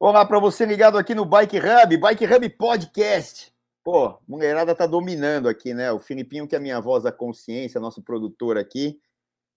Olá 0.00 0.24
para 0.24 0.38
você 0.38 0.64
ligado 0.64 0.96
aqui 0.96 1.12
no 1.12 1.24
Bike 1.24 1.58
Hub, 1.58 1.96
Bike 1.96 2.24
Hub 2.24 2.48
Podcast. 2.50 3.52
Pô, 3.82 4.16
mulherada 4.28 4.72
tá 4.72 4.86
dominando 4.86 5.48
aqui, 5.48 5.74
né? 5.74 5.90
O 5.90 5.98
Filipinho, 5.98 6.46
que 6.46 6.54
é 6.54 6.58
a 6.58 6.60
minha 6.60 6.80
voz 6.80 7.02
da 7.02 7.10
consciência, 7.10 7.80
nosso 7.80 8.00
produtor 8.00 8.56
aqui, 8.56 9.00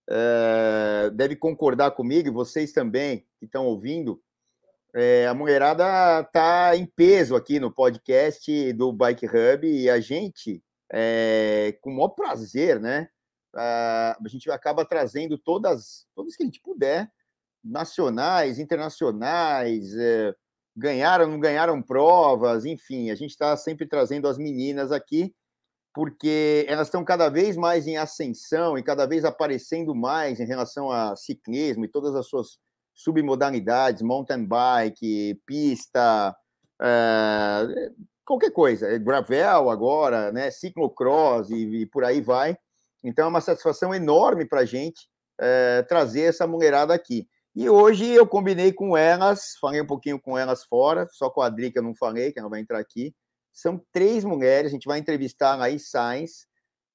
é, 0.09 1.11
deve 1.11 1.35
concordar 1.35 1.91
comigo, 1.91 2.27
e 2.27 2.31
vocês 2.31 2.71
também 2.71 3.23
que 3.37 3.45
estão 3.45 3.67
ouvindo. 3.67 4.19
É, 4.95 5.27
a 5.27 5.33
mulherada 5.35 6.23
tá 6.33 6.75
em 6.75 6.87
peso 6.87 7.35
aqui 7.35 7.59
no 7.59 7.71
podcast 7.71 8.73
do 8.73 8.91
Bike 8.91 9.27
Hub 9.27 9.67
e 9.67 9.91
a 9.91 9.99
gente, 9.99 10.63
é, 10.91 11.77
com 11.81 11.91
o 11.91 11.93
maior 11.97 12.09
prazer, 12.09 12.79
né? 12.79 13.07
a 13.53 14.17
gente 14.25 14.49
acaba 14.49 14.85
trazendo 14.85 15.37
todas, 15.37 16.07
todas 16.15 16.35
que 16.35 16.41
a 16.41 16.45
gente 16.47 16.61
puder 16.61 17.11
nacionais, 17.63 18.59
internacionais, 18.59 19.93
é, 19.95 20.33
ganharam, 20.75 21.27
não 21.27 21.39
ganharam 21.39 21.81
provas, 21.81 22.65
enfim, 22.65 23.09
a 23.09 23.15
gente 23.15 23.31
está 23.31 23.55
sempre 23.57 23.87
trazendo 23.87 24.27
as 24.27 24.37
meninas 24.37 24.91
aqui, 24.91 25.33
porque 25.93 26.65
elas 26.67 26.87
estão 26.87 27.03
cada 27.03 27.29
vez 27.29 27.57
mais 27.57 27.85
em 27.85 27.97
ascensão 27.97 28.77
e 28.77 28.83
cada 28.83 29.05
vez 29.05 29.25
aparecendo 29.25 29.93
mais 29.93 30.39
em 30.39 30.45
relação 30.45 30.89
a 30.89 31.15
ciclismo 31.15 31.83
e 31.85 31.89
todas 31.89 32.15
as 32.15 32.27
suas 32.27 32.57
submodalidades, 32.93 34.01
mountain 34.01 34.45
bike, 34.45 35.41
pista, 35.45 36.35
é, 36.81 37.91
qualquer 38.25 38.51
coisa, 38.51 38.87
é 38.87 38.97
gravel 38.97 39.69
agora, 39.69 40.31
né, 40.31 40.49
ciclocross 40.49 41.49
e, 41.49 41.81
e, 41.81 41.85
por 41.85 42.03
aí 42.03 42.21
vai. 42.21 42.57
Então 43.03 43.25
é 43.25 43.27
uma 43.27 43.41
satisfação 43.41 43.93
enorme 43.93 44.45
para 44.45 44.61
a 44.61 44.65
gente 44.65 45.09
é, 45.39 45.83
trazer 45.83 46.21
essa 46.21 46.47
mulherada 46.47 46.93
aqui. 46.93 47.27
E 47.53 47.69
hoje 47.69 48.09
eu 48.09 48.25
combinei 48.25 48.71
com 48.71 48.95
elas, 48.95 49.57
falei 49.59 49.81
um 49.81 49.87
pouquinho 49.87 50.19
com 50.19 50.37
elas 50.37 50.63
fora, 50.63 51.07
só 51.11 51.29
com 51.29 51.41
a 51.41 51.47
Adri 51.47 51.69
que 51.69 51.79
eu 51.79 51.83
não 51.83 51.93
falei, 51.93 52.31
que 52.31 52.39
ela 52.39 52.49
vai 52.49 52.61
entrar 52.61 52.79
aqui. 52.79 53.13
São 53.51 53.81
três 53.91 54.23
mulheres, 54.23 54.71
a 54.71 54.73
gente 54.73 54.87
vai 54.87 54.99
entrevistar 54.99 55.53
a 55.53 55.55
Laís 55.57 55.89
Sainz, 55.89 56.47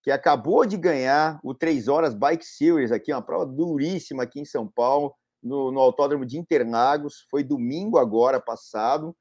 que 0.03 0.11
acabou 0.11 0.65
de 0.65 0.77
ganhar 0.77 1.39
o 1.43 1.53
3 1.53 1.89
Horas 1.89 2.15
Bike 2.15 2.45
Series 2.45 2.91
aqui, 2.91 3.13
uma 3.13 3.21
prova 3.21 3.45
duríssima 3.45 4.23
aqui 4.23 4.41
em 4.41 4.45
São 4.45 4.67
Paulo, 4.67 5.13
no, 5.43 5.71
no 5.71 5.81
Autódromo 5.81 6.25
de 6.25 6.39
Interlagos. 6.39 7.27
Foi 7.31 7.45
domingo 7.45 7.99
agora 7.99 8.41
passado, 8.41 9.15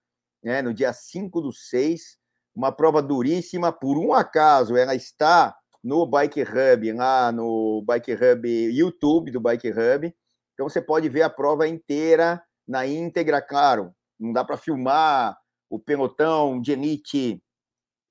né, 0.43 0.61
no 0.61 0.73
dia 0.73 0.93
5 0.93 1.41
do 1.41 1.51
6. 1.51 2.17
Uma 2.55 2.71
prova 2.71 3.01
duríssima. 3.01 3.71
Por 3.73 3.97
um 3.97 4.13
acaso, 4.13 4.77
ela 4.77 4.95
está 4.95 5.53
no 5.83 6.05
Bike 6.05 6.43
Hub, 6.43 6.93
lá 6.93 7.31
no 7.31 7.83
Bike 7.85 8.13
Hub 8.13 8.47
YouTube 8.47 9.31
do 9.31 9.41
Bike 9.41 9.71
Hub. 9.71 10.15
Então 10.55 10.67
você 10.67 10.81
pode 10.81 11.07
ver 11.07 11.21
a 11.21 11.29
prova 11.29 11.67
inteira 11.67 12.41
na 12.67 12.87
íntegra, 12.87 13.41
claro. 13.41 13.93
Não 14.19 14.33
dá 14.33 14.43
para 14.43 14.57
filmar 14.57 15.37
o 15.69 15.77
pelotão 15.77 16.59
de 16.59 16.71
elite 16.71 17.43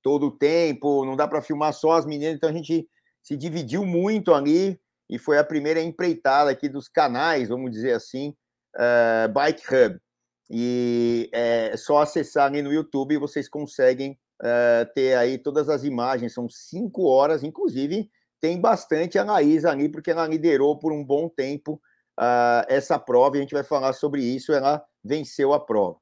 todo 0.01 0.27
o 0.27 0.31
tempo, 0.31 1.03
não 1.03 1.15
dá 1.15 1.27
para 1.27 1.41
filmar 1.41 1.73
só 1.73 1.93
as 1.93 2.05
meninas, 2.05 2.35
então 2.35 2.49
a 2.49 2.53
gente 2.53 2.87
se 3.23 3.35
dividiu 3.35 3.83
muito 3.83 4.33
ali 4.33 4.79
e 5.09 5.17
foi 5.17 5.39
a 5.39 5.43
primeira 5.43 5.81
empreitada 5.81 6.51
aqui 6.51 6.69
dos 6.69 6.87
canais, 6.87 7.49
vamos 7.49 7.71
dizer 7.71 7.93
assim, 7.93 8.35
uh, 8.75 9.31
Bike 9.33 9.63
Hub. 9.67 9.99
E 10.47 11.27
é 11.33 11.75
só 11.75 11.99
acessar 12.01 12.45
ali 12.45 12.61
no 12.61 12.71
YouTube 12.71 13.17
vocês 13.17 13.49
conseguem 13.49 14.11
uh, 14.43 14.93
ter 14.93 15.17
aí 15.17 15.39
todas 15.39 15.69
as 15.69 15.83
imagens, 15.83 16.33
são 16.33 16.47
cinco 16.47 17.05
horas, 17.05 17.43
inclusive 17.43 18.07
tem 18.39 18.61
bastante 18.61 19.17
a 19.17 19.23
Laís 19.23 19.65
ali, 19.65 19.89
porque 19.89 20.11
ela 20.11 20.27
liderou 20.27 20.77
por 20.77 20.93
um 20.93 21.03
bom 21.03 21.27
tempo 21.27 21.81
uh, 22.19 22.65
essa 22.67 22.97
prova 22.99 23.35
e 23.35 23.39
a 23.39 23.41
gente 23.41 23.53
vai 23.53 23.63
falar 23.63 23.93
sobre 23.93 24.23
isso. 24.23 24.53
Ela 24.53 24.83
venceu 25.03 25.53
a 25.53 25.59
prova. 25.59 25.97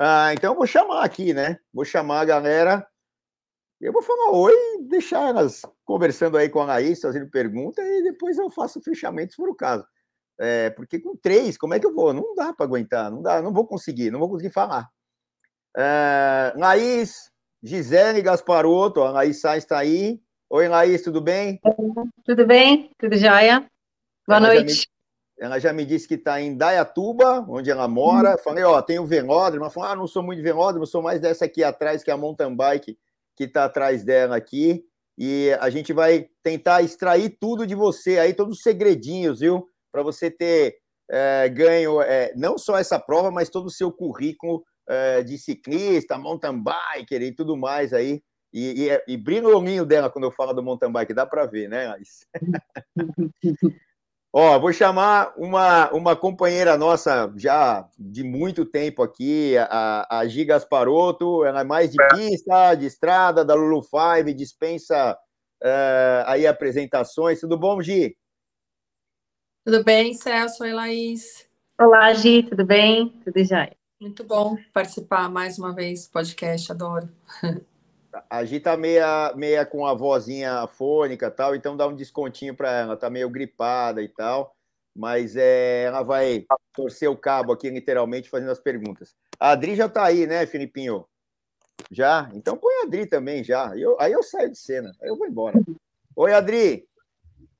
Uh, 0.00 0.30
então, 0.32 0.52
eu 0.52 0.56
vou 0.56 0.66
chamar 0.66 1.04
aqui, 1.04 1.34
né? 1.34 1.58
Vou 1.72 1.84
chamar 1.84 2.20
a 2.20 2.24
galera. 2.24 2.86
Eu 3.80 3.92
vou 3.92 4.02
falar 4.02 4.32
oi, 4.32 4.54
deixar 4.88 5.28
elas 5.28 5.62
conversando 5.84 6.36
aí 6.36 6.48
com 6.48 6.60
a 6.60 6.64
Laís, 6.64 7.00
fazendo 7.00 7.30
pergunta, 7.30 7.80
e 7.80 8.02
depois 8.02 8.36
eu 8.36 8.50
faço 8.50 8.80
fechamento 8.80 9.32
se 9.32 9.36
for 9.36 9.48
o 9.48 9.54
caso. 9.54 9.84
É, 10.40 10.70
porque 10.70 10.98
com 10.98 11.16
três, 11.16 11.56
como 11.56 11.74
é 11.74 11.80
que 11.80 11.86
eu 11.86 11.94
vou? 11.94 12.12
Não 12.12 12.34
dá 12.34 12.52
para 12.52 12.66
aguentar, 12.66 13.10
não 13.10 13.22
dá, 13.22 13.40
não 13.40 13.52
vou 13.52 13.66
conseguir, 13.66 14.10
não 14.10 14.18
vou 14.18 14.28
conseguir 14.28 14.52
falar. 14.52 14.88
É, 15.76 16.52
Laís, 16.56 17.30
Gisele 17.62 18.22
Gasparotto, 18.22 19.02
a 19.02 19.10
Laís 19.10 19.40
Sainz 19.40 19.64
está 19.64 19.78
aí. 19.78 20.20
Oi, 20.50 20.68
Laís, 20.68 21.02
tudo 21.02 21.20
bem? 21.20 21.60
Tudo 22.24 22.46
bem, 22.46 22.90
tudo 22.98 23.16
jóia. 23.16 23.60
Boa 24.26 24.38
ela 24.38 24.54
noite. 24.54 24.88
Ela 25.40 25.58
já 25.58 25.72
me 25.72 25.84
disse 25.84 26.08
que 26.08 26.14
está 26.14 26.40
em 26.40 26.56
Dayatuba, 26.56 27.46
onde 27.48 27.70
ela 27.70 27.86
mora. 27.86 28.32
Uhum. 28.32 28.38
Falei, 28.38 28.64
ó, 28.64 28.82
tem 28.82 28.98
o 28.98 29.06
velódromo. 29.06 29.64
Ela 29.64 29.70
falou, 29.70 29.88
ah, 29.90 29.96
não 29.96 30.06
sou 30.06 30.22
muito 30.22 30.38
de 30.38 30.42
velódromo, 30.42 30.86
sou 30.86 31.00
mais 31.00 31.20
dessa 31.20 31.44
aqui 31.44 31.62
atrás, 31.62 32.02
que 32.02 32.10
é 32.10 32.14
a 32.14 32.16
mountain 32.16 32.54
bike, 32.54 32.98
que 33.36 33.44
está 33.44 33.64
atrás 33.64 34.02
dela 34.04 34.36
aqui. 34.36 34.84
E 35.16 35.56
a 35.60 35.70
gente 35.70 35.92
vai 35.92 36.28
tentar 36.42 36.82
extrair 36.82 37.36
tudo 37.40 37.66
de 37.66 37.74
você 37.74 38.18
aí, 38.18 38.34
todos 38.34 38.58
os 38.58 38.62
segredinhos, 38.62 39.40
viu? 39.40 39.68
Para 39.92 40.02
você 40.02 40.30
ter 40.30 40.76
é, 41.10 41.48
ganho 41.48 42.02
é, 42.02 42.32
não 42.36 42.58
só 42.58 42.76
essa 42.76 42.98
prova, 42.98 43.30
mas 43.30 43.48
todo 43.48 43.66
o 43.66 43.70
seu 43.70 43.92
currículo 43.92 44.64
é, 44.88 45.22
de 45.22 45.38
ciclista, 45.38 46.18
mountain 46.18 46.62
biker 46.62 47.22
e 47.22 47.32
tudo 47.32 47.56
mais 47.56 47.92
aí. 47.92 48.22
E, 48.52 48.88
e, 48.88 49.12
e 49.12 49.16
brilha 49.16 49.48
o 49.48 49.56
olhinho 49.56 49.84
dela 49.84 50.10
quando 50.10 50.24
eu 50.24 50.30
falo 50.30 50.52
do 50.52 50.62
mountain 50.62 50.90
bike, 50.90 51.14
dá 51.14 51.26
para 51.26 51.46
ver, 51.46 51.68
né, 51.68 51.86
Alice? 51.86 52.26
Ó, 54.32 54.58
vou 54.58 54.72
chamar 54.72 55.32
uma, 55.38 55.90
uma 55.90 56.14
companheira 56.14 56.76
nossa 56.76 57.32
já 57.36 57.88
de 57.98 58.22
muito 58.22 58.66
tempo 58.66 59.02
aqui, 59.02 59.56
a, 59.56 60.18
a 60.18 60.28
Giga 60.28 60.56
Asparoto, 60.56 61.44
ela 61.44 61.60
é 61.62 61.64
mais 61.64 61.90
de 61.90 61.96
pista, 62.08 62.74
de 62.74 62.86
estrada, 62.86 63.42
da 63.42 63.54
Lulu 63.54 63.82
Five, 63.82 64.34
dispensa 64.34 65.18
uh, 65.62 66.24
aí 66.26 66.46
apresentações. 66.46 67.40
Tudo 67.40 67.58
bom, 67.58 67.80
Gi? 67.80 68.16
Tudo 69.64 69.82
bem, 69.82 70.12
Celso? 70.12 70.62
Oi, 70.62 70.72
Laís. 70.72 71.48
Olá, 71.80 72.12
Gi, 72.12 72.42
tudo 72.42 72.66
bem? 72.66 73.08
Tudo 73.24 73.42
já. 73.42 73.70
Muito 73.98 74.24
bom 74.24 74.56
participar 74.72 75.30
mais 75.30 75.58
uma 75.58 75.74
vez 75.74 76.06
do 76.06 76.12
podcast, 76.12 76.70
adoro. 76.70 77.08
A 78.30 78.44
Gi 78.44 78.60
tá 78.60 78.76
meia, 78.76 79.32
meia 79.36 79.66
com 79.66 79.86
a 79.86 79.94
vozinha 79.94 80.66
fônica 80.66 81.30
tal, 81.30 81.54
então 81.54 81.76
dá 81.76 81.86
um 81.86 81.94
descontinho 81.94 82.54
para 82.54 82.70
ela, 82.70 82.96
tá 82.96 83.10
meio 83.10 83.28
gripada 83.28 84.02
e 84.02 84.08
tal, 84.08 84.54
mas 84.96 85.36
é, 85.36 85.84
ela 85.84 86.02
vai 86.02 86.44
torcer 86.72 87.10
o 87.10 87.16
cabo 87.16 87.52
aqui, 87.52 87.68
literalmente, 87.68 88.30
fazendo 88.30 88.50
as 88.50 88.58
perguntas. 88.58 89.14
A 89.38 89.50
Adri 89.50 89.76
já 89.76 89.88
tá 89.88 90.04
aí, 90.04 90.26
né, 90.26 90.46
Filipinho? 90.46 91.04
Já? 91.90 92.30
Então 92.34 92.56
põe 92.56 92.74
a 92.80 92.82
Adri 92.84 93.06
também, 93.06 93.44
já. 93.44 93.76
Eu, 93.76 93.96
aí 94.00 94.12
eu 94.12 94.22
saio 94.22 94.50
de 94.50 94.58
cena, 94.58 94.90
aí 95.02 95.08
eu 95.08 95.16
vou 95.16 95.26
embora. 95.26 95.60
Oi, 96.16 96.32
Adri! 96.32 96.88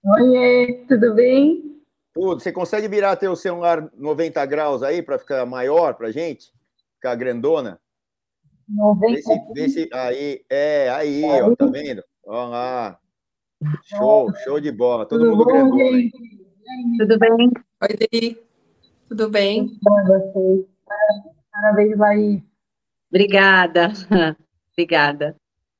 Oi, 0.04 0.84
tudo 0.88 1.14
bem? 1.14 1.82
Tudo. 2.14 2.40
Você 2.40 2.50
consegue 2.50 2.88
virar 2.88 3.16
teu 3.16 3.36
celular 3.36 3.90
90 3.94 4.44
graus 4.46 4.82
aí 4.82 5.02
para 5.02 5.18
ficar 5.18 5.44
maior 5.44 5.94
pra 5.94 6.10
gente? 6.10 6.52
Ficar 6.94 7.14
grandona? 7.14 7.80
90. 8.68 9.14
Vê 9.14 9.22
se, 9.22 9.52
vê 9.54 9.68
se, 9.68 9.90
aí, 9.92 10.44
é, 10.50 10.90
aí, 10.90 11.24
aí, 11.24 11.42
ó, 11.42 11.56
tá 11.56 11.66
vendo? 11.66 12.02
Olha 12.24 12.48
lá. 12.48 12.98
Show, 13.84 14.32
show 14.44 14.60
de 14.60 14.70
bola. 14.70 15.06
Todo 15.06 15.24
Tudo 15.24 15.36
mundo 15.36 15.44
bom, 15.44 15.78
gente? 15.78 16.12
Tudo 16.98 17.18
bem? 17.18 17.52
Oi, 17.82 18.08
Dei. 18.10 18.48
Tudo 19.08 19.30
bem? 19.30 19.70
Parabéns, 21.50 21.98
Laís. 21.98 22.42
Obrigada. 23.10 23.92
Obrigada. 24.72 25.34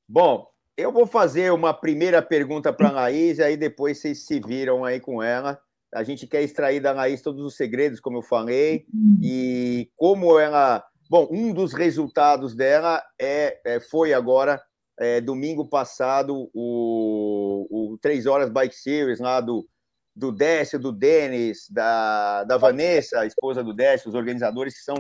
Bom, 0.09 0.49
eu 0.77 0.91
vou 0.91 1.07
fazer 1.07 1.53
uma 1.53 1.75
primeira 1.75 2.23
pergunta 2.23 2.73
para 2.73 2.89
a 2.89 2.93
Laís, 2.93 3.39
e 3.39 3.43
aí 3.43 3.57
depois 3.57 3.99
vocês 3.99 4.25
se 4.25 4.41
viram 4.41 4.85
aí 4.85 4.99
com 4.99 5.23
ela. 5.23 5.61
A 5.95 6.03
gente 6.03 6.27
quer 6.27 6.43
extrair 6.43 6.81
da 6.81 6.93
Laís 6.93 7.23
todos 7.23 7.45
os 7.45 7.57
segredos, 7.57 8.01
como 8.01 8.19
eu 8.19 8.23
falei, 8.23 8.87
hum. 8.93 9.19
e 9.23 9.91
como 9.97 10.39
ela 10.39 10.85
Bom, 11.09 11.27
um 11.31 11.55
dos 11.55 11.73
resultados 11.73 12.55
dela 12.55 13.03
é, 13.19 13.59
é 13.65 13.81
foi 13.81 14.13
agora, 14.13 14.63
é, 14.99 15.23
domingo 15.23 15.67
passado, 15.67 16.51
o, 16.53 17.93
o 17.95 17.99
3 17.99 18.27
Horas 18.27 18.51
Bike 18.51 18.75
Series 18.75 19.19
lá 19.19 19.41
do, 19.41 19.67
do 20.15 20.31
Décio, 20.31 20.79
do 20.79 20.93
Denis, 20.93 21.67
da, 21.71 22.45
da 22.45 22.59
Vanessa, 22.59 23.21
a 23.21 23.27
esposa 23.27 23.65
do 23.65 23.73
Décio, 23.73 24.11
os 24.11 24.15
organizadores 24.15 24.75
que 24.75 24.85
são 24.85 24.97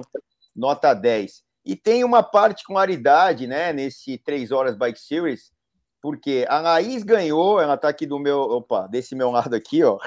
nota 0.56 0.94
10. 0.94 1.42
E 1.62 1.76
tem 1.76 2.02
uma 2.02 2.22
particularidade 2.22 3.46
né, 3.46 3.70
nesse 3.74 4.16
3 4.16 4.50
Horas 4.50 4.78
Bike 4.78 4.98
Series, 4.98 5.52
porque 6.00 6.46
a 6.48 6.58
Laís 6.58 7.02
ganhou, 7.02 7.60
ela 7.60 7.74
está 7.74 7.90
aqui 7.90 8.06
do 8.06 8.18
meu, 8.18 8.38
opa, 8.38 8.86
desse 8.86 9.14
meu 9.14 9.30
lado 9.30 9.54
aqui, 9.54 9.84
ó, 9.84 9.98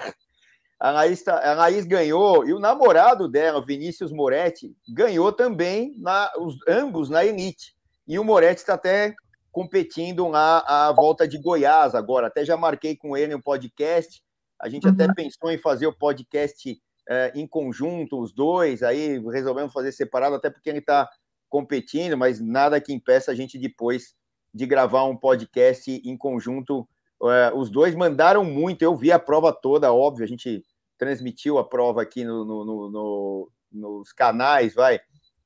a 0.81 0.89
Laís, 0.89 1.21
tá, 1.21 1.39
a 1.47 1.53
Laís 1.53 1.85
ganhou 1.85 2.43
e 2.43 2.53
o 2.53 2.59
namorado 2.59 3.27
dela, 3.27 3.63
Vinícius 3.63 4.11
Moretti, 4.11 4.75
ganhou 4.89 5.31
também, 5.31 5.93
na, 5.99 6.31
os, 6.39 6.55
ambos 6.67 7.07
na 7.07 7.23
Elite. 7.23 7.75
E 8.07 8.17
o 8.17 8.23
Moretti 8.23 8.61
está 8.61 8.73
até 8.73 9.13
competindo 9.51 10.27
lá 10.27 10.63
a 10.65 10.91
volta 10.91 11.27
de 11.27 11.37
Goiás 11.37 11.93
agora. 11.93 12.25
Até 12.25 12.43
já 12.43 12.57
marquei 12.57 12.95
com 12.95 13.15
ele 13.15 13.35
um 13.35 13.39
podcast. 13.39 14.23
A 14.59 14.67
gente 14.69 14.87
uhum. 14.87 14.93
até 14.93 15.13
pensou 15.13 15.51
em 15.51 15.57
fazer 15.59 15.85
o 15.85 15.95
podcast 15.95 16.75
é, 17.07 17.31
em 17.35 17.45
conjunto, 17.45 18.19
os 18.19 18.33
dois, 18.33 18.81
aí 18.81 19.19
resolvemos 19.29 19.71
fazer 19.71 19.91
separado, 19.91 20.33
até 20.33 20.49
porque 20.49 20.67
ele 20.67 20.79
está 20.79 21.07
competindo, 21.47 22.17
mas 22.17 22.39
nada 22.39 22.81
que 22.81 22.91
impeça 22.91 23.29
a 23.29 23.35
gente 23.35 23.59
depois 23.59 24.15
de 24.51 24.65
gravar 24.65 25.03
um 25.03 25.15
podcast 25.15 25.91
em 25.91 26.17
conjunto. 26.17 26.89
É, 27.23 27.51
os 27.53 27.69
dois 27.69 27.93
mandaram 27.93 28.43
muito, 28.43 28.81
eu 28.81 28.95
vi 28.95 29.11
a 29.11 29.19
prova 29.19 29.53
toda, 29.53 29.93
óbvio, 29.93 30.23
a 30.23 30.27
gente 30.27 30.65
transmitiu 31.01 31.57
a 31.57 31.63
prova 31.63 32.03
aqui 32.03 32.23
no, 32.23 32.45
no, 32.45 32.63
no, 32.91 33.51
nos 33.71 34.13
canais, 34.13 34.75
vai, 34.75 34.99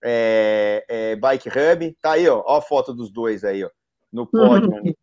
é, 0.03 0.85
é, 0.89 1.15
Bike 1.15 1.47
Hub, 1.47 1.97
tá 2.01 2.11
aí, 2.11 2.27
ó, 2.27 2.43
ó, 2.45 2.57
a 2.57 2.61
foto 2.61 2.93
dos 2.93 3.09
dois 3.09 3.45
aí, 3.45 3.63
ó, 3.63 3.69
no 4.11 4.27
pódio. 4.27 4.69
Uhum. 4.69 4.93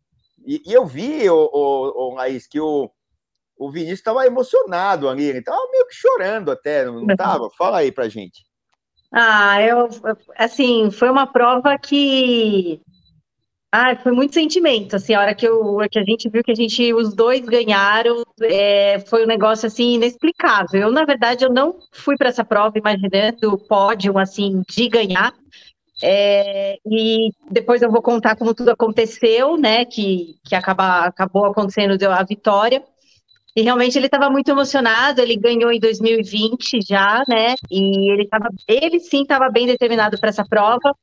E, 0.45 0.61
e, 0.63 0.71
eu 0.71 0.85
vi, 0.85 1.27
o, 1.27 1.49
o, 1.51 2.11
o 2.11 2.13
Laís, 2.13 2.45
que 2.45 2.59
o, 2.59 2.87
o 3.57 3.71
Vinícius 3.71 3.97
estava 3.97 4.27
emocionado 4.27 5.09
ali, 5.09 5.23
ele 5.23 5.39
estava 5.39 5.57
meio 5.71 5.87
que 5.87 5.95
chorando 5.95 6.51
até, 6.51 6.85
não 6.85 7.09
estava? 7.09 7.49
Fala 7.57 7.79
aí 7.79 7.91
pra 7.91 8.07
gente. 8.07 8.45
Ah, 9.11 9.59
eu, 9.59 9.89
assim, 10.37 10.91
foi 10.91 11.09
uma 11.09 11.25
prova 11.25 11.79
que 11.79 12.79
ah, 13.75 13.95
foi 13.95 14.11
muito 14.11 14.35
sentimento, 14.35 14.95
assim, 14.95 15.15
a 15.15 15.19
hora 15.19 15.33
que, 15.33 15.47
eu, 15.47 15.79
que 15.89 15.97
a 15.97 16.03
gente 16.03 16.29
viu 16.29 16.43
que 16.43 16.51
a 16.51 16.55
gente, 16.55 16.93
os 16.93 17.15
dois 17.15 17.43
ganharam, 17.43 18.23
é, 18.43 18.99
foi 18.99 19.23
um 19.23 19.27
negócio, 19.27 19.65
assim, 19.65 19.95
inexplicável. 19.95 20.79
Eu, 20.79 20.91
na 20.91 21.03
verdade, 21.05 21.43
eu 21.43 21.51
não 21.51 21.79
fui 21.91 22.15
para 22.15 22.29
essa 22.29 22.45
prova 22.45 22.77
imaginando 22.77 23.51
o 23.51 23.57
pódio, 23.57 24.15
assim, 24.19 24.61
de 24.69 24.87
ganhar, 24.87 25.33
é, 26.03 26.77
e 26.85 27.31
depois 27.49 27.81
eu 27.81 27.89
vou 27.89 28.03
contar 28.03 28.35
como 28.35 28.53
tudo 28.53 28.69
aconteceu, 28.69 29.57
né, 29.57 29.85
que, 29.85 30.35
que 30.45 30.53
acaba, 30.53 31.05
acabou 31.05 31.47
acontecendo 31.47 31.97
a 32.11 32.23
vitória, 32.23 32.83
e 33.55 33.63
realmente 33.63 33.97
ele 33.97 34.05
estava 34.05 34.29
muito 34.29 34.49
emocionado, 34.49 35.19
ele 35.19 35.35
ganhou 35.35 35.71
em 35.71 35.79
2020 35.79 36.79
já, 36.87 37.23
né, 37.27 37.55
e 37.71 38.11
ele, 38.11 38.27
tava, 38.27 38.49
ele 38.67 38.99
sim 38.99 39.23
estava 39.23 39.49
bem 39.49 39.65
determinado 39.65 40.19
para 40.19 40.29
essa 40.29 40.45
prova, 40.45 40.95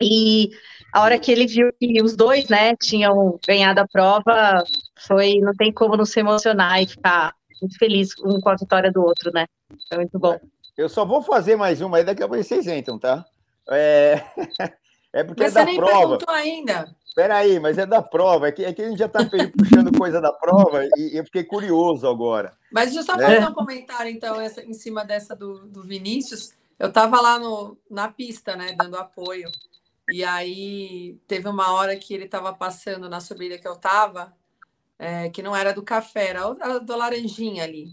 e 0.00 0.50
a 0.96 1.02
hora 1.02 1.18
que 1.18 1.30
ele 1.30 1.46
viu 1.46 1.70
que 1.78 2.02
os 2.02 2.16
dois, 2.16 2.48
né, 2.48 2.74
tinham 2.74 3.38
ganhado 3.46 3.80
a 3.80 3.86
prova, 3.86 4.64
foi, 5.06 5.38
não 5.40 5.52
tem 5.52 5.70
como 5.70 5.94
não 5.94 6.06
se 6.06 6.18
emocionar 6.18 6.82
e 6.82 6.86
ficar 6.86 7.34
muito 7.60 7.78
feliz 7.78 8.14
um 8.24 8.40
com 8.40 8.48
a 8.48 8.56
vitória 8.56 8.90
do 8.90 9.04
outro, 9.04 9.30
né? 9.30 9.46
Foi 9.90 9.98
muito 9.98 10.18
bom. 10.18 10.40
Eu 10.74 10.88
só 10.88 11.04
vou 11.04 11.20
fazer 11.20 11.54
mais 11.54 11.82
uma 11.82 11.98
aí, 11.98 12.04
daqui 12.04 12.22
a 12.22 12.28
pouco 12.28 12.42
vocês 12.42 12.66
entram, 12.66 12.98
tá? 12.98 13.26
É, 13.68 14.22
é 15.12 15.22
porque 15.22 15.42
mas 15.42 15.54
é 15.54 15.64
da 15.66 15.70
você 15.70 15.76
prova. 15.76 15.92
nem 15.92 16.00
perguntou 16.00 16.34
ainda. 16.34 16.96
Peraí, 17.14 17.60
mas 17.60 17.76
é 17.76 17.84
da 17.84 18.00
prova. 18.00 18.48
É 18.48 18.52
que, 18.52 18.64
é 18.64 18.72
que 18.72 18.80
a 18.80 18.88
gente 18.88 18.98
já 18.98 19.06
está 19.06 19.20
puxando 19.22 19.98
coisa 19.98 20.18
da 20.18 20.32
prova 20.32 20.82
e 20.96 21.18
eu 21.18 21.24
fiquei 21.26 21.44
curioso 21.44 22.08
agora. 22.08 22.54
Mas 22.72 22.86
deixa 22.86 23.00
eu 23.00 23.04
só 23.04 23.20
fazer 23.20 23.46
um 23.46 23.52
comentário, 23.52 24.10
então, 24.10 24.40
essa, 24.40 24.62
em 24.62 24.72
cima 24.72 25.04
dessa 25.04 25.36
do, 25.36 25.66
do 25.66 25.82
Vinícius. 25.82 26.54
Eu 26.78 26.88
estava 26.88 27.20
lá 27.20 27.38
no, 27.38 27.76
na 27.90 28.08
pista, 28.08 28.56
né, 28.56 28.74
dando 28.78 28.96
apoio. 28.96 29.50
E 30.10 30.22
aí 30.22 31.18
teve 31.26 31.48
uma 31.48 31.72
hora 31.72 31.96
que 31.96 32.14
ele 32.14 32.24
estava 32.24 32.52
passando 32.52 33.08
na 33.08 33.20
subida 33.20 33.58
que 33.58 33.66
eu 33.66 33.74
estava, 33.74 34.32
é, 34.98 35.28
que 35.30 35.42
não 35.42 35.54
era 35.54 35.72
do 35.72 35.82
café, 35.82 36.28
era 36.28 36.78
do 36.80 36.96
laranjinha 36.96 37.64
ali. 37.64 37.90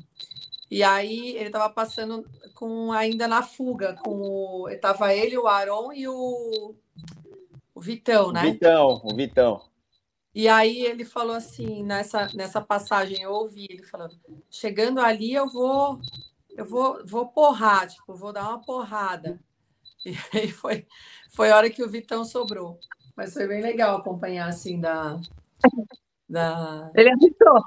E 0.69 0.83
aí 0.83 1.35
ele 1.35 1.47
estava 1.47 1.69
passando 1.69 2.25
com 2.55 2.91
ainda 2.91 3.27
na 3.27 3.43
fuga, 3.43 3.93
com 3.93 4.21
o, 4.21 4.69
estava 4.69 5.13
ele, 5.13 5.37
o 5.37 5.47
Aron 5.47 5.91
e 5.93 6.07
o, 6.07 6.75
o 7.75 7.81
Vitão, 7.81 8.31
né? 8.31 8.41
Vitão, 8.41 9.01
o 9.03 9.15
Vitão. 9.15 9.61
E 10.33 10.47
aí 10.47 10.81
ele 10.81 11.05
falou 11.05 11.35
assim, 11.35 11.83
nessa, 11.83 12.27
nessa 12.33 12.59
passagem 12.59 13.21
eu 13.21 13.31
ouvi 13.31 13.67
ele 13.69 13.83
falando, 13.83 14.19
chegando 14.49 14.99
ali 14.99 15.33
eu 15.33 15.47
vou 15.47 15.99
eu 16.55 16.65
vou 16.65 17.05
vou 17.05 17.27
porrar, 17.27 17.87
tipo, 17.87 18.15
vou 18.15 18.33
dar 18.33 18.49
uma 18.49 18.59
porrada. 18.59 19.39
E 20.33 20.37
aí 20.37 20.51
foi 20.51 20.85
foi 21.33 21.51
a 21.51 21.57
hora 21.57 21.69
que 21.69 21.83
o 21.83 21.89
Vitão 21.89 22.23
sobrou. 22.23 22.79
Mas 23.15 23.33
foi 23.33 23.47
bem 23.47 23.61
legal 23.61 23.97
acompanhar 23.97 24.47
assim 24.47 24.79
da. 24.79 25.19
da... 26.29 26.91
Ele 26.95 27.11
avisou. 27.11 27.63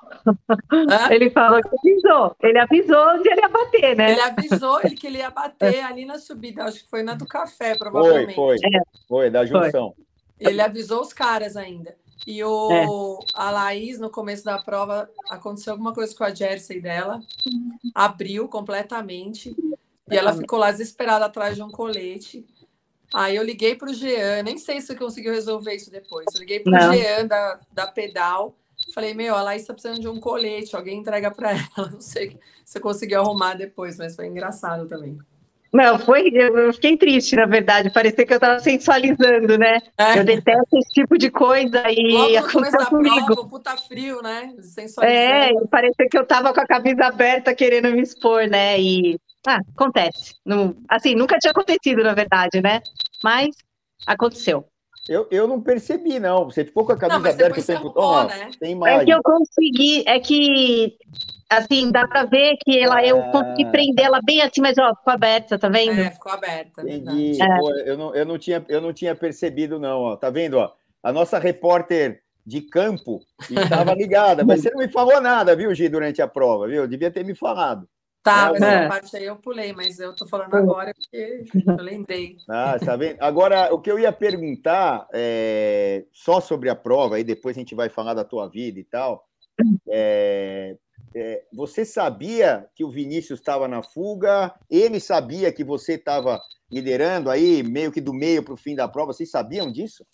Hã? 0.73 1.12
Ele 1.12 1.31
falou 1.31 1.61
que 1.61 1.69
avisou. 1.77 2.37
Ele 2.43 2.59
avisou 2.59 3.09
onde 3.15 3.29
ele 3.29 3.41
ia 3.41 3.49
bater, 3.49 3.97
né? 3.97 4.12
Ele 4.12 4.21
avisou 4.21 4.81
ele 4.83 4.94
que 4.94 5.06
ele 5.06 5.19
ia 5.19 5.31
bater 5.31 5.83
ali 5.85 6.05
na 6.05 6.19
subida. 6.19 6.65
Acho 6.65 6.83
que 6.83 6.88
foi 6.88 7.03
na 7.03 7.15
do 7.15 7.27
café, 7.27 7.77
provavelmente. 7.77 8.35
Foi, 8.35 8.56
foi. 8.59 8.69
É. 8.73 8.83
Foi, 9.09 9.31
da 9.31 9.44
junção. 9.44 9.93
Foi. 9.94 10.06
Ele 10.38 10.61
avisou 10.61 11.00
os 11.00 11.12
caras 11.12 11.56
ainda. 11.56 11.97
E 12.27 12.43
o, 12.43 12.73
é. 12.73 12.87
a 13.35 13.50
Laís, 13.50 13.99
no 13.99 14.11
começo 14.11 14.44
da 14.44 14.59
prova, 14.59 15.09
aconteceu 15.31 15.73
alguma 15.73 15.93
coisa 15.93 16.15
com 16.17 16.25
a 16.25 16.35
Jersey 16.35 16.81
dela, 16.81 17.21
abriu 17.94 18.49
completamente, 18.49 19.55
e 20.11 20.17
ela 20.17 20.35
ficou 20.35 20.58
lá 20.58 20.70
desesperada 20.70 21.25
atrás 21.25 21.56
de 21.56 21.62
um 21.62 21.70
colete. 21.70 22.47
Aí 23.14 23.37
eu 23.37 23.43
liguei 23.43 23.75
para 23.75 23.91
o 23.91 23.94
Jean, 23.94 24.43
nem 24.43 24.58
sei 24.58 24.81
se 24.81 24.88
você 24.88 24.94
conseguiu 24.94 25.32
resolver 25.32 25.75
isso 25.75 25.91
depois. 25.91 26.26
Eu 26.35 26.41
liguei 26.41 26.61
para 26.61 26.91
o 26.91 26.93
Jean 26.93 27.26
da, 27.26 27.61
da 27.73 27.87
Pedal, 27.87 28.56
falei, 28.94 29.14
meu, 29.14 29.35
a 29.35 29.43
Laís 29.43 29.62
está 29.62 29.73
precisando 29.73 30.00
de 30.00 30.08
um 30.08 30.20
colete, 30.20 30.76
alguém 30.76 30.99
entrega 30.99 31.31
para 31.31 31.50
ela. 31.76 31.91
Não 31.91 32.00
sei 32.00 32.38
se 32.64 32.81
conseguiu 32.81 33.20
arrumar 33.20 33.55
depois, 33.55 33.97
mas 33.99 34.14
foi 34.14 34.26
engraçado 34.26 34.87
também. 34.88 35.19
Não, 35.73 35.99
foi. 35.99 36.31
Eu 36.32 36.73
fiquei 36.73 36.97
triste, 36.97 37.37
na 37.37 37.44
verdade. 37.44 37.91
Parecia 37.91 38.25
que 38.25 38.32
eu 38.32 38.37
estava 38.37 38.59
sensualizando, 38.61 39.59
né? 39.59 39.79
É. 39.99 40.19
Eu 40.19 40.25
detesto 40.25 40.79
esse 40.79 40.93
tipo 40.93 41.19
de 41.19 41.31
coisa 41.31 41.82
e 41.91 42.37
aconteceu 42.37 42.87
comigo. 42.87 43.26
Prova, 43.26 43.49
puta 43.49 43.76
frio, 43.76 44.23
né? 44.23 44.55
Sensualizando. 44.61 45.61
É, 45.64 45.67
parecia 45.70 46.09
que 46.09 46.17
eu 46.17 46.23
estava 46.23 46.55
com 46.55 46.61
a 46.61 46.67
camisa 46.67 47.05
aberta 47.05 47.55
querendo 47.55 47.91
me 47.91 48.00
expor, 48.00 48.49
né? 48.49 48.81
E 48.81 49.19
ah, 49.47 49.61
acontece. 49.75 50.35
Não, 50.45 50.77
assim, 50.89 51.15
nunca 51.15 51.39
tinha 51.39 51.51
acontecido, 51.51 52.03
na 52.03 52.15
verdade, 52.15 52.61
né? 52.61 52.83
Mas 53.23 53.57
aconteceu. 54.07 54.67
Eu, 55.09 55.29
eu 55.31 55.47
não 55.47 55.61
percebi, 55.61 56.19
não. 56.19 56.47
Você 56.47 56.65
ficou 56.65 56.85
com 56.85 56.93
a 56.93 56.97
camisa 56.97 57.31
aberta 57.31 57.61
o 57.61 57.65
tempo 57.65 57.91
todo? 57.91 58.29
Né? 58.29 58.51
Tem 58.59 58.73
imagem. 58.73 59.01
É 59.01 59.05
que 59.05 59.15
eu 59.15 59.23
consegui, 59.23 60.05
é 60.07 60.19
que 60.19 60.97
assim, 61.49 61.93
dá 61.93 62.09
para 62.09 62.25
ver 62.25 62.57
que 62.65 62.79
ela, 62.79 62.97
ah. 62.97 63.07
eu 63.07 63.23
consegui 63.31 63.71
prender 63.71 64.07
ela 64.07 64.21
bem 64.25 64.43
assim, 64.43 64.61
mas 64.61 64.77
ó, 64.79 64.95
ficou 64.97 65.13
aberta, 65.13 65.59
tá 65.59 65.69
vendo? 65.69 66.01
É, 66.01 66.11
ficou 66.11 66.33
aberta. 66.33 66.83
Entendi. 66.83 67.41
É. 67.41 67.59
Pô, 67.59 67.71
eu, 67.71 67.97
não, 67.97 68.15
eu, 68.15 68.27
não 68.27 68.39
tinha, 68.39 68.65
eu 68.69 68.81
não 68.81 68.93
tinha 68.93 69.15
percebido, 69.15 69.79
não. 69.79 70.01
Ó. 70.01 70.17
Tá 70.17 70.29
vendo? 70.29 70.59
Ó? 70.59 70.73
A 71.03 71.13
nossa 71.13 71.39
repórter 71.39 72.21
de 72.45 72.61
campo 72.63 73.21
estava 73.49 73.95
ligada, 73.95 74.45
mas 74.45 74.61
você 74.61 74.71
não 74.71 74.79
me 74.79 74.89
falou 74.89 75.21
nada, 75.21 75.55
viu, 75.55 75.75
Gi, 75.75 75.89
durante 75.89 76.21
a 76.21 76.29
prova, 76.29 76.69
viu? 76.69 76.87
Devia 76.87 77.11
ter 77.11 77.25
me 77.25 77.35
falado. 77.35 77.89
Tá, 78.26 78.50
mas 78.50 78.61
essa 78.61 78.88
parte 78.88 79.16
aí 79.16 79.25
eu 79.25 79.37
pulei, 79.37 79.73
mas 79.73 80.00
eu 80.00 80.12
tô 80.12 80.26
falando 80.26 80.52
agora 80.52 80.92
porque 80.92 81.45
eu 81.64 81.76
lembrei. 81.76 82.37
Ah, 82.49 82.76
tá 82.76 82.97
vendo? 82.97 83.18
Agora, 83.21 83.73
o 83.73 83.80
que 83.80 83.88
eu 83.88 84.00
ia 84.00 84.11
perguntar 84.11 85.06
é, 85.14 86.04
só 86.12 86.40
sobre 86.40 86.68
a 86.68 86.75
prova, 86.75 87.14
aí 87.14 87.23
depois 87.23 87.56
a 87.56 87.61
gente 87.61 87.76
vai 87.76 87.88
falar 87.88 88.14
da 88.14 88.25
tua 88.25 88.49
vida 88.49 88.80
e 88.80 88.83
tal. 88.83 89.28
É, 89.88 90.76
é, 91.14 91.45
você 91.54 91.85
sabia 91.85 92.66
que 92.75 92.83
o 92.83 92.90
Vinícius 92.90 93.38
estava 93.38 93.68
na 93.68 93.80
fuga? 93.80 94.52
Ele 94.68 94.99
sabia 94.99 95.52
que 95.52 95.62
você 95.62 95.92
estava 95.92 96.40
liderando 96.68 97.30
aí, 97.30 97.62
meio 97.62 97.92
que 97.92 98.00
do 98.00 98.12
meio 98.12 98.42
para 98.42 98.54
o 98.54 98.56
fim 98.56 98.75
da 98.75 98.88
prova? 98.88 99.12
Vocês 99.12 99.30
sabiam 99.30 99.71
disso? 99.71 100.04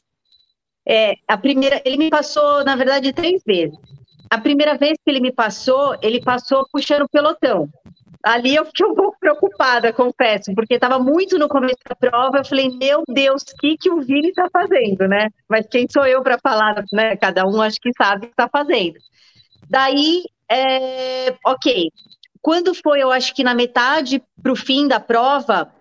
É, 0.87 1.14
a 1.26 1.38
primeira, 1.38 1.81
ele 1.83 1.97
me 1.97 2.11
passou, 2.11 2.62
na 2.62 2.76
verdade, 2.76 3.11
três 3.14 3.42
vezes. 3.42 3.75
A 4.28 4.38
primeira 4.38 4.76
vez 4.76 4.99
que 5.02 5.11
ele 5.11 5.21
me 5.21 5.33
passou, 5.33 5.97
ele 6.02 6.21
passou 6.21 6.69
puxando 6.71 7.04
o 7.04 7.09
pelotão 7.09 7.71
ali 8.23 8.55
eu 8.55 8.64
fiquei 8.64 8.87
um 8.87 8.95
pouco 8.95 9.17
preocupada, 9.19 9.93
confesso, 9.93 10.55
porque 10.55 10.75
estava 10.75 10.99
muito 10.99 11.38
no 11.38 11.49
começo 11.49 11.79
da 11.88 11.95
prova. 11.95 12.38
Eu 12.38 12.45
falei, 12.45 12.69
meu 12.71 13.02
Deus, 13.09 13.43
o 13.43 13.57
que, 13.57 13.76
que 13.76 13.91
o 13.91 14.00
Vini 14.00 14.29
está 14.29 14.49
fazendo, 14.52 15.09
né? 15.09 15.29
Mas 15.49 15.67
quem 15.67 15.87
sou 15.91 16.07
eu 16.07 16.23
para 16.23 16.38
falar, 16.38 16.85
né? 16.93 17.17
Cada 17.17 17.47
um 17.47 17.61
acho 17.61 17.81
que 17.81 17.91
sabe 17.97 18.26
o 18.26 18.29
que 18.29 18.33
está 18.33 18.49
fazendo. 18.49 18.99
Daí, 19.69 20.25
é, 20.49 21.35
ok. 21.45 21.91
Quando 22.41 22.75
foi, 22.75 23.02
eu 23.02 23.11
acho 23.11 23.35
que 23.35 23.45
na 23.45 23.55
metade 23.55 24.23
para 24.43 24.52
o 24.52 24.57
fim 24.57 24.87
da 24.87 25.00
prova, 25.00 25.73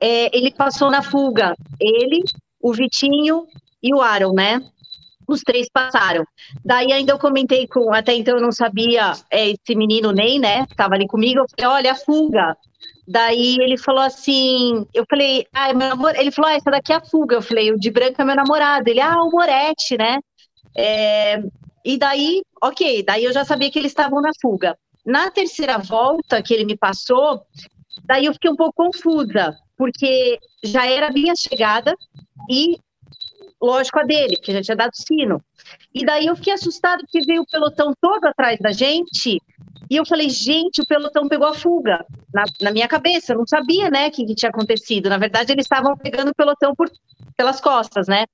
é, 0.00 0.36
ele 0.36 0.50
passou 0.50 0.90
na 0.90 1.02
fuga. 1.02 1.54
Ele, 1.78 2.22
o 2.60 2.72
Vitinho 2.72 3.46
e 3.82 3.94
o 3.94 4.00
Aaron, 4.00 4.32
né? 4.32 4.60
Os 5.34 5.40
três 5.40 5.68
passaram. 5.72 6.24
Daí 6.64 6.92
ainda 6.92 7.12
eu 7.12 7.18
comentei 7.18 7.66
com, 7.66 7.92
até 7.92 8.14
então 8.14 8.36
eu 8.36 8.42
não 8.42 8.52
sabia, 8.52 9.12
é, 9.30 9.50
esse 9.50 9.74
menino 9.74 10.12
Ney, 10.12 10.38
né, 10.38 10.66
tava 10.76 10.94
ali 10.94 11.06
comigo, 11.06 11.40
eu 11.40 11.46
falei, 11.48 11.76
olha, 11.78 11.92
a 11.92 11.96
fuga. 11.96 12.56
Daí 13.06 13.56
ele 13.60 13.76
falou 13.76 14.02
assim, 14.02 14.86
eu 14.94 15.04
falei, 15.10 15.46
ah, 15.52 15.72
meu 15.72 15.88
namorado, 15.88 16.20
ele 16.20 16.30
falou, 16.30 16.50
ah, 16.50 16.54
essa 16.54 16.70
daqui 16.70 16.92
é 16.92 16.96
a 16.96 17.04
fuga. 17.04 17.36
Eu 17.36 17.42
falei, 17.42 17.72
o 17.72 17.78
de 17.78 17.90
branco 17.90 18.22
é 18.22 18.24
meu 18.24 18.36
namorado. 18.36 18.88
Ele, 18.88 19.00
ah, 19.00 19.22
o 19.22 19.30
Moretti, 19.30 19.98
né? 19.98 20.20
É, 20.76 21.42
e 21.84 21.98
daí, 21.98 22.42
ok, 22.62 23.02
daí 23.02 23.24
eu 23.24 23.32
já 23.32 23.44
sabia 23.44 23.70
que 23.70 23.78
eles 23.78 23.90
estavam 23.90 24.20
na 24.20 24.30
fuga. 24.40 24.78
Na 25.04 25.30
terceira 25.30 25.78
volta 25.78 26.42
que 26.42 26.54
ele 26.54 26.64
me 26.64 26.76
passou, 26.76 27.42
daí 28.04 28.26
eu 28.26 28.32
fiquei 28.32 28.50
um 28.50 28.56
pouco 28.56 28.74
confusa, 28.74 29.56
porque 29.76 30.38
já 30.62 30.86
era 30.86 31.10
minha 31.10 31.34
chegada 31.34 31.94
e 32.48 32.78
lógico, 33.60 33.98
a 33.98 34.04
dele, 34.04 34.36
que 34.36 34.52
já 34.52 34.62
tinha 34.62 34.76
dado 34.76 34.92
sino. 34.94 35.42
E 35.94 36.04
daí 36.04 36.26
eu 36.26 36.36
fiquei 36.36 36.52
assustada 36.52 37.02
porque 37.02 37.20
veio 37.26 37.42
o 37.42 37.46
pelotão 37.46 37.92
todo 38.00 38.24
atrás 38.24 38.58
da 38.58 38.72
gente. 38.72 39.40
E 39.90 39.96
eu 39.96 40.06
falei, 40.06 40.30
gente, 40.30 40.80
o 40.80 40.86
pelotão 40.86 41.28
pegou 41.28 41.46
a 41.46 41.54
fuga. 41.54 42.04
na, 42.32 42.44
na, 42.60 42.70
minha 42.70 42.88
cabeça, 42.88 43.32
eu 43.32 43.38
não 43.38 43.46
sabia, 43.46 43.90
né, 43.90 44.08
o 44.08 44.10
que, 44.10 44.24
que, 44.24 44.34
tinha 44.34 44.50
acontecido. 44.50 45.08
Na 45.08 45.18
verdade, 45.18 45.52
eles 45.52 45.64
estavam 45.64 45.96
pegando 45.96 46.30
o 46.30 46.34
pelotão 46.34 46.74
por, 46.74 46.90
pelas 47.36 47.60
costas, 47.60 48.06
né? 48.06 48.24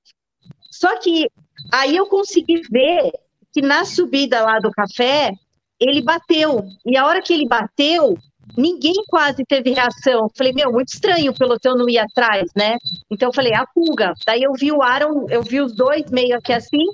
Só 0.71 0.99
que 0.99 1.31
aí 1.73 1.97
eu 1.97 2.07
consegui 2.07 2.61
ver 2.71 3.11
que 3.53 3.63
na 3.63 3.85
subida 3.85 4.45
lá 4.45 4.59
do 4.59 4.71
café, 4.71 5.33
ele 5.81 6.03
bateu. 6.03 6.63
E 6.85 6.97
a 6.97 7.07
hora 7.07 7.23
que 7.23 7.33
ele 7.33 7.49
bateu, 7.49 8.17
ninguém 8.57 8.95
quase 9.09 9.45
teve 9.45 9.73
reação. 9.73 10.31
Falei, 10.37 10.53
meu, 10.53 10.71
muito 10.73 10.89
estranho 10.89 11.33
o 11.33 11.39
pelotão 11.39 11.77
não 11.77 11.89
ir 11.89 11.99
atrás, 11.99 12.51
né? 12.55 12.77
Então 13.11 13.29
eu 13.29 13.35
falei, 13.35 13.55
a 13.55 13.67
fuga. 13.73 14.13
Daí 14.27 14.43
eu 14.43 14.53
vi 14.53 14.73
o 14.73 14.83
Aaron, 14.83 15.27
eu 15.31 15.43
vi 15.43 15.61
os 15.61 15.75
dois 15.75 16.11
meio 16.11 16.37
aqui 16.37 16.53
assim, 16.53 16.85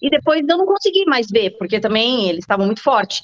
e 0.00 0.10
depois 0.10 0.40
eu 0.46 0.58
não 0.58 0.66
consegui 0.66 1.04
mais 1.06 1.26
ver, 1.28 1.56
porque 1.58 1.80
também 1.80 2.28
eles 2.28 2.40
estavam 2.44 2.66
muito 2.66 2.82
fortes. 2.82 3.20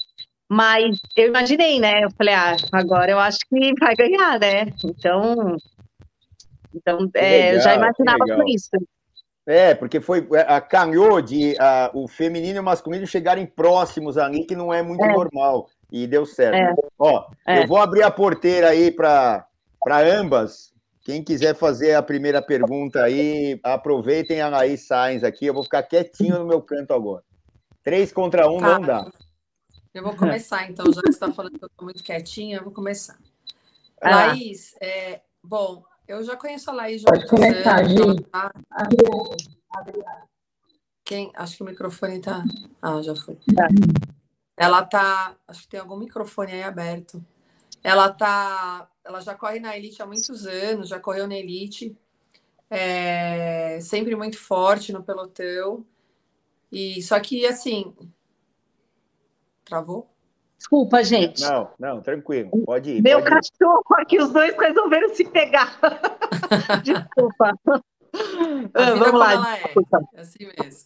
Mas 0.49 0.99
eu 1.15 1.27
imaginei, 1.27 1.79
né? 1.79 2.03
Eu 2.03 2.11
falei, 2.11 2.33
ah, 2.33 2.55
agora 2.71 3.11
eu 3.11 3.19
acho 3.19 3.39
que 3.49 3.73
vai 3.79 3.95
ganhar, 3.95 4.39
né? 4.39 4.67
Então, 4.83 5.57
então 6.75 7.09
é, 7.15 7.29
legal, 7.29 7.53
eu 7.53 7.61
já 7.61 7.75
imaginava 7.75 8.25
por 8.25 8.49
isso. 8.49 8.69
É, 9.45 9.73
porque 9.75 9.99
foi 9.99 10.27
é, 10.33 10.41
a 10.41 10.61
canhou 10.61 11.21
de 11.21 11.55
a, 11.59 11.91
o 11.93 12.07
feminino 12.07 12.57
e 12.57 12.59
o 12.59 12.63
masculino 12.63 13.05
chegarem 13.05 13.45
próximos 13.45 14.17
ali, 14.17 14.45
que 14.45 14.55
não 14.55 14.73
é 14.73 14.81
muito 14.81 15.03
é. 15.03 15.11
normal. 15.11 15.67
E 15.93 16.07
deu 16.07 16.25
certo. 16.25 16.79
É. 16.81 16.87
Ó, 16.97 17.29
é. 17.47 17.61
eu 17.61 17.67
vou 17.67 17.77
abrir 17.77 18.01
a 18.01 18.09
porteira 18.09 18.69
aí 18.69 18.89
para 18.89 19.45
ambas. 20.19 20.73
Quem 21.01 21.23
quiser 21.23 21.53
fazer 21.53 21.93
a 21.93 22.01
primeira 22.01 22.41
pergunta 22.41 23.03
aí, 23.03 23.59
aproveitem 23.61 24.41
a 24.41 24.49
Laís 24.49 24.87
Sainz 24.87 25.23
aqui. 25.23 25.45
Eu 25.45 25.53
vou 25.53 25.63
ficar 25.63 25.83
quietinho 25.83 26.39
no 26.39 26.47
meu 26.47 26.63
canto 26.63 26.95
agora. 26.95 27.23
Três 27.83 28.11
contra 28.11 28.49
um 28.49 28.57
tá. 28.57 28.79
não 28.79 28.81
dá. 28.81 29.11
Eu 29.93 30.01
vou 30.01 30.15
começar, 30.15 30.67
então, 30.67 30.85
já 30.91 31.01
que 31.01 31.07
você 31.07 31.09
está 31.09 31.31
falando 31.31 31.59
que 31.59 31.63
eu 31.63 31.67
estou 31.67 31.85
muito 31.85 32.03
quietinha, 32.03 32.57
eu 32.57 32.63
vou 32.63 32.73
começar. 32.73 33.15
Ah. 34.01 34.27
Laís, 34.27 34.75
é, 34.81 35.21
bom, 35.43 35.83
eu 36.07 36.23
já 36.23 36.35
conheço 36.35 36.71
a 36.71 36.73
Laís. 36.73 37.03
Pode 37.03 37.27
começar, 37.27 37.83
gente. 37.83 38.23
Tá... 38.23 38.51
Quem? 41.05 41.31
Acho 41.35 41.57
que 41.57 41.61
o 41.61 41.65
microfone 41.67 42.17
está. 42.17 42.43
Ah, 42.81 42.99
já 43.03 43.15
foi. 43.15 43.35
Tá. 43.53 43.67
Ela 44.55 44.83
tá. 44.83 45.35
Acho 45.47 45.61
que 45.61 45.67
tem 45.67 45.79
algum 45.79 45.97
microfone 45.97 46.53
aí 46.53 46.63
aberto. 46.63 47.23
Ela 47.83 48.11
tá. 48.11 48.87
Ela 49.03 49.19
já 49.19 49.35
corre 49.35 49.59
na 49.59 49.75
Elite 49.75 50.01
há 50.01 50.05
muitos 50.05 50.45
anos, 50.45 50.89
já 50.89 50.99
correu 50.99 51.27
na 51.27 51.35
Elite. 51.35 51.97
É, 52.69 53.79
sempre 53.81 54.15
muito 54.15 54.39
forte 54.39 54.93
no 54.93 55.03
pelotão. 55.03 55.85
E 56.71 57.01
só 57.03 57.19
que 57.19 57.45
assim. 57.45 57.93
Travou? 59.65 60.09
Desculpa, 60.57 61.03
gente. 61.03 61.41
Não, 61.41 61.69
não, 61.77 62.01
tranquilo. 62.01 62.49
Pode 62.65 62.91
ir. 62.91 63.01
Meu 63.01 63.21
pode 63.21 63.29
cachorro 63.29 63.83
ir. 63.91 64.01
aqui, 64.01 64.17
os 64.17 64.31
dois 64.31 64.55
resolveram 64.57 65.13
se 65.13 65.25
pegar. 65.25 65.77
Desculpa. 66.83 67.53
A 68.73 68.91
Vamos 68.91 69.19
lá. 69.19 69.57
É. 69.57 69.73
é 70.13 70.21
assim 70.21 70.45
mesmo. 70.45 70.85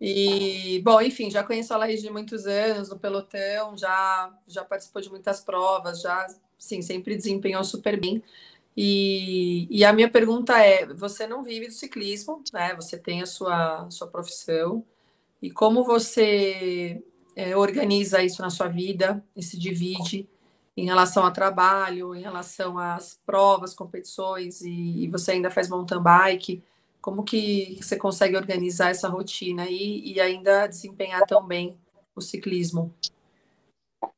E, 0.00 0.80
bom, 0.84 1.00
enfim, 1.00 1.30
já 1.30 1.42
conheço 1.42 1.72
a 1.72 1.76
Laís 1.76 2.02
de 2.02 2.10
muitos 2.10 2.46
anos 2.46 2.88
no 2.88 2.98
pelotão, 2.98 3.76
já, 3.76 4.32
já 4.46 4.64
participou 4.64 5.00
de 5.02 5.10
muitas 5.10 5.40
provas, 5.40 6.00
já, 6.00 6.26
sim, 6.58 6.82
sempre 6.82 7.16
desempenhou 7.16 7.64
super 7.64 7.98
bem. 7.98 8.22
E, 8.76 9.66
e 9.70 9.84
a 9.84 9.92
minha 9.92 10.10
pergunta 10.10 10.58
é: 10.58 10.86
você 10.86 11.26
não 11.26 11.42
vive 11.42 11.66
do 11.68 11.72
ciclismo, 11.72 12.42
né? 12.52 12.74
Você 12.74 12.98
tem 12.98 13.22
a 13.22 13.26
sua, 13.26 13.88
sua 13.90 14.06
profissão, 14.06 14.84
e 15.40 15.50
como 15.50 15.84
você 15.84 17.02
é, 17.34 17.56
organiza 17.56 18.22
isso 18.22 18.42
na 18.42 18.50
sua 18.50 18.68
vida 18.68 19.24
e 19.34 19.42
se 19.42 19.58
divide 19.58 20.28
em 20.76 20.84
relação 20.84 21.24
ao 21.24 21.32
trabalho, 21.32 22.14
em 22.14 22.20
relação 22.20 22.78
às 22.78 23.18
provas, 23.24 23.72
competições, 23.74 24.60
e, 24.60 25.04
e 25.04 25.08
você 25.08 25.32
ainda 25.32 25.50
faz 25.50 25.68
mountain 25.70 26.02
bike. 26.02 26.62
Como 27.06 27.22
que 27.22 27.78
você 27.80 27.96
consegue 27.96 28.36
organizar 28.36 28.90
essa 28.90 29.08
rotina 29.08 29.62
aí 29.62 30.02
e 30.04 30.20
ainda 30.20 30.66
desempenhar 30.66 31.24
tão 31.24 31.46
bem 31.46 31.78
o 32.16 32.20
ciclismo? 32.20 32.92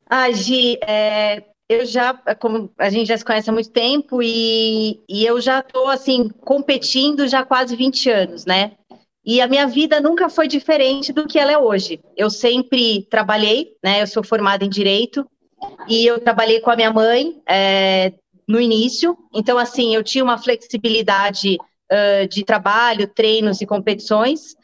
Ah, 0.07 0.33
Gi, 0.33 0.78
é, 0.80 1.45
eu 1.68 1.85
já, 1.85 2.14
como 2.40 2.73
a 2.78 2.88
gente 2.88 3.09
já 3.09 3.18
se 3.18 3.26
conhece 3.26 3.50
há 3.50 3.52
muito 3.52 3.68
tempo 3.68 4.23
e, 4.23 5.02
e 5.07 5.26
eu 5.26 5.38
já 5.38 5.59
estou, 5.59 5.87
assim, 5.88 6.30
competindo 6.40 7.28
já 7.28 7.40
há 7.40 7.45
quase 7.45 7.76
20 7.76 8.09
anos, 8.09 8.47
né? 8.47 8.73
E 9.23 9.42
a 9.42 9.47
minha 9.47 9.66
vida 9.66 10.00
nunca 10.00 10.30
foi 10.30 10.49
diferente 10.49 11.12
do 11.12 11.26
que 11.26 11.38
ela 11.38 11.52
é 11.52 11.59
hoje. 11.59 12.00
Eu 12.16 12.30
sempre 12.30 13.02
trabalhei, 13.11 13.76
né? 13.85 14.00
Eu 14.00 14.07
sou 14.07 14.25
formada 14.25 14.64
em 14.64 14.71
direito 14.71 15.28
e 15.87 16.07
eu 16.07 16.18
trabalhei 16.21 16.61
com 16.61 16.71
a 16.71 16.76
minha 16.76 16.90
mãe 16.90 17.38
é, 17.47 18.14
no 18.49 18.59
início. 18.59 19.14
Então, 19.35 19.59
assim, 19.59 19.95
eu 19.95 20.02
tinha 20.02 20.25
uma 20.25 20.38
flexibilidade 20.38 21.59
uh, 21.92 22.28
de 22.28 22.45
trabalho, 22.45 23.09
treinos 23.09 23.61
e 23.61 23.66
competições. 23.66 24.57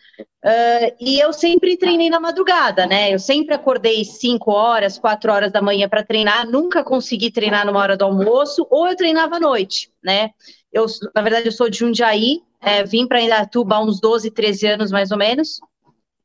Uh, 0.44 0.94
e 1.00 1.18
eu 1.18 1.32
sempre 1.32 1.76
treinei 1.76 2.08
na 2.08 2.20
madrugada, 2.20 2.86
né? 2.86 3.12
Eu 3.12 3.18
sempre 3.18 3.54
acordei 3.54 4.04
5 4.04 4.50
horas, 4.50 4.98
4 4.98 5.32
horas 5.32 5.52
da 5.52 5.62
manhã 5.62 5.88
para 5.88 6.04
treinar, 6.04 6.46
nunca 6.46 6.84
consegui 6.84 7.30
treinar 7.30 7.66
numa 7.66 7.80
hora 7.80 7.96
do 7.96 8.04
almoço, 8.04 8.66
ou 8.70 8.86
eu 8.86 8.96
treinava 8.96 9.36
à 9.36 9.40
noite, 9.40 9.90
né? 10.02 10.30
Eu, 10.72 10.86
na 11.14 11.22
verdade, 11.22 11.46
eu 11.48 11.52
sou 11.52 11.68
de 11.68 11.78
Jundiaí, 11.78 12.42
é, 12.60 12.84
vim 12.84 13.06
para 13.06 13.20
Indatuba 13.20 13.76
há 13.76 13.82
uns 13.82 14.00
12, 14.00 14.30
13 14.30 14.66
anos 14.66 14.92
mais 14.92 15.10
ou 15.10 15.18
menos, 15.18 15.60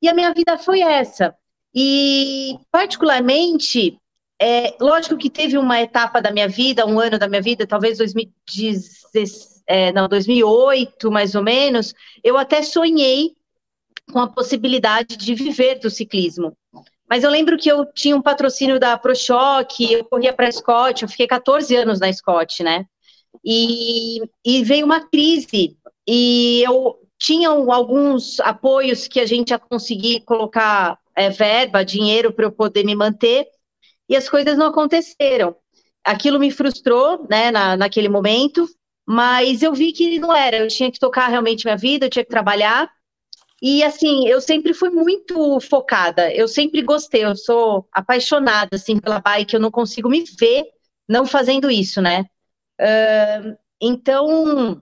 e 0.01 0.08
a 0.08 0.13
minha 0.13 0.34
vida 0.34 0.58
foi 0.58 0.82
essa. 0.82 1.34
E, 1.74 2.58
particularmente, 2.72 3.98
é, 4.41 4.75
lógico 4.79 5.18
que 5.18 5.29
teve 5.29 5.58
uma 5.58 5.82
etapa 5.82 6.22
da 6.22 6.32
minha 6.32 6.48
vida, 6.48 6.86
um 6.86 7.00
ano 7.00 7.20
da 7.20 7.27
minha 7.27 7.41
vida, 7.41 7.68
talvez 7.68 7.98
2016, 7.98 9.59
é, 9.70 9.94
não, 9.94 10.10
2008 10.10 11.12
mais 11.12 11.36
ou 11.36 11.44
menos, 11.44 11.94
eu 12.24 12.38
até 12.38 12.64
sonhei 12.64 13.36
com 14.12 14.20
a 14.20 14.28
possibilidade 14.28 15.16
de 15.16 15.36
viver 15.36 15.76
do 15.80 15.92
ciclismo. 15.92 16.58
Mas 17.08 17.24
eu 17.24 17.30
lembro 17.30 17.58
que 17.58 17.70
eu 17.70 17.86
tinha 17.94 18.16
um 18.16 18.22
patrocínio 18.22 18.80
da 18.80 18.98
ProShock, 18.98 19.92
eu 19.92 20.04
corria 20.06 20.34
para 20.34 20.48
a 20.48 20.52
Scott, 20.52 21.04
eu 21.04 21.10
fiquei 21.10 21.28
14 21.28 21.76
anos 21.76 22.00
na 22.00 22.12
Scott, 22.12 22.64
né? 22.64 22.86
E, 23.46 24.22
e 24.44 24.64
veio 24.64 24.86
uma 24.86 25.08
crise 25.08 25.78
e 26.08 26.64
eu 26.66 27.00
tinha 27.20 27.50
alguns 27.50 28.40
apoios 28.40 29.08
que 29.08 29.20
a 29.20 29.26
gente 29.26 29.52
ia 29.52 29.60
conseguir 29.60 30.22
colocar 30.22 30.98
é, 31.16 31.30
verba, 31.30 31.86
dinheiro 31.86 32.34
para 32.34 32.46
eu 32.46 32.52
poder 32.52 32.84
me 32.84 32.96
manter, 32.96 33.48
e 34.08 34.16
as 34.16 34.28
coisas 34.28 34.58
não 34.58 34.68
aconteceram. 34.68 35.56
Aquilo 36.04 36.40
me 36.40 36.50
frustrou, 36.50 37.28
né, 37.30 37.52
na, 37.52 37.78
naquele 37.78 38.10
momento, 38.10 38.68
mas 39.12 39.63
eu 39.63 39.74
vi 39.74 39.92
que 39.92 40.20
não 40.20 40.36
era, 40.36 40.58
eu 40.58 40.68
tinha 40.68 40.92
que 40.92 41.00
tocar 41.00 41.30
realmente 41.30 41.66
minha 41.66 41.75
vida, 41.75 42.06
eu 42.06 42.10
tinha 42.12 42.24
que 42.24 42.30
trabalhar, 42.30 42.88
e 43.60 43.84
assim, 43.84 44.28
eu 44.28 44.39
sempre 44.39 44.72
fui 44.72 44.92
muito 44.92 45.60
focada, 45.62 46.32
eu 46.32 46.48
sempre 46.48 46.84
gostei, 46.84 47.25
eu 47.25 47.36
sou 47.36 47.88
apaixonada, 47.92 48.75
assim, 48.75 49.00
pela 49.00 49.20
bike, 49.20 49.56
eu 49.56 49.60
não 49.60 49.72
consigo 49.72 50.08
me 50.08 50.24
ver 50.39 50.63
não 51.08 51.25
fazendo 51.25 51.72
isso, 51.72 52.00
né? 52.00 52.24
Uh, 52.80 53.58
então, 53.82 54.80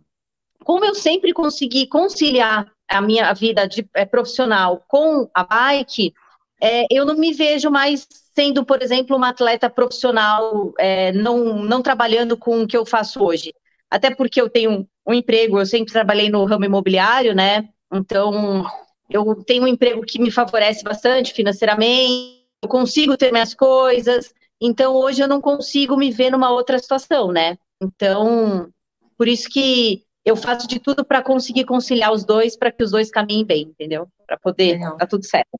como 0.66 0.84
eu 0.84 0.94
sempre 0.94 1.32
consegui 1.32 1.88
conciliar 1.88 2.70
a 2.86 3.02
minha 3.02 3.32
vida 3.34 3.66
de, 3.66 3.90
é, 3.94 4.04
profissional 4.06 4.84
com 4.90 5.30
a 5.34 5.46
bike, 5.46 6.14
é, 6.62 6.86
eu 6.92 7.06
não 7.06 7.16
me 7.16 7.32
vejo 7.32 7.72
mais 7.72 8.06
sendo, 8.36 8.66
por 8.66 8.82
exemplo, 8.82 9.16
uma 9.16 9.30
atleta 9.30 9.70
profissional, 9.70 10.74
é, 10.78 11.14
não, 11.14 11.64
não 11.64 11.82
trabalhando 11.82 12.36
com 12.36 12.64
o 12.64 12.68
que 12.68 12.76
eu 12.76 12.86
faço 12.86 13.24
hoje. 13.24 13.54
Até 13.90 14.14
porque 14.14 14.42
eu 14.42 14.50
tenho 14.50 14.88
um 15.06 15.14
emprego, 15.14 15.60
eu 15.60 15.66
sempre 15.66 15.94
trabalhei 15.94 16.30
no 16.30 16.44
ramo 16.46 16.66
imobiliário, 16.66 17.34
né? 17.34 17.70
Então, 17.92 18.66
eu 19.10 19.36
tenho 19.44 19.64
um 19.64 19.68
emprego 19.68 20.02
que 20.02 20.20
me 20.20 20.30
favorece 20.30 20.84
bastante 20.84 21.34
financeiramente, 21.34 22.46
eu 22.62 22.70
consigo 22.70 23.16
ter 23.16 23.32
minhas 23.32 23.54
coisas, 23.54 24.34
então 24.60 24.96
hoje 24.96 25.22
eu 25.22 25.28
não 25.28 25.40
consigo 25.40 25.96
me 25.96 26.12
ver 26.12 26.32
numa 26.32 26.52
outra 26.52 26.78
situação, 26.80 27.32
né? 27.32 27.58
Então, 27.82 28.70
por 29.18 29.28
isso 29.28 29.50
que 29.50 30.04
eu 30.26 30.36
faço 30.36 30.68
de 30.68 30.80
tudo 30.80 31.06
para 31.06 31.24
conseguir 31.24 31.64
conciliar 31.64 32.12
os 32.12 32.26
dois, 32.26 32.58
para 32.58 32.72
que 32.72 32.84
os 32.84 32.92
dois 32.92 33.10
caminhem 33.10 33.46
bem, 33.46 33.62
entendeu? 33.62 34.08
Para 34.26 34.38
poder 34.38 34.74
Legal. 34.74 34.98
dar 34.98 35.08
tudo 35.08 35.26
certo. 35.26 35.58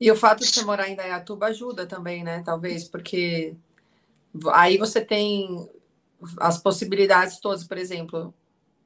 E 0.00 0.10
o 0.10 0.16
fato 0.16 0.40
de 0.40 0.46
você 0.46 0.62
morar 0.62 0.88
em 0.88 0.94
Dayatuba 0.94 1.46
ajuda 1.46 1.86
também, 1.86 2.22
né? 2.22 2.42
Talvez, 2.44 2.84
porque 2.88 3.56
aí 4.52 4.76
você 4.76 5.00
tem 5.00 5.68
as 6.38 6.58
possibilidades 6.58 7.40
todas, 7.40 7.64
por 7.64 7.78
exemplo, 7.78 8.34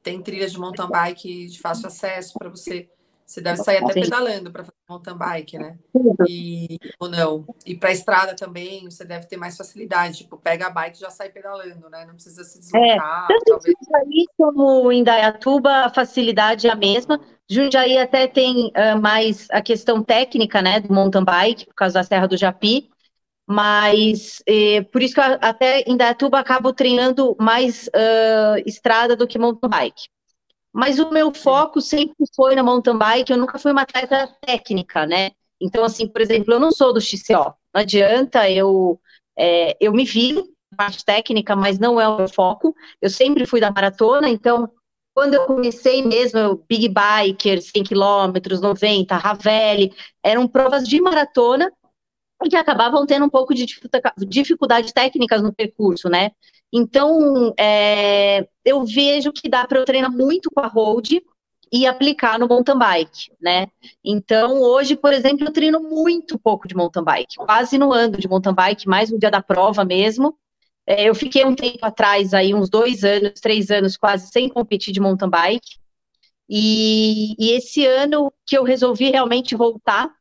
tem 0.01 0.21
trilhas 0.21 0.51
de 0.51 0.59
mountain 0.59 0.87
bike 0.87 1.47
de 1.47 1.59
fácil 1.59 1.87
acesso 1.87 2.33
para 2.37 2.49
você 2.49 2.89
você 3.29 3.41
deve 3.41 3.57
sair 3.57 3.77
até 3.77 3.93
pedalando 3.93 4.51
para 4.51 4.63
fazer 4.63 4.75
mountain 4.89 5.15
bike, 5.15 5.59
né? 5.59 5.77
E, 6.27 6.79
ou 6.99 7.07
não. 7.07 7.45
E 7.63 7.75
para 7.75 7.91
estrada 7.91 8.35
também, 8.35 8.89
você 8.89 9.05
deve 9.05 9.27
ter 9.27 9.37
mais 9.37 9.55
facilidade. 9.55 10.17
Tipo, 10.17 10.35
pega 10.35 10.65
a 10.65 10.69
bike 10.71 10.97
e 10.97 11.01
já 11.01 11.11
sai 11.11 11.29
pedalando, 11.29 11.87
né? 11.91 12.05
Não 12.07 12.15
precisa 12.15 12.43
se 12.43 12.59
deslocar. 12.59 13.27
É, 13.29 13.33
tanto 13.33 13.45
talvez... 13.45 13.75
Jundiaí 13.83 14.25
como 14.35 14.91
em 14.91 15.03
Dayatuba, 15.03 15.85
a 15.85 15.93
facilidade 15.93 16.67
é 16.67 16.71
a 16.71 16.75
mesma. 16.75 17.21
Jundiaí 17.47 17.99
até 17.99 18.25
tem 18.25 18.69
uh, 18.69 18.99
mais 18.99 19.47
a 19.51 19.61
questão 19.61 20.01
técnica, 20.01 20.59
né, 20.59 20.79
do 20.79 20.91
mountain 20.91 21.23
bike, 21.23 21.67
por 21.67 21.75
causa 21.75 21.99
da 21.99 22.03
Serra 22.03 22.27
do 22.27 22.35
Japi. 22.35 22.88
Mas 23.49 24.43
é, 24.45 24.81
por 24.83 25.01
isso 25.01 25.15
que 25.15 25.19
eu, 25.19 25.37
até 25.41 25.81
em 25.87 25.97
Datuba 25.97 26.37
acabo 26.37 26.71
treinando 26.71 27.35
mais 27.39 27.87
uh, 27.87 28.61
estrada 28.63 29.15
do 29.15 29.25
que 29.25 29.39
mountain 29.39 29.67
bike. 29.67 30.03
Mas 30.71 30.99
o 30.99 31.09
meu 31.09 31.33
foco 31.33 31.81
sempre 31.81 32.27
foi 32.35 32.53
na 32.53 32.61
mountain 32.61 32.95
bike, 32.95 33.31
eu 33.31 33.39
nunca 33.39 33.57
fui 33.57 33.71
uma 33.71 33.81
atleta 33.81 34.27
técnica, 34.45 35.07
né? 35.07 35.31
Então, 35.59 35.83
assim, 35.83 36.07
por 36.07 36.21
exemplo, 36.21 36.53
eu 36.53 36.59
não 36.59 36.71
sou 36.71 36.93
do 36.93 37.01
XCO, 37.01 37.55
não 37.73 37.81
adianta, 37.81 38.47
eu, 38.47 39.01
é, 39.35 39.75
eu 39.81 39.91
me 39.93 40.05
vi 40.05 40.43
parte 40.77 41.03
técnica, 41.03 41.55
mas 41.55 41.79
não 41.79 41.99
é 41.99 42.07
o 42.07 42.17
meu 42.17 42.29
foco. 42.29 42.75
Eu 43.01 43.09
sempre 43.09 43.47
fui 43.47 43.59
da 43.59 43.71
maratona, 43.71 44.29
então 44.29 44.71
quando 45.11 45.33
eu 45.33 45.45
comecei 45.47 46.05
mesmo, 46.05 46.63
Big 46.69 46.87
Biker, 46.87 47.61
100 47.61 47.83
km, 47.83 48.61
90, 48.61 49.17
Ravelli, 49.17 49.91
eram 50.23 50.47
provas 50.47 50.87
de 50.87 51.01
maratona 51.01 51.73
que 52.47 52.55
acabavam 52.55 53.05
tendo 53.05 53.25
um 53.25 53.29
pouco 53.29 53.53
de 53.53 53.65
dificuldade 54.27 54.93
técnicas 54.93 55.41
no 55.41 55.53
percurso, 55.53 56.07
né? 56.07 56.31
Então, 56.71 57.53
é, 57.59 58.47
eu 58.63 58.85
vejo 58.85 59.33
que 59.33 59.49
dá 59.49 59.65
para 59.65 59.79
eu 59.79 59.85
treinar 59.85 60.11
muito 60.11 60.49
com 60.51 60.61
a 60.61 60.67
road 60.67 61.21
e 61.71 61.85
aplicar 61.85 62.39
no 62.39 62.47
mountain 62.47 62.77
bike, 62.77 63.31
né? 63.41 63.67
Então, 64.03 64.61
hoje, 64.61 64.95
por 64.95 65.13
exemplo, 65.13 65.45
eu 65.45 65.51
treino 65.51 65.79
muito 65.81 66.39
pouco 66.39 66.67
de 66.67 66.75
mountain 66.75 67.03
bike, 67.03 67.35
quase 67.37 67.77
não 67.77 67.91
ando 67.91 68.17
de 68.17 68.27
mountain 68.27 68.53
bike, 68.53 68.87
mais 68.87 69.11
no 69.11 69.19
dia 69.19 69.29
da 69.31 69.41
prova 69.41 69.83
mesmo. 69.83 70.37
É, 70.87 71.07
eu 71.07 71.13
fiquei 71.13 71.45
um 71.45 71.55
tempo 71.55 71.85
atrás, 71.85 72.33
aí 72.33 72.53
uns 72.53 72.69
dois 72.69 73.03
anos, 73.03 73.33
três 73.39 73.69
anos, 73.69 73.97
quase 73.97 74.31
sem 74.31 74.49
competir 74.49 74.93
de 74.93 74.99
mountain 74.99 75.29
bike. 75.29 75.77
E, 76.49 77.35
e 77.37 77.51
esse 77.51 77.85
ano 77.85 78.33
que 78.45 78.57
eu 78.57 78.63
resolvi 78.63 79.11
realmente 79.11 79.55
voltar 79.55 80.11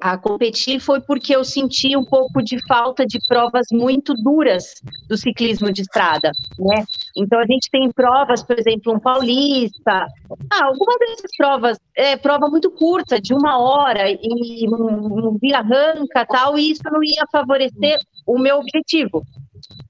a 0.00 0.18
competir 0.18 0.80
foi 0.80 1.00
porque 1.00 1.34
eu 1.34 1.44
senti 1.44 1.96
um 1.96 2.04
pouco 2.04 2.42
de 2.42 2.58
falta 2.66 3.06
de 3.06 3.18
provas 3.26 3.66
muito 3.72 4.12
duras 4.14 4.74
do 5.08 5.16
ciclismo 5.16 5.72
de 5.72 5.82
estrada, 5.82 6.30
né? 6.58 6.84
Então 7.16 7.38
a 7.38 7.46
gente 7.46 7.70
tem 7.70 7.90
provas, 7.92 8.42
por 8.42 8.58
exemplo, 8.58 8.92
um 8.92 8.98
paulista, 8.98 10.06
ah, 10.50 10.64
alguma 10.64 10.98
dessas 10.98 11.30
provas, 11.36 11.78
é 11.96 12.16
prova 12.16 12.48
muito 12.48 12.70
curta, 12.70 13.20
de 13.20 13.32
uma 13.32 13.58
hora 13.58 14.10
e 14.10 14.66
um, 14.68 15.28
um 15.28 15.38
vira-arranca 15.40 16.26
tal, 16.26 16.58
e 16.58 16.72
isso 16.72 16.82
não 16.84 17.02
ia 17.02 17.24
favorecer 17.30 18.00
o 18.26 18.38
meu 18.38 18.58
objetivo. 18.58 19.24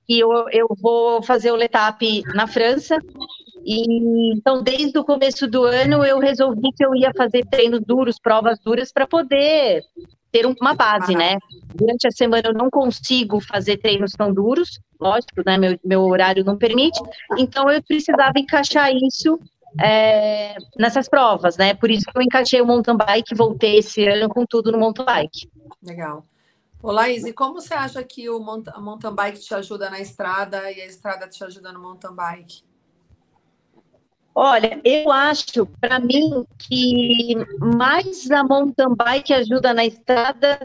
E 0.08 0.20
eu, 0.20 0.49
eu 0.50 0.68
vou 0.80 1.23
fazer 1.23 1.50
o 1.50 1.56
Letap 1.56 2.23
na 2.34 2.46
França 2.46 2.99
e 3.64 4.33
então, 4.33 4.62
desde 4.62 4.99
o 4.99 5.04
começo 5.04 5.47
do 5.47 5.64
ano, 5.64 6.04
eu 6.04 6.18
resolvi 6.18 6.71
que 6.76 6.85
eu 6.85 6.94
ia 6.94 7.12
fazer 7.16 7.47
treinos 7.47 7.80
duros, 7.80 8.18
provas 8.18 8.59
duras, 8.59 8.92
para 8.92 9.06
poder 9.06 9.83
ter 10.30 10.47
uma 10.47 10.75
base, 10.75 11.14
né? 11.14 11.38
Durante 11.75 12.09
a 12.09 12.11
semana 12.11 12.49
eu 12.49 12.54
não 12.54 12.68
consigo 12.68 13.40
fazer 13.40 13.76
treinos 13.76 14.12
tão 14.12 14.35
duros, 14.35 14.80
lógico, 15.00 15.42
né? 15.47 15.56
Meu, 15.56 15.78
meu 15.85 16.02
horário 16.02 16.44
não 16.44 16.59
permite, 16.59 17.00
então 17.38 17.71
eu 17.71 17.83
precisava 17.83 18.33
encaixar 18.37 18.90
isso 18.92 19.38
é, 19.80 20.56
nessas 20.76 21.09
provas, 21.09 21.56
né? 21.56 21.73
Por 21.75 21.90
isso 21.90 22.04
que 22.06 22.18
eu 22.18 22.23
encaixei 22.23 22.61
o 22.61 22.66
mountain 22.66 22.97
bike, 22.97 23.35
voltei 23.35 23.78
esse 23.78 24.06
ano 24.06 24.28
com 24.28 24.44
tudo 24.44 24.73
no 24.73 24.78
mountain 24.78 25.04
bike. 25.04 25.49
Legal. 25.83 26.25
Ô, 26.83 26.90
Laís, 26.90 27.25
e 27.25 27.33
como 27.33 27.54
você 27.54 27.73
acha 27.73 28.02
que 28.02 28.28
o 28.28 28.38
mountain 28.38 29.14
bike 29.14 29.40
te 29.40 29.54
ajuda 29.54 29.88
na 29.88 30.00
estrada 30.00 30.71
e 30.71 30.83
a 30.83 30.87
estrada 30.87 31.26
te 31.26 31.42
ajuda 31.42 31.73
no 31.73 31.80
mountain 31.80 32.14
bike? 32.14 32.62
Olha, 34.34 34.80
eu 34.84 35.12
acho, 35.12 35.64
para 35.80 36.00
mim, 36.00 36.44
que 36.58 37.36
mais 37.60 38.28
a 38.30 38.42
mountain 38.42 38.94
bike 38.96 39.32
ajuda 39.32 39.72
na 39.72 39.84
estrada. 39.84 40.58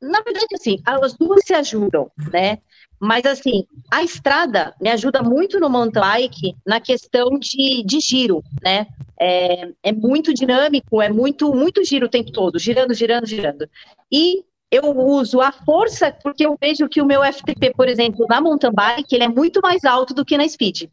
Na 0.00 0.20
verdade, 0.20 0.54
assim, 0.54 0.78
as 0.84 1.14
duas 1.14 1.40
se 1.44 1.52
ajudam, 1.52 2.10
né? 2.32 2.58
Mas, 3.00 3.26
assim, 3.26 3.66
a 3.90 4.02
estrada 4.02 4.74
me 4.80 4.88
ajuda 4.90 5.22
muito 5.22 5.58
no 5.58 5.68
mountain 5.68 6.00
bike 6.00 6.56
na 6.64 6.80
questão 6.80 7.30
de, 7.38 7.82
de 7.84 7.98
giro, 8.00 8.44
né? 8.62 8.86
É, 9.18 9.70
é 9.82 9.92
muito 9.92 10.32
dinâmico, 10.32 11.02
é 11.02 11.08
muito, 11.08 11.52
muito 11.52 11.84
giro 11.84 12.06
o 12.06 12.10
tempo 12.10 12.30
todo, 12.30 12.58
girando, 12.58 12.94
girando, 12.94 13.26
girando. 13.26 13.68
E 14.12 14.44
eu 14.70 14.96
uso 14.96 15.40
a 15.40 15.50
força 15.50 16.12
porque 16.22 16.46
eu 16.46 16.56
vejo 16.60 16.88
que 16.88 17.02
o 17.02 17.06
meu 17.06 17.24
FTP, 17.24 17.72
por 17.74 17.88
exemplo, 17.88 18.24
na 18.28 18.40
mountain 18.40 18.72
bike, 18.72 19.14
ele 19.14 19.24
é 19.24 19.28
muito 19.28 19.60
mais 19.60 19.84
alto 19.84 20.14
do 20.14 20.24
que 20.24 20.38
na 20.38 20.48
speed 20.48 20.88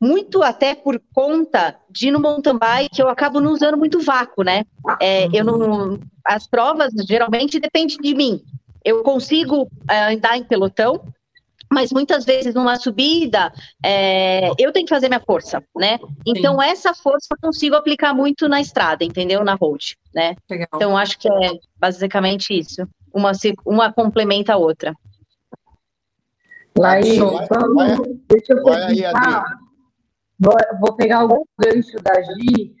muito 0.00 0.42
até 0.42 0.74
por 0.74 1.00
conta 1.12 1.76
de 1.90 2.10
no 2.10 2.18
mountain 2.18 2.56
bike 2.56 2.98
eu 2.98 3.08
acabo 3.08 3.38
não 3.38 3.52
usando 3.52 3.76
muito 3.76 4.00
vácuo, 4.00 4.42
né? 4.42 4.64
É, 5.00 5.28
eu 5.32 5.44
não, 5.44 6.00
as 6.24 6.46
provas 6.46 6.92
geralmente 7.06 7.60
dependem 7.60 7.98
de 7.98 8.14
mim. 8.14 8.40
Eu 8.82 9.02
consigo 9.02 9.70
é, 9.88 10.14
andar 10.14 10.38
em 10.38 10.44
pelotão, 10.44 11.04
mas 11.70 11.92
muitas 11.92 12.24
vezes 12.24 12.54
numa 12.54 12.76
subida 12.76 13.52
é, 13.84 14.48
eu 14.58 14.72
tenho 14.72 14.86
que 14.86 14.94
fazer 14.94 15.08
minha 15.08 15.20
força, 15.20 15.62
né? 15.76 15.98
Então 16.26 16.58
Sim. 16.58 16.64
essa 16.64 16.94
força 16.94 17.28
eu 17.32 17.38
consigo 17.38 17.76
aplicar 17.76 18.14
muito 18.14 18.48
na 18.48 18.60
estrada, 18.60 19.04
entendeu? 19.04 19.44
Na 19.44 19.54
road, 19.54 19.98
né? 20.14 20.34
Legal. 20.48 20.68
Então 20.74 20.96
acho 20.96 21.18
que 21.18 21.28
é 21.28 21.50
basicamente 21.78 22.58
isso. 22.58 22.88
Uma, 23.12 23.32
uma 23.66 23.92
complementa 23.92 24.54
a 24.54 24.56
outra. 24.56 24.94
Laís, 26.78 27.18
vamos, 27.18 28.18
deixa 28.28 28.54
eu 28.54 28.62
perguntar. 28.62 29.69
Vou, 30.40 30.96
pegar 30.96 31.26
o 31.26 31.46
gancho 31.58 31.98
da 32.02 32.22
Gi. 32.22 32.74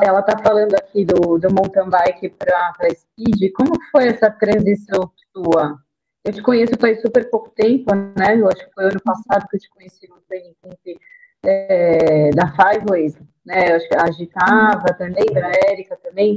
Ela 0.00 0.20
está 0.20 0.38
falando 0.38 0.74
aqui 0.74 1.04
do, 1.04 1.38
do 1.38 1.52
mountain 1.52 1.90
bike 1.90 2.28
para 2.30 2.72
speed. 2.94 3.52
Como 3.52 3.72
foi 3.90 4.08
essa 4.08 4.30
transição 4.30 5.10
sua? 5.34 5.76
Eu 6.24 6.32
te 6.32 6.42
conheço 6.42 6.74
faz 6.78 7.00
super 7.00 7.28
pouco 7.28 7.50
tempo, 7.50 7.92
né? 7.94 8.36
Eu 8.38 8.48
acho 8.48 8.64
que 8.64 8.74
foi 8.74 8.84
ano 8.84 9.00
passado 9.02 9.48
que 9.48 9.56
eu 9.56 9.60
te 9.60 9.70
conheci 9.70 10.08
no 10.08 10.20
training 10.28 10.54
camp 10.62 11.00
é, 11.42 12.30
da 12.30 12.46
Fiveways, 12.52 13.18
né? 13.44 13.72
Eu 13.72 13.76
acho 13.76 13.88
que 13.88 13.96
a 13.96 14.10
Gi 14.12 14.24
estava 14.24 14.94
também, 14.94 15.26
a 15.36 15.70
Érica 15.70 15.96
também, 15.96 16.36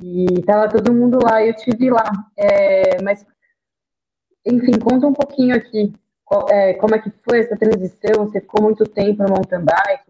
e 0.00 0.26
estava 0.38 0.68
todo 0.68 0.94
mundo 0.94 1.18
lá 1.22 1.42
e 1.42 1.48
eu 1.48 1.56
te 1.56 1.76
vi 1.76 1.90
lá. 1.90 2.10
É, 2.38 3.02
mas, 3.02 3.26
enfim, 4.46 4.78
conta 4.78 5.08
um 5.08 5.12
pouquinho 5.12 5.54
aqui 5.54 5.92
é, 6.50 6.74
como 6.74 6.94
é 6.94 6.98
que 6.98 7.12
foi 7.28 7.40
essa 7.40 7.56
transição? 7.56 8.26
Você 8.26 8.40
ficou 8.40 8.62
muito 8.62 8.84
tempo 8.84 9.22
no 9.22 9.28
mountain 9.28 9.64
bike? 9.64 10.05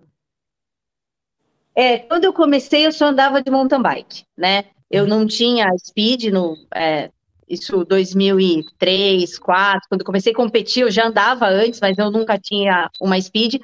É, 1.77 1.99
quando 1.99 2.25
eu 2.25 2.33
comecei, 2.33 2.87
eu 2.87 2.93
só 2.93 3.07
andava 3.07 3.43
de 3.43 3.51
mountain 3.51 3.83
bike, 3.83 4.25
né? 4.37 4.65
Eu 4.91 5.05
uhum. 5.05 5.11
não 5.11 5.27
tinha 5.27 5.67
speed 5.79 6.33
no, 6.33 6.57
é, 6.75 7.11
isso 7.49 7.85
2003, 7.85 9.19
2004, 9.19 9.81
quando 9.89 10.05
comecei 10.05 10.33
a 10.33 10.37
competir, 10.37 10.83
eu 10.83 10.91
já 10.91 11.07
andava 11.07 11.47
antes, 11.47 11.81
mas 11.81 11.97
eu 11.99 12.11
nunca 12.11 12.39
tinha 12.39 12.91
uma 13.01 13.21
speed. 13.21 13.61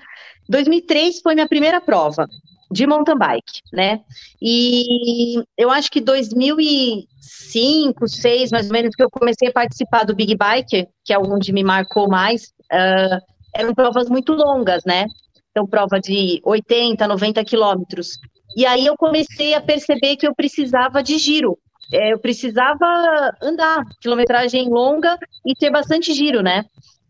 2003 0.48 1.20
foi 1.20 1.34
minha 1.34 1.48
primeira 1.48 1.80
prova 1.80 2.28
de 2.70 2.86
mountain 2.86 3.16
bike, 3.16 3.60
né? 3.72 4.00
E 4.40 5.42
eu 5.56 5.70
acho 5.70 5.90
que 5.90 6.00
2005, 6.00 8.00
2006, 8.00 8.50
mais 8.50 8.66
ou 8.66 8.72
menos, 8.72 8.94
que 8.94 9.02
eu 9.02 9.10
comecei 9.10 9.48
a 9.48 9.52
participar 9.52 10.04
do 10.04 10.14
Big 10.14 10.36
Bike, 10.36 10.88
que 11.04 11.12
é 11.12 11.18
onde 11.18 11.52
me 11.52 11.62
marcou 11.62 12.08
mais, 12.08 12.52
uh, 12.72 13.20
eram 13.54 13.74
provas 13.74 14.08
muito 14.08 14.32
longas, 14.32 14.84
né? 14.84 15.06
Então, 15.52 15.66
prova 15.66 16.00
de 16.00 16.40
80, 16.44 17.06
90 17.06 17.44
quilômetros. 17.44 18.18
E 18.56 18.66
aí 18.66 18.86
eu 18.86 18.96
comecei 18.96 19.54
a 19.54 19.60
perceber 19.60 20.16
que 20.16 20.26
eu 20.26 20.34
precisava 20.34 21.02
de 21.02 21.18
giro. 21.18 21.58
É, 21.92 22.12
eu 22.12 22.18
precisava 22.18 22.86
andar, 23.42 23.84
quilometragem 24.00 24.68
longa 24.68 25.18
e 25.46 25.54
ter 25.54 25.70
bastante 25.70 26.14
giro, 26.14 26.42
né? 26.42 26.64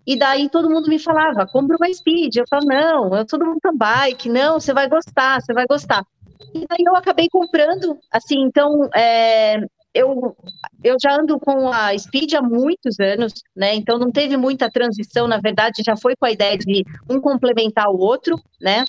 E 0.05 0.18
daí 0.18 0.48
todo 0.50 0.68
mundo 0.68 0.88
me 0.88 0.98
falava, 0.98 1.46
compra 1.46 1.76
uma 1.76 1.92
speed. 1.92 2.37
Eu 2.37 2.44
falava, 2.50 2.66
não, 2.66 3.16
eu 3.16 3.24
sou 3.28 3.38
do 3.38 3.46
mountain 3.46 3.76
bike, 3.76 4.28
não, 4.28 4.59
você 4.59 4.74
vai 4.74 4.88
gostar, 4.88 5.40
você 5.40 5.52
vai 5.52 5.66
gostar. 5.66 6.05
E 6.52 6.66
daí 6.68 6.85
eu 6.85 6.96
acabei 6.96 7.28
comprando, 7.31 7.96
assim, 8.11 8.40
então 8.40 8.88
é, 8.94 9.61
eu, 9.94 10.37
eu 10.83 10.96
já 11.00 11.14
ando 11.14 11.38
com 11.38 11.68
a 11.68 11.96
Speed 11.96 12.35
há 12.35 12.42
muitos 12.42 12.98
anos, 12.98 13.33
né? 13.55 13.74
Então 13.74 13.98
não 13.98 14.11
teve 14.11 14.37
muita 14.37 14.70
transição, 14.70 15.28
na 15.28 15.38
verdade, 15.38 15.83
já 15.85 15.96
foi 15.96 16.16
com 16.16 16.26
a 16.26 16.31
ideia 16.31 16.57
de 16.57 16.85
um 17.11 17.20
complementar 17.20 17.88
o 17.88 17.98
outro, 17.98 18.40
né? 18.61 18.85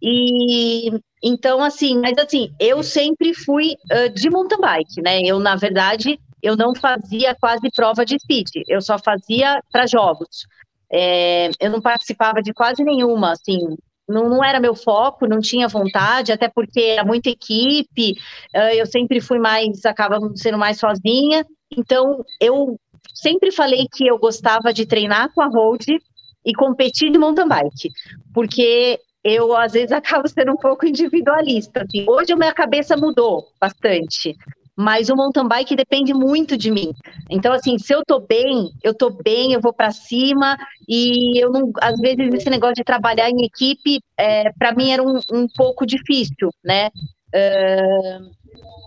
E 0.00 0.90
então, 1.22 1.62
assim, 1.62 1.98
mas 1.98 2.16
assim, 2.18 2.50
eu 2.60 2.82
sempre 2.82 3.34
fui 3.34 3.74
uh, 3.90 4.08
de 4.12 4.28
mountain 4.30 4.60
bike, 4.60 5.00
né? 5.02 5.20
Eu, 5.22 5.38
na 5.38 5.56
verdade, 5.56 6.20
eu 6.42 6.56
não 6.56 6.74
fazia 6.74 7.34
quase 7.34 7.70
prova 7.74 8.04
de 8.04 8.18
speed, 8.18 8.48
eu 8.68 8.80
só 8.80 8.98
fazia 8.98 9.60
para 9.72 9.86
jogos. 9.86 10.46
É, 10.92 11.50
eu 11.58 11.70
não 11.70 11.80
participava 11.80 12.40
de 12.40 12.52
quase 12.52 12.84
nenhuma, 12.84 13.32
assim, 13.32 13.58
não, 14.08 14.28
não, 14.28 14.44
era 14.44 14.60
meu 14.60 14.74
foco, 14.74 15.26
não 15.26 15.40
tinha 15.40 15.68
vontade, 15.68 16.32
até 16.32 16.48
porque 16.48 16.80
era 16.80 17.04
muita 17.04 17.28
equipe, 17.28 18.12
uh, 18.54 18.74
eu 18.74 18.86
sempre 18.86 19.20
fui 19.20 19.38
mais, 19.38 19.84
acaba 19.84 20.18
sendo 20.34 20.58
mais 20.58 20.78
sozinha, 20.78 21.44
então 21.70 22.24
eu 22.40 22.78
sempre 23.14 23.50
falei 23.50 23.86
que 23.92 24.06
eu 24.06 24.18
gostava 24.18 24.72
de 24.72 24.86
treinar 24.86 25.32
com 25.34 25.42
a 25.42 25.48
road 25.48 25.98
e 26.44 26.54
competir 26.54 27.10
de 27.10 27.18
mountain 27.18 27.48
bike, 27.48 27.90
porque 28.32 29.00
eu 29.24 29.56
às 29.56 29.72
vezes 29.72 29.90
acabo 29.92 30.28
sendo 30.28 30.52
um 30.52 30.56
pouco 30.56 30.86
individualista. 30.86 31.82
Assim. 31.82 32.06
Hoje 32.08 32.32
a 32.32 32.36
minha 32.36 32.54
cabeça 32.54 32.96
mudou 32.96 33.48
bastante, 33.60 34.36
mas 34.76 35.08
o 35.08 35.16
mountain 35.16 35.48
bike 35.48 35.74
depende 35.74 36.12
muito 36.12 36.56
de 36.56 36.70
mim. 36.70 36.92
Então, 37.30 37.52
assim, 37.52 37.78
se 37.78 37.94
eu 37.94 38.04
tô 38.04 38.20
bem, 38.20 38.70
eu 38.82 38.92
tô 38.92 39.10
bem, 39.10 39.52
eu 39.52 39.60
vou 39.60 39.72
para 39.72 39.90
cima, 39.90 40.56
e 40.86 41.42
eu 41.42 41.50
não, 41.50 41.72
às 41.80 41.98
vezes, 41.98 42.34
esse 42.34 42.50
negócio 42.50 42.74
de 42.74 42.84
trabalhar 42.84 43.30
em 43.30 43.44
equipe, 43.44 44.00
é, 44.18 44.52
para 44.52 44.74
mim 44.74 44.90
era 44.90 45.02
um, 45.02 45.18
um, 45.32 45.46
pouco 45.56 45.86
difícil, 45.86 46.50
né? 46.62 46.88
Uh, 47.34 48.36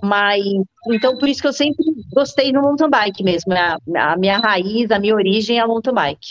mas, 0.03 0.43
então, 0.91 1.17
por 1.17 1.27
isso 1.27 1.41
que 1.41 1.47
eu 1.47 1.53
sempre 1.53 1.83
gostei 2.13 2.51
no 2.51 2.61
mountain 2.61 2.89
bike 2.89 3.23
mesmo, 3.23 3.53
a, 3.53 3.77
a 3.97 4.15
minha 4.15 4.37
raiz, 4.37 4.91
a 4.91 4.99
minha 4.99 5.15
origem 5.15 5.57
é 5.57 5.61
a 5.61 5.67
mountain 5.67 5.93
bike. 5.93 6.27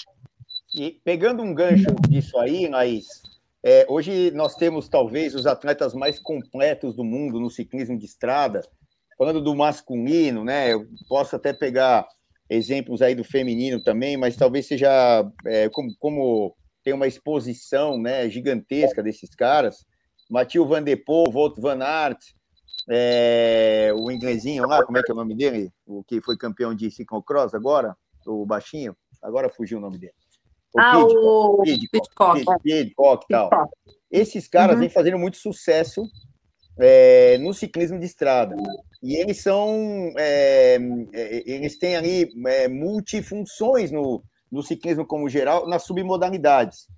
E 0.75 0.92
pegando 1.05 1.42
um 1.42 1.53
gancho 1.53 1.94
disso 2.09 2.38
aí, 2.38 2.68
Laís, 2.68 3.07
é, 3.62 3.85
hoje 3.88 4.31
nós 4.31 4.55
temos 4.55 4.88
talvez 4.88 5.35
os 5.35 5.47
atletas 5.47 5.94
mais 5.94 6.18
completos 6.18 6.94
do 6.94 7.03
mundo 7.03 7.40
no 7.40 7.51
ciclismo 7.51 7.99
de 7.99 8.05
estrada, 8.05 8.62
falando 9.18 9.42
do 9.42 9.54
masculino, 9.54 10.44
né? 10.44 10.72
Eu 10.72 10.87
posso 11.09 11.35
até 11.35 11.52
pegar 11.52 12.07
exemplos 12.48 13.02
aí 13.02 13.14
do 13.14 13.24
feminino 13.24 13.83
também, 13.83 14.16
mas 14.16 14.37
talvez 14.37 14.66
seja 14.66 15.28
é, 15.44 15.68
como, 15.68 15.94
como, 15.98 16.57
tem 16.85 16.94
uma 16.94 17.07
exposição 17.07 17.98
né, 17.98 18.31
gigantesca 18.31 19.02
desses 19.02 19.35
caras. 19.35 19.85
Matheus 20.31 20.68
Van 20.68 20.83
Der 20.83 21.04
Poel, 21.04 21.33
Wout 21.33 21.61
Van 21.61 21.83
Aert, 21.83 22.20
é, 22.88 23.92
o 23.94 24.11
inglesinho 24.11 24.66
lá, 24.66 24.85
como 24.85 24.96
é 24.96 25.02
que 25.02 25.11
é 25.11 25.14
o 25.14 25.16
nome 25.16 25.35
dele? 25.35 25.70
O 25.85 26.02
que 26.04 26.22
foi 26.22 26.37
campeão 26.37 26.74
de 26.74 26.90
ciclocross 26.90 27.52
agora? 27.54 27.96
O 28.26 28.46
baixinho? 28.46 28.96
Agora 29.22 29.50
fugiu 29.50 29.78
o 29.78 29.81
nome 29.81 29.98
dele. 29.98 30.14
O 30.74 30.81
ah, 30.81 30.92
Pidcock, 30.92 31.16
o 31.16 31.90
Pidcock, 31.90 32.62
Pidcock, 32.62 33.26
tal. 33.28 33.50
Esses 34.11 34.46
caras 34.48 34.74
uhum. 34.74 34.81
vêm 34.81 34.88
fazendo 34.88 35.18
muito 35.18 35.38
sucesso 35.38 36.02
é, 36.79 37.38
no 37.38 37.53
ciclismo 37.53 37.99
de 37.99 38.07
estrada. 38.07 38.57
E 39.03 39.17
eles 39.17 39.43
são. 39.43 40.12
É, 40.17 40.79
é, 41.12 41.43
eles 41.51 41.79
têm 41.79 41.97
ali 41.97 42.31
é, 42.47 42.69
multifunções 42.69 43.91
no, 43.91 44.23
no 44.51 44.62
ciclismo 44.62 45.07
como 45.07 45.29
geral, 45.29 45.69
nas 45.69 45.85
submodalidades. 45.85 46.88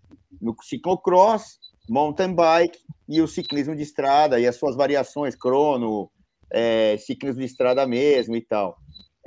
No 0.40 0.55
ciclocross, 0.62 1.59
mountain 1.88 2.35
bike 2.35 2.79
e 3.09 3.21
o 3.21 3.29
ciclismo 3.29 3.75
de 3.75 3.83
estrada 3.83 4.38
e 4.38 4.47
as 4.47 4.57
suas 4.57 4.77
variações, 4.77 5.35
crono, 5.35 6.11
é, 6.51 6.97
ciclismo 6.99 7.40
de 7.40 7.47
estrada 7.47 7.87
mesmo 7.87 8.37
e 8.37 8.40
tal. 8.40 8.79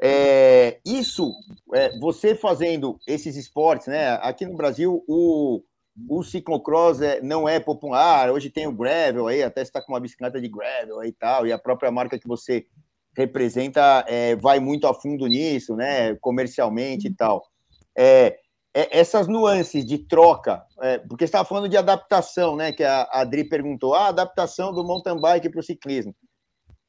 É, 0.02 0.80
isso, 0.86 1.32
é, 1.74 1.98
você 2.00 2.36
fazendo 2.36 2.98
esses 3.08 3.36
esportes, 3.36 3.88
né? 3.88 4.18
Aqui 4.22 4.46
no 4.46 4.56
Brasil, 4.56 5.04
o, 5.08 5.62
o 6.10 6.24
ciclocross 6.24 7.02
é, 7.02 7.22
não 7.22 7.48
é 7.48 7.60
popular, 7.60 8.32
hoje 8.32 8.50
tem 8.50 8.68
o 8.68 8.72
gravel 8.72 9.28
aí, 9.28 9.44
até 9.44 9.62
está 9.62 9.82
com 9.82 9.94
uma 9.94 10.00
bicicleta 10.00 10.42
de 10.42 10.48
gravel 10.48 11.00
aí 11.00 11.10
e 11.10 11.14
tal, 11.14 11.46
e 11.46 11.52
a 11.52 11.58
própria 11.58 11.92
marca 11.92 12.18
que 12.18 12.28
você 12.28 12.66
representa 13.16 14.04
é, 14.08 14.36
vai 14.36 14.60
muito 14.60 14.88
a 14.88 14.94
fundo 14.94 15.28
nisso, 15.28 15.76
né, 15.76 16.16
comercialmente 16.16 17.08
e 17.08 17.14
tal. 17.14 17.46
É, 17.96 18.40
é 18.74 19.00
essas 19.00 19.28
nuances 19.28 19.86
de 19.86 20.00
troca, 20.00 20.66
é, 20.82 20.98
porque 20.98 21.26
você 21.26 21.30
estava 21.30 21.48
falando 21.48 21.70
de 21.70 21.78
adaptação, 21.78 22.56
né, 22.56 22.72
que 22.72 22.84
a 22.84 23.08
Adri 23.12 23.44
perguntou, 23.44 23.94
a 23.94 24.06
ah, 24.06 24.08
adaptação 24.08 24.74
do 24.74 24.84
mountain 24.84 25.20
bike 25.22 25.50
para 25.50 25.60
o 25.60 25.64
ciclismo. 25.64 26.16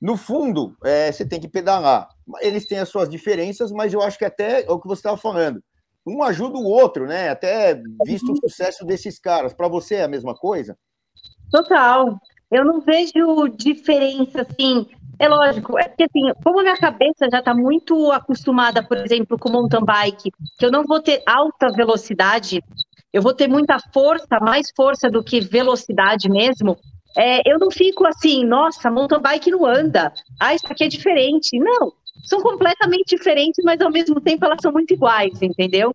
No 0.00 0.16
fundo, 0.16 0.76
é, 0.84 1.12
você 1.12 1.26
tem 1.26 1.40
que 1.40 1.48
pedalar. 1.48 2.08
Eles 2.40 2.66
têm 2.66 2.78
as 2.78 2.88
suas 2.88 3.08
diferenças, 3.08 3.70
mas 3.70 3.92
eu 3.92 4.02
acho 4.02 4.18
que 4.18 4.24
até 4.24 4.62
é 4.64 4.70
o 4.70 4.80
que 4.80 4.88
você 4.88 5.00
estava 5.00 5.16
falando 5.16 5.62
um 6.06 6.22
ajuda 6.22 6.58
o 6.58 6.64
outro, 6.64 7.06
né? 7.06 7.28
Até 7.30 7.80
visto 8.04 8.32
o 8.32 8.36
sucesso 8.36 8.84
desses 8.84 9.18
caras. 9.18 9.54
Para 9.54 9.68
você 9.68 9.96
é 9.96 10.04
a 10.04 10.08
mesma 10.08 10.34
coisa? 10.34 10.76
Total. 11.50 12.18
Eu 12.50 12.64
não 12.64 12.80
vejo 12.80 13.48
diferença, 13.56 14.42
assim. 14.42 14.86
É 15.18 15.28
lógico, 15.28 15.78
é 15.78 15.84
que 15.88 16.02
assim, 16.02 16.32
como 16.42 16.58
a 16.58 16.62
minha 16.62 16.76
cabeça 16.76 17.28
já 17.30 17.38
está 17.38 17.54
muito 17.54 18.10
acostumada, 18.10 18.82
por 18.82 18.96
exemplo, 18.96 19.38
com 19.38 19.50
mountain 19.50 19.84
bike, 19.84 20.32
que 20.58 20.66
eu 20.66 20.72
não 20.72 20.82
vou 20.82 21.00
ter 21.00 21.22
alta 21.24 21.68
velocidade, 21.72 22.60
eu 23.12 23.22
vou 23.22 23.32
ter 23.32 23.46
muita 23.46 23.78
força, 23.92 24.40
mais 24.40 24.72
força 24.74 25.08
do 25.08 25.22
que 25.22 25.40
velocidade 25.40 26.28
mesmo. 26.28 26.76
É, 27.16 27.48
eu 27.48 27.60
não 27.60 27.70
fico 27.70 28.04
assim, 28.06 28.44
nossa, 28.44 28.90
mountain 28.90 29.20
bike 29.20 29.52
não 29.52 29.64
anda. 29.64 30.12
Ah, 30.40 30.52
isso 30.52 30.66
aqui 30.68 30.82
é 30.82 30.88
diferente. 30.88 31.56
Não, 31.60 31.92
são 32.24 32.40
completamente 32.40 33.16
diferentes, 33.16 33.62
mas 33.64 33.80
ao 33.80 33.90
mesmo 33.90 34.20
tempo 34.20 34.44
elas 34.44 34.58
são 34.60 34.72
muito 34.72 34.92
iguais, 34.92 35.40
entendeu? 35.40 35.94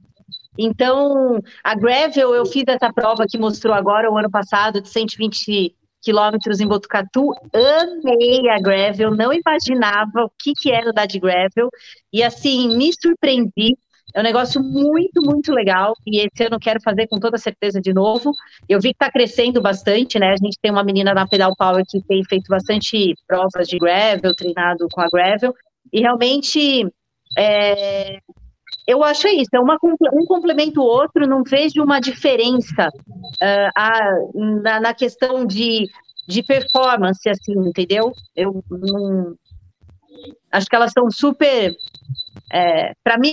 Então, 0.57 1.41
a 1.63 1.73
Gravel, 1.73 2.35
eu 2.35 2.45
fiz 2.45 2.65
essa 2.67 2.91
prova 2.91 3.25
que 3.27 3.37
mostrou 3.37 3.73
agora, 3.73 4.11
o 4.11 4.17
ano 4.17 4.29
passado, 4.29 4.81
de 4.81 4.89
120 4.89 5.73
quilômetros 6.01 6.59
em 6.59 6.67
Botucatu. 6.67 7.33
Amei 7.53 8.49
a 8.49 8.59
Gravel, 8.59 9.15
não 9.15 9.31
imaginava 9.31 10.25
o 10.25 10.31
que, 10.37 10.53
que 10.53 10.71
era 10.71 10.91
da 10.91 11.05
de 11.05 11.19
Gravel. 11.19 11.69
E, 12.11 12.21
assim, 12.21 12.75
me 12.75 12.91
surpreendi. 12.93 13.77
É 14.13 14.19
um 14.19 14.23
negócio 14.23 14.61
muito, 14.61 15.21
muito 15.21 15.53
legal. 15.53 15.93
E 16.05 16.19
esse 16.19 16.43
ano 16.43 16.55
eu 16.55 16.59
quero 16.59 16.81
fazer 16.81 17.07
com 17.07 17.19
toda 17.19 17.37
certeza 17.37 17.79
de 17.79 17.93
novo. 17.93 18.33
Eu 18.67 18.79
vi 18.79 18.89
que 18.89 18.95
está 18.95 19.09
crescendo 19.11 19.61
bastante, 19.61 20.17
né? 20.17 20.31
A 20.31 20.37
gente 20.43 20.57
tem 20.59 20.71
uma 20.71 20.83
menina 20.83 21.13
na 21.13 21.27
Pedal 21.27 21.55
Power 21.55 21.85
que 21.87 22.01
tem 22.01 22.23
feito 22.25 22.47
bastante 22.49 23.13
provas 23.27 23.67
de 23.67 23.77
Gravel, 23.77 24.35
treinado 24.35 24.87
com 24.91 24.99
a 24.99 25.07
Gravel. 25.09 25.53
E 25.91 26.01
realmente, 26.01 26.87
é, 27.37 28.19
eu 28.87 29.03
acho 29.03 29.27
isso, 29.27 29.49
é 29.53 29.59
uma, 29.59 29.77
um 29.83 30.25
complemento 30.25 30.81
o 30.81 30.83
outro, 30.83 31.27
não 31.27 31.43
vejo 31.43 31.83
uma 31.83 31.99
diferença 31.99 32.87
uh, 32.87 33.71
a, 33.75 33.99
na, 34.33 34.79
na, 34.79 34.93
questão 34.93 35.45
de, 35.45 35.87
de 36.27 36.43
performance, 36.43 37.27
assim, 37.29 37.53
entendeu? 37.53 38.11
Eu 38.35 38.63
não, 38.69 39.35
acho 40.51 40.67
que 40.67 40.75
elas 40.75 40.91
são 40.91 41.09
super. 41.11 41.75
É, 42.51 42.93
para 43.03 43.19
mim, 43.19 43.31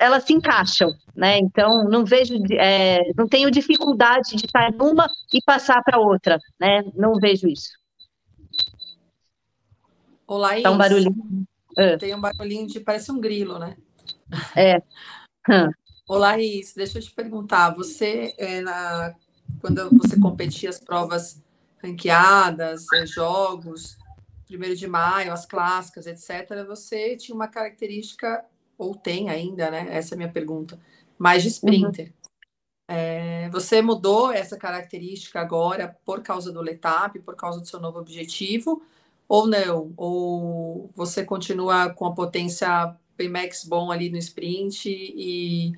elas 0.00 0.24
se 0.24 0.32
encaixam, 0.32 0.90
né? 1.14 1.38
Então, 1.38 1.84
não 1.84 2.04
vejo, 2.04 2.34
é, 2.52 3.12
não 3.14 3.28
tenho 3.28 3.50
dificuldade 3.50 4.36
de 4.36 4.46
estar 4.46 4.72
numa 4.72 5.06
e 5.32 5.42
passar 5.44 5.82
para 5.82 6.00
outra, 6.00 6.38
né? 6.58 6.82
Não 6.94 7.14
vejo 7.16 7.46
isso. 7.46 7.70
Olá, 10.26 10.60
Tá 10.62 10.70
um 10.70 10.78
barulhinho. 10.78 11.46
É. 11.76 11.96
Tem 11.96 12.14
um 12.14 12.20
barulhinho 12.20 12.66
de 12.66 12.80
parece 12.80 13.10
um 13.10 13.20
grilo, 13.20 13.58
né? 13.58 13.76
É. 14.56 14.82
Olá, 16.08 16.32
Laís, 16.32 16.74
deixa 16.74 16.98
eu 16.98 17.02
te 17.02 17.10
perguntar, 17.10 17.70
você 17.70 18.34
é, 18.36 18.60
na, 18.60 19.14
quando 19.60 19.88
você 19.96 20.20
competia 20.20 20.68
as 20.68 20.78
provas 20.78 21.42
ranqueadas, 21.82 22.84
é, 22.92 23.06
jogos, 23.06 23.96
primeiro 24.46 24.76
de 24.76 24.86
maio, 24.86 25.32
as 25.32 25.46
clássicas, 25.46 26.06
etc., 26.06 26.64
você 26.66 27.16
tinha 27.16 27.34
uma 27.34 27.48
característica, 27.48 28.44
ou 28.76 28.94
tem 28.94 29.30
ainda, 29.30 29.70
né? 29.70 29.86
Essa 29.90 30.14
é 30.14 30.16
a 30.16 30.18
minha 30.18 30.32
pergunta, 30.32 30.78
mais 31.18 31.42
de 31.42 31.48
sprinter. 31.48 32.08
Uhum. 32.08 32.12
É, 32.86 33.48
você 33.48 33.80
mudou 33.80 34.30
essa 34.30 34.58
característica 34.58 35.40
agora 35.40 35.96
por 36.04 36.22
causa 36.22 36.52
do 36.52 36.60
Letap, 36.60 37.18
por 37.20 37.34
causa 37.34 37.60
do 37.60 37.66
seu 37.66 37.80
novo 37.80 37.98
objetivo, 37.98 38.82
ou 39.28 39.46
não? 39.46 39.92
Ou 39.96 40.90
você 40.94 41.24
continua 41.24 41.90
com 41.90 42.06
a 42.06 42.14
potência 42.14 42.96
Max 43.30 43.64
bom 43.64 43.90
ali 43.90 44.10
no 44.10 44.18
sprint 44.18 44.88
e, 44.88 45.72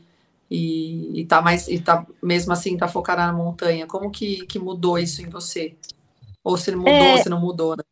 e, 0.50 1.20
e 1.20 1.26
tá 1.26 1.42
mais 1.42 1.68
e 1.68 1.78
tá 1.78 2.06
mesmo 2.22 2.52
assim 2.52 2.76
tá 2.76 2.88
focada 2.88 3.26
na 3.26 3.32
montanha? 3.32 3.86
Como 3.86 4.10
que, 4.10 4.46
que 4.46 4.58
mudou 4.58 4.98
isso 4.98 5.22
em 5.22 5.28
você? 5.28 5.74
Ou 6.42 6.56
se 6.56 6.74
mudou, 6.74 6.92
é, 6.92 7.18
se 7.18 7.28
não 7.28 7.40
mudou, 7.40 7.76
né? 7.76 7.82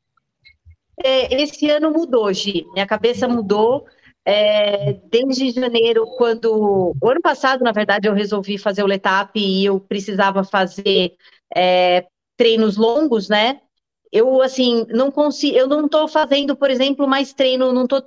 É, 1.03 1.43
esse 1.43 1.69
ano 1.71 1.91
mudou, 1.91 2.33
Gi. 2.33 2.65
Minha 2.73 2.87
cabeça 2.87 3.27
mudou. 3.29 3.85
É, 4.25 4.95
desde 5.11 5.51
janeiro, 5.51 6.07
quando. 6.17 6.95
O 7.01 7.09
ano 7.11 7.21
passado, 7.21 7.63
na 7.63 7.73
verdade, 7.73 8.09
eu 8.09 8.15
resolvi 8.15 8.57
fazer 8.57 8.83
o 8.83 8.87
Letap 8.87 9.39
e 9.39 9.67
eu 9.67 9.79
precisava 9.81 10.45
fazer 10.45 11.15
é, 11.55 12.07
treinos 12.37 12.77
longos, 12.77 13.29
né? 13.29 13.61
Eu 14.15 14.41
assim 14.41 14.87
não 14.91 15.11
consigo, 15.11 15.57
eu 15.59 15.67
não 15.67 15.87
estou 15.87 16.07
fazendo, 16.07 16.57
por 16.57 16.71
exemplo, 16.71 17.09
mais 17.09 17.33
treino, 17.35 17.73
não 17.73 17.83
estou 17.83 18.01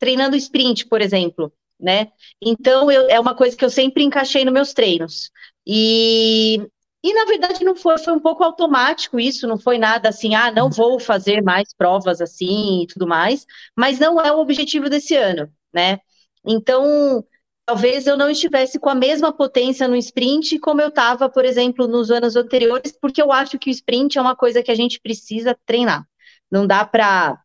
treinando 0.00 0.36
sprint, 0.36 0.86
por 0.88 1.00
exemplo, 1.00 1.52
né? 1.78 2.10
Então 2.42 2.90
eu, 2.90 3.08
é 3.08 3.20
uma 3.20 3.36
coisa 3.36 3.56
que 3.56 3.64
eu 3.64 3.70
sempre 3.70 4.02
encaixei 4.02 4.44
nos 4.44 4.52
meus 4.52 4.72
treinos. 4.72 5.30
E, 5.64 6.56
e 7.04 7.14
na 7.14 7.24
verdade 7.26 7.64
não 7.64 7.76
foi, 7.76 7.96
foi 7.98 8.12
um 8.12 8.18
pouco 8.20 8.42
automático 8.42 9.20
isso, 9.20 9.46
não 9.46 9.56
foi 9.58 9.78
nada 9.78 10.08
assim, 10.08 10.34
ah, 10.34 10.50
não 10.50 10.68
vou 10.68 10.98
fazer 10.98 11.40
mais 11.42 11.68
provas 11.78 12.20
assim 12.20 12.82
e 12.82 12.86
tudo 12.88 13.06
mais, 13.06 13.46
mas 13.76 14.00
não 14.00 14.20
é 14.20 14.32
o 14.32 14.40
objetivo 14.40 14.90
desse 14.90 15.14
ano, 15.14 15.48
né? 15.72 16.00
Então, 16.44 17.24
talvez 17.64 18.06
eu 18.06 18.16
não 18.16 18.30
estivesse 18.30 18.78
com 18.78 18.88
a 18.88 18.94
mesma 18.94 19.32
potência 19.32 19.88
no 19.88 19.96
sprint 19.96 20.58
como 20.58 20.80
eu 20.80 20.88
estava, 20.88 21.28
por 21.28 21.44
exemplo, 21.44 21.86
nos 21.86 22.10
anos 22.10 22.36
anteriores, 22.36 22.92
porque 23.00 23.22
eu 23.22 23.32
acho 23.32 23.58
que 23.58 23.70
o 23.70 23.72
sprint 23.72 24.18
é 24.18 24.20
uma 24.20 24.36
coisa 24.36 24.62
que 24.62 24.70
a 24.70 24.74
gente 24.74 25.00
precisa 25.00 25.56
treinar. 25.66 26.04
Não 26.50 26.66
dá 26.66 26.84
para 26.84 27.38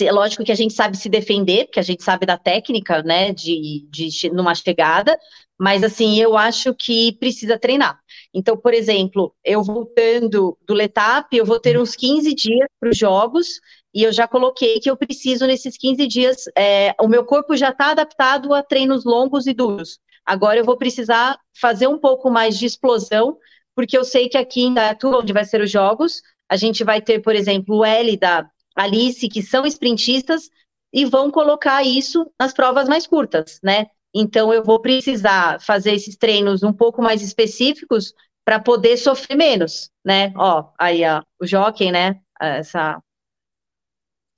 é 0.00 0.10
lógico 0.10 0.44
que 0.44 0.50
a 0.52 0.56
gente 0.56 0.74
sabe 0.74 0.96
se 0.96 1.08
defender, 1.08 1.66
porque 1.66 1.78
a 1.78 1.82
gente 1.82 2.02
sabe 2.02 2.26
da 2.26 2.36
técnica, 2.36 3.02
né, 3.02 3.32
de, 3.32 3.86
de 3.90 4.30
numa 4.30 4.54
chegada, 4.54 5.16
mas 5.58 5.84
assim, 5.84 6.18
eu 6.18 6.36
acho 6.36 6.74
que 6.74 7.12
precisa 7.18 7.58
treinar. 7.58 8.00
Então, 8.34 8.56
por 8.56 8.74
exemplo, 8.74 9.32
eu 9.44 9.62
voltando 9.62 10.58
do 10.66 10.74
Letap, 10.74 11.34
eu 11.36 11.46
vou 11.46 11.60
ter 11.60 11.78
uns 11.78 11.94
15 11.94 12.34
dias 12.34 12.68
para 12.80 12.90
os 12.90 12.98
jogos, 12.98 13.60
e 13.94 14.02
eu 14.02 14.12
já 14.12 14.26
coloquei 14.26 14.80
que 14.80 14.90
eu 14.90 14.96
preciso, 14.96 15.46
nesses 15.46 15.78
15 15.78 16.06
dias, 16.08 16.44
é, 16.58 16.92
o 17.00 17.06
meu 17.06 17.24
corpo 17.24 17.56
já 17.56 17.68
está 17.68 17.92
adaptado 17.92 18.52
a 18.52 18.60
treinos 18.60 19.04
longos 19.04 19.46
e 19.46 19.54
duros. 19.54 20.00
Agora 20.26 20.58
eu 20.58 20.64
vou 20.64 20.76
precisar 20.76 21.38
fazer 21.60 21.86
um 21.86 21.98
pouco 21.98 22.28
mais 22.28 22.58
de 22.58 22.66
explosão, 22.66 23.38
porque 23.74 23.96
eu 23.96 24.04
sei 24.04 24.28
que 24.28 24.36
aqui 24.36 24.62
em 24.62 24.74
Datu, 24.74 25.08
onde 25.08 25.32
vai 25.32 25.44
ser 25.44 25.60
os 25.60 25.70
jogos, 25.70 26.20
a 26.48 26.56
gente 26.56 26.82
vai 26.82 27.00
ter, 27.00 27.20
por 27.20 27.36
exemplo, 27.36 27.78
o 27.78 27.84
L 27.84 28.16
da 28.16 28.48
Alice, 28.74 29.28
que 29.28 29.42
são 29.42 29.64
sprintistas, 29.64 30.50
e 30.92 31.04
vão 31.04 31.30
colocar 31.30 31.84
isso 31.84 32.28
nas 32.38 32.52
provas 32.52 32.88
mais 32.88 33.06
curtas, 33.06 33.60
né? 33.62 33.86
Então 34.14 34.52
eu 34.52 34.62
vou 34.62 34.80
precisar 34.80 35.60
fazer 35.60 35.92
esses 35.92 36.16
treinos 36.16 36.62
um 36.62 36.72
pouco 36.72 37.02
mais 37.02 37.20
específicos 37.20 38.14
para 38.44 38.60
poder 38.60 38.96
sofrer 38.96 39.36
menos, 39.36 39.90
né? 40.04 40.32
Ó, 40.36 40.70
aí 40.78 41.02
ó, 41.04 41.22
o 41.40 41.46
jockey, 41.46 41.90
né? 41.90 42.20
Essa 42.40 43.02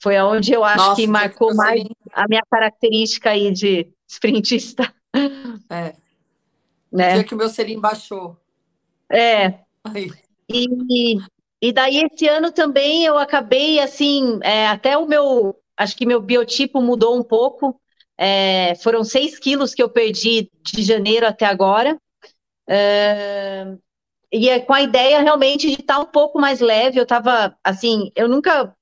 foi 0.03 0.17
aonde 0.17 0.53
eu 0.53 0.63
acho 0.65 0.79
Nossa, 0.79 1.01
que 1.01 1.07
marcou 1.07 1.55
mais 1.55 1.83
a 2.13 2.29
minha 2.29 2.43
característica 2.51 3.31
aí 3.31 3.51
de 3.51 3.89
sprintista. 4.09 4.95
É. 5.69 5.95
Né? 6.93 7.11
O 7.11 7.15
dia 7.15 7.25
que 7.25 7.35
o 7.35 7.39
meu 7.39 7.49
selim 7.49 7.81
baixou. 7.81 8.37
É. 9.11 9.61
E, 10.49 11.19
e 11.61 11.73
daí 11.73 12.05
esse 12.05 12.29
ano 12.29 12.53
também 12.53 13.05
eu 13.05 13.19
acabei 13.19 13.81
assim, 13.81 14.39
é, 14.43 14.69
até 14.69 14.97
o 14.97 15.07
meu, 15.07 15.57
acho 15.77 15.97
que 15.97 16.07
meu 16.07 16.21
biotipo 16.21 16.81
mudou 16.81 17.19
um 17.19 17.23
pouco. 17.23 17.81
É, 18.19 18.75
foram 18.77 19.05
seis 19.05 19.39
quilos 19.39 19.75
que 19.75 19.83
eu 19.83 19.91
perdi 19.91 20.51
de 20.63 20.83
janeiro 20.83 21.27
até 21.27 21.45
agora. 21.47 21.99
É, 22.69 23.67
e 24.33 24.49
é 24.49 24.61
com 24.61 24.73
a 24.75 24.83
ideia 24.83 25.21
realmente 25.21 25.69
de 25.69 25.81
estar 25.81 25.99
um 25.99 26.07
pouco 26.07 26.41
mais 26.41 26.61
leve. 26.61 26.99
Eu 26.99 27.05
estava 27.05 27.57
assim, 27.65 28.11
eu 28.15 28.29
nunca 28.29 28.75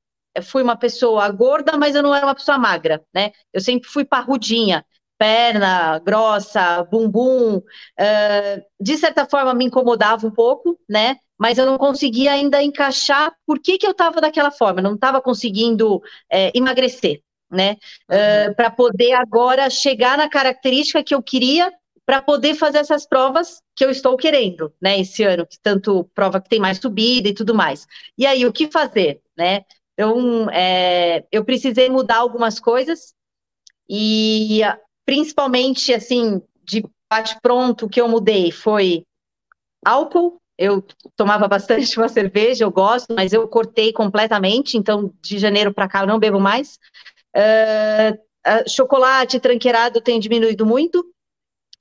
fui 0.43 0.63
uma 0.63 0.77
pessoa 0.77 1.29
gorda, 1.31 1.77
mas 1.79 1.95
eu 1.95 2.03
não 2.03 2.15
era 2.15 2.27
uma 2.27 2.35
pessoa 2.35 2.59
magra, 2.59 3.03
né? 3.15 3.31
Eu 3.53 3.61
sempre 3.61 3.89
fui 3.89 4.05
parrudinha, 4.05 4.85
perna 5.19 5.99
grossa, 6.01 6.83
bumbum. 6.85 7.59
Uh, 7.59 8.63
de 8.81 8.97
certa 8.97 9.27
forma 9.27 9.55
me 9.55 9.67
incomodava 9.67 10.27
um 10.27 10.31
pouco, 10.31 10.79
né? 10.89 11.17
Mas 11.39 11.59
eu 11.59 11.67
não 11.67 11.79
conseguia 11.79 12.33
ainda 12.33 12.63
encaixar 12.63 13.35
por 13.47 13.59
que, 13.61 13.79
que 13.79 13.87
eu 13.87 13.91
estava 13.91 14.21
daquela 14.21 14.51
forma, 14.51 14.81
eu 14.81 14.85
não 14.85 14.95
estava 14.95 15.21
conseguindo 15.21 16.01
é, 16.31 16.53
emagrecer, 16.55 17.23
né? 17.55 17.77
Uh, 18.11 18.51
ah, 18.51 18.55
para 18.55 18.71
poder 18.71 19.13
agora 19.13 19.71
chegar 19.71 20.19
na 20.19 20.29
característica 20.29 21.03
que 21.03 21.15
eu 21.15 21.23
queria 21.23 21.73
para 22.07 22.21
poder 22.21 22.55
fazer 22.55 22.79
essas 22.79 23.07
provas 23.07 23.63
que 23.75 23.85
eu 23.85 23.91
estou 23.91 24.17
querendo, 24.17 24.73
né, 24.81 25.01
esse 25.01 25.23
ano, 25.23 25.47
que 25.47 25.59
tanto 25.59 26.05
prova 26.15 26.41
que 26.41 26.51
tem 26.51 26.61
mais 26.61 26.79
subida 26.79 27.29
e 27.29 27.35
tudo 27.35 27.55
mais. 27.55 27.87
E 28.19 28.27
aí, 28.27 28.45
o 28.45 28.53
que 28.53 28.71
fazer, 28.71 29.23
né? 29.37 29.63
Então, 29.95 30.51
é, 30.51 31.25
eu 31.33 31.45
precisei 31.45 31.89
mudar 31.89 32.17
algumas 32.17 32.61
coisas 32.61 33.15
e, 33.89 34.61
principalmente, 35.07 35.95
assim, 35.95 36.43
de 36.63 36.85
bate 37.11 37.39
pronto, 37.41 37.87
o 37.87 37.89
que 37.89 38.01
eu 38.01 38.09
mudei 38.09 38.51
foi 38.51 39.05
álcool. 39.85 40.41
Eu 40.57 40.85
tomava 41.17 41.49
bastante 41.49 41.97
uma 41.99 42.09
cerveja, 42.09 42.65
eu 42.65 42.71
gosto, 42.71 43.15
mas 43.15 43.33
eu 43.33 43.47
cortei 43.49 43.93
completamente. 43.93 44.77
Então, 44.77 45.13
de 45.23 45.39
janeiro 45.39 45.73
para 45.73 45.89
cá, 45.89 46.01
eu 46.01 46.07
não 46.07 46.19
bebo 46.19 46.41
mais. 46.41 46.79
Uh, 47.37 48.69
chocolate 48.69 49.41
tranqueirado 49.41 50.01
tem 50.01 50.21
diminuído 50.21 50.65
muito. 50.67 51.05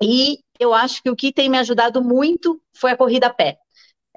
E 0.01 0.39
eu 0.59 0.73
acho 0.73 1.01
que 1.01 1.09
o 1.09 1.15
que 1.15 1.31
tem 1.31 1.49
me 1.49 1.57
ajudado 1.57 2.01
muito 2.03 2.61
foi 2.75 2.91
a 2.91 2.97
corrida 2.97 3.27
a 3.27 3.33
pé. 3.33 3.57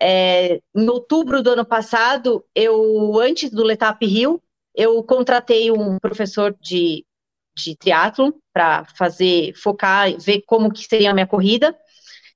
É, 0.00 0.60
em 0.74 0.88
outubro 0.88 1.42
do 1.42 1.50
ano 1.50 1.64
passado, 1.64 2.44
eu, 2.54 3.18
antes 3.18 3.50
do 3.50 3.62
Letap 3.62 4.04
Rio, 4.04 4.42
eu 4.74 5.02
contratei 5.02 5.70
um 5.70 5.98
professor 5.98 6.54
de, 6.60 7.04
de 7.56 7.74
triatlon 7.76 8.32
para 8.52 8.84
fazer, 8.96 9.54
focar, 9.54 10.16
ver 10.18 10.42
como 10.46 10.72
que 10.72 10.86
seria 10.86 11.10
a 11.10 11.14
minha 11.14 11.26
corrida. 11.26 11.76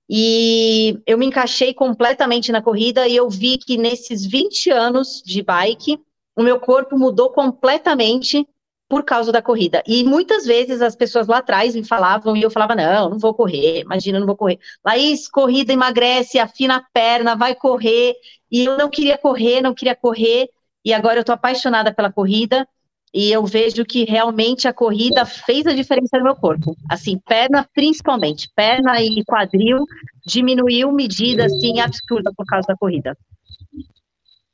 E 0.09 0.99
eu 1.07 1.17
me 1.17 1.27
encaixei 1.27 1.73
completamente 1.73 2.51
na 2.51 2.63
corrida 2.63 3.07
e 3.07 3.15
eu 3.15 3.29
vi 3.29 3.59
que 3.59 3.77
nesses 3.77 4.27
20 4.27 4.71
anos 4.71 5.23
de 5.25 5.43
bike, 5.43 6.01
o 6.35 6.43
meu 6.43 6.59
corpo 6.59 6.99
mudou 6.99 7.31
completamente 7.31 8.45
por 8.91 9.05
causa 9.05 9.31
da 9.31 9.41
corrida. 9.41 9.85
E 9.87 10.03
muitas 10.03 10.45
vezes 10.45 10.83
as 10.83 10.97
pessoas 10.97 11.29
lá 11.29 11.39
atrás 11.39 11.77
me 11.77 11.85
falavam 11.85 12.37
e 12.37 12.43
eu 12.43 12.51
falava: 12.51 12.75
não, 12.75 13.11
não 13.11 13.19
vou 13.21 13.33
correr, 13.33 13.83
imagina, 13.83 14.19
não 14.19 14.27
vou 14.27 14.37
correr. 14.37 14.59
Laís, 14.85 15.29
corrida 15.29 15.73
emagrece, 15.73 16.41
afina 16.41 16.77
a 16.77 16.85
perna, 16.93 17.37
vai 17.37 17.55
correr. 17.55 18.17
E 18.51 18.65
eu 18.65 18.77
não 18.77 18.91
queria 18.91 19.17
correr, 19.17 19.61
não 19.61 19.73
queria 19.73 19.95
correr. 19.95 20.49
E 20.85 20.93
agora 20.93 21.21
eu 21.21 21.25
tô 21.25 21.31
apaixonada 21.31 21.95
pela 21.95 22.13
corrida 22.13 22.67
e 23.15 23.31
eu 23.31 23.45
vejo 23.47 23.85
que 23.85 24.05
realmente 24.05 24.67
a 24.67 24.73
corrida 24.73 25.25
fez 25.25 25.69
a 25.69 25.73
diferença 25.73 26.19
no 26.19 26.25
meu 26.25 26.35
corpo. 26.35 26.77
Assim, 26.91 27.17
perna 27.17 27.69
principalmente, 27.73 28.51
perna 28.57 29.01
e 29.01 29.25
quadril 29.25 29.85
diminuiu 30.27 30.91
medida 30.91 31.45
assim 31.45 31.79
absurda 31.79 32.33
por 32.37 32.45
causa 32.45 32.67
da 32.67 32.77
corrida. 32.77 33.17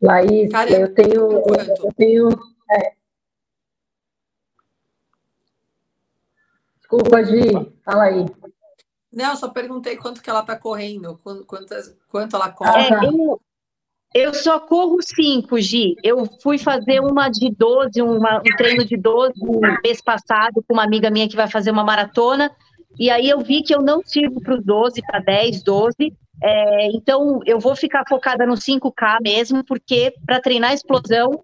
Laís, 0.02 0.50
eu 0.68 0.92
tenho, 0.94 1.42
eu 1.78 1.92
tenho 1.96 2.28
é, 2.70 2.92
Desculpa, 6.88 7.24
Gi, 7.24 7.72
fala 7.84 8.04
aí. 8.04 8.24
Não, 9.12 9.34
só 9.34 9.48
perguntei 9.48 9.96
quanto 9.96 10.22
que 10.22 10.30
ela 10.30 10.40
está 10.40 10.56
correndo, 10.56 11.18
quanto, 11.24 11.44
quanto 12.08 12.36
ela 12.36 12.50
corre. 12.50 12.70
É, 12.70 13.08
eu, 13.08 13.40
eu, 14.14 14.34
só 14.34 14.60
corro 14.60 14.98
5, 15.00 15.58
Gi. 15.58 15.96
Eu 16.02 16.24
fui 16.40 16.58
fazer 16.58 17.00
uma 17.00 17.28
de 17.28 17.50
12, 17.50 18.00
uma, 18.02 18.38
um 18.38 18.56
treino 18.56 18.84
de 18.84 18.96
12 18.96 19.32
mês 19.82 20.00
passado 20.00 20.62
com 20.66 20.74
uma 20.74 20.84
amiga 20.84 21.10
minha 21.10 21.28
que 21.28 21.34
vai 21.34 21.48
fazer 21.48 21.72
uma 21.72 21.82
maratona, 21.82 22.54
e 22.98 23.10
aí 23.10 23.28
eu 23.28 23.40
vi 23.40 23.62
que 23.62 23.74
eu 23.74 23.82
não 23.82 24.00
sirvo 24.04 24.40
para 24.40 24.54
os 24.54 24.64
12, 24.64 25.02
para 25.02 25.18
10, 25.18 25.62
12. 25.62 25.94
É, 26.42 26.86
então 26.88 27.40
eu 27.46 27.58
vou 27.58 27.74
ficar 27.74 28.04
focada 28.08 28.46
no 28.46 28.54
5K 28.54 29.18
mesmo, 29.22 29.64
porque 29.64 30.14
para 30.24 30.40
treinar 30.40 30.72
explosão, 30.72 31.42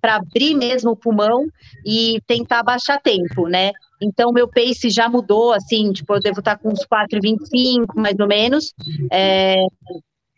para 0.00 0.16
abrir 0.16 0.54
mesmo 0.54 0.92
o 0.92 0.96
pulmão 0.96 1.46
e 1.84 2.20
tentar 2.26 2.62
baixar 2.62 3.00
tempo, 3.00 3.48
né? 3.48 3.72
Então, 4.04 4.32
meu 4.32 4.46
pace 4.48 4.90
já 4.90 5.08
mudou, 5.08 5.52
assim, 5.52 5.92
tipo, 5.92 6.14
eu 6.14 6.20
devo 6.20 6.40
estar 6.40 6.58
com 6.58 6.70
uns 6.70 6.84
4,25, 6.86 7.94
mais 7.96 8.18
ou 8.18 8.26
menos. 8.26 8.74
É, 9.10 9.64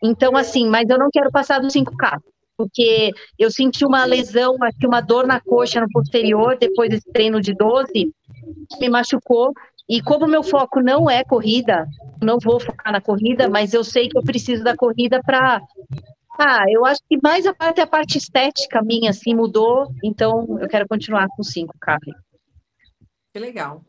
então, 0.03 0.35
assim, 0.37 0.67
mas 0.67 0.89
eu 0.89 0.97
não 0.97 1.09
quero 1.11 1.31
passar 1.31 1.59
dos 1.59 1.73
5K, 1.73 2.19
porque 2.55 3.11
eu 3.37 3.51
senti 3.51 3.85
uma 3.85 4.05
lesão, 4.05 4.55
aqui 4.61 4.87
uma 4.87 5.01
dor 5.01 5.27
na 5.27 5.39
coxa 5.39 5.81
no 5.81 5.89
posterior, 5.91 6.57
depois 6.59 6.89
desse 6.89 7.11
treino 7.11 7.41
de 7.41 7.53
12, 7.53 7.91
que 7.93 8.79
me 8.79 8.89
machucou. 8.89 9.51
E 9.89 10.01
como 10.01 10.27
meu 10.27 10.43
foco 10.43 10.81
não 10.81 11.09
é 11.09 11.23
corrida, 11.23 11.85
não 12.21 12.37
vou 12.39 12.59
focar 12.59 12.91
na 12.91 12.99
corrida, 12.99 13.49
mas 13.49 13.73
eu 13.73 13.83
sei 13.83 14.09
que 14.09 14.17
eu 14.17 14.23
preciso 14.23 14.63
da 14.63 14.75
corrida 14.75 15.21
para 15.25 15.61
ah, 16.39 16.65
eu 16.69 16.85
acho 16.85 17.01
que 17.09 17.17
mais 17.23 17.47
a 17.47 17.53
parte 17.53 17.81
a 17.81 17.87
parte 17.87 18.17
estética 18.17 18.81
minha 18.83 19.09
assim 19.09 19.33
mudou, 19.33 19.87
então 20.03 20.45
eu 20.61 20.67
quero 20.67 20.87
continuar 20.87 21.27
com 21.29 21.41
5K. 21.41 21.97
Que 23.37 23.39
legal. 23.39 23.85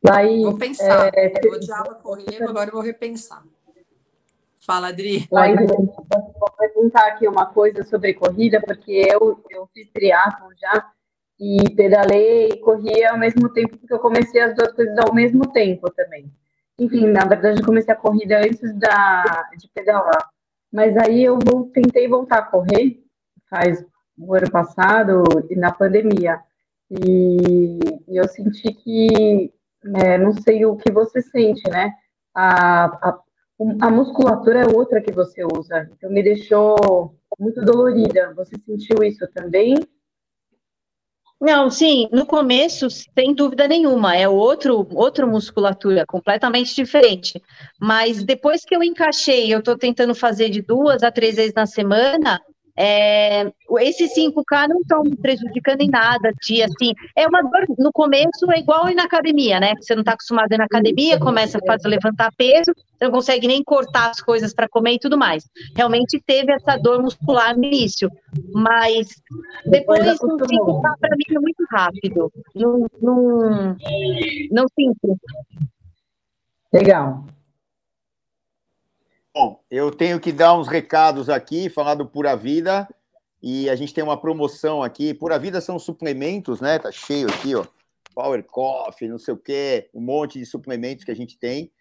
Daí, 0.00 0.42
vou 0.42 0.56
pensar. 0.56 1.10
É... 1.12 1.32
Eu 1.44 1.54
odiava 1.54 1.96
correr, 1.96 2.44
agora 2.44 2.68
eu 2.68 2.74
vou 2.74 2.82
repensar. 2.82 3.42
Fala, 4.64 4.88
Adri. 4.88 5.28
Aí, 5.34 5.56
vou 5.66 6.54
perguntar 6.56 7.08
aqui 7.08 7.26
uma 7.26 7.46
coisa 7.46 7.82
sobre 7.82 8.14
corrida, 8.14 8.60
porque 8.60 9.04
eu, 9.10 9.42
eu 9.50 9.68
fiz 9.74 9.90
triatlon 9.90 10.50
já 10.56 10.92
e 11.40 11.74
pedalei 11.74 12.50
e 12.50 12.60
corri 12.60 13.04
ao 13.04 13.18
mesmo 13.18 13.48
tempo, 13.48 13.76
porque 13.78 13.92
eu 13.92 13.98
comecei 13.98 14.40
as 14.40 14.54
duas 14.54 14.72
coisas 14.72 14.96
ao 14.96 15.12
mesmo 15.12 15.50
tempo 15.52 15.90
também. 15.90 16.32
Enfim, 16.78 17.08
na 17.08 17.24
verdade, 17.24 17.60
eu 17.60 17.66
comecei 17.66 17.92
a 17.92 17.96
corrida 17.96 18.38
antes 18.38 18.72
da, 18.78 19.50
de 19.58 19.68
pedalar. 19.74 20.30
Mas 20.72 20.96
aí 20.98 21.24
eu 21.24 21.36
vou, 21.44 21.68
tentei 21.70 22.06
voltar 22.06 22.38
a 22.38 22.42
correr, 22.42 23.02
faz 23.50 23.84
o 24.16 24.34
ano 24.34 24.50
passado, 24.52 25.24
na 25.56 25.72
pandemia. 25.72 26.40
E, 26.90 27.78
eu 28.08 28.28
senti 28.28 28.72
que, 28.72 29.52
é, 29.96 30.18
não 30.18 30.32
sei 30.32 30.64
o 30.64 30.76
que 30.76 30.90
você 30.92 31.22
sente, 31.22 31.62
né? 31.70 31.92
A, 32.34 32.84
a, 32.84 33.18
a 33.80 33.90
musculatura 33.90 34.62
é 34.62 34.76
outra 34.76 35.00
que 35.00 35.12
você 35.12 35.44
usa, 35.44 35.88
então 35.92 36.10
me 36.10 36.22
deixou 36.22 37.16
muito 37.38 37.64
dolorida. 37.64 38.32
Você 38.34 38.56
sentiu 38.66 39.02
isso 39.02 39.26
também? 39.34 39.76
Não, 41.40 41.68
sim, 41.68 42.08
no 42.10 42.24
começo, 42.24 42.88
sem 42.88 43.34
dúvida 43.34 43.68
nenhuma, 43.68 44.16
é 44.16 44.26
outro, 44.26 44.86
outra 44.92 45.26
musculatura, 45.26 46.06
completamente 46.06 46.74
diferente. 46.74 47.42
Mas 47.78 48.24
depois 48.24 48.64
que 48.64 48.74
eu 48.74 48.82
encaixei, 48.82 49.52
eu 49.52 49.58
estou 49.58 49.76
tentando 49.76 50.14
fazer 50.14 50.48
de 50.48 50.62
duas 50.62 51.02
a 51.02 51.12
três 51.12 51.36
vezes 51.36 51.52
na 51.54 51.66
semana, 51.66 52.40
é, 52.76 53.52
esses 53.80 54.14
5K 54.16 54.68
não 54.68 54.80
estão 54.80 55.02
prejudicando 55.22 55.80
em 55.80 55.88
nada, 55.88 56.32
de 56.42 56.62
assim, 56.62 56.92
é 57.16 57.26
uma 57.26 57.42
dor 57.42 57.66
no 57.78 57.92
começo 57.92 58.50
é 58.50 58.58
igual 58.58 58.88
ir 58.88 58.94
na 58.94 59.04
academia, 59.04 59.60
né? 59.60 59.74
Você 59.80 59.94
não 59.94 60.00
está 60.00 60.12
acostumado 60.12 60.50
a 60.50 60.54
ir 60.54 60.58
na 60.58 60.64
academia, 60.64 61.18
começa 61.18 61.58
a 61.58 61.66
fazer 61.66 61.88
levantar 61.88 62.32
peso, 62.36 62.72
você 62.74 63.04
não 63.04 63.12
consegue 63.12 63.46
nem 63.46 63.62
cortar 63.62 64.10
as 64.10 64.20
coisas 64.20 64.52
para 64.52 64.68
comer 64.68 64.94
e 64.94 64.98
tudo 64.98 65.16
mais. 65.16 65.44
Realmente 65.76 66.20
teve 66.26 66.52
essa 66.52 66.76
dor 66.76 67.00
muscular 67.00 67.56
no 67.56 67.64
início, 67.64 68.10
mas 68.52 69.08
depois 69.66 70.00
o 70.00 70.26
5K 70.26 70.98
para 70.98 71.16
mim 71.16 71.36
é 71.36 71.40
muito 71.40 71.64
rápido, 71.70 72.32
não, 72.54 72.86
não, 73.00 73.76
não 74.50 74.66
sinto. 74.76 75.16
Legal. 76.72 77.24
Bom, 79.34 79.60
eu 79.68 79.90
tenho 79.90 80.20
que 80.20 80.30
dar 80.30 80.56
uns 80.56 80.68
recados 80.68 81.28
aqui, 81.28 81.68
falar 81.68 81.96
do 81.96 82.06
Pura 82.06 82.36
Vida. 82.36 82.88
E 83.42 83.68
a 83.68 83.74
gente 83.74 83.92
tem 83.92 84.04
uma 84.04 84.16
promoção 84.16 84.80
aqui. 84.80 85.12
Pura 85.12 85.38
Vida 85.40 85.60
são 85.60 85.76
suplementos, 85.76 86.60
né? 86.60 86.78
Tá 86.78 86.92
cheio 86.92 87.28
aqui, 87.28 87.54
ó. 87.54 87.66
Power 88.14 88.44
Coffee, 88.44 89.08
não 89.08 89.18
sei 89.18 89.34
o 89.34 89.36
quê, 89.36 89.90
um 89.92 90.00
monte 90.00 90.38
de 90.38 90.46
suplementos 90.46 91.04
que 91.04 91.10
a 91.10 91.16
gente 91.16 91.36
tem. 91.36 91.72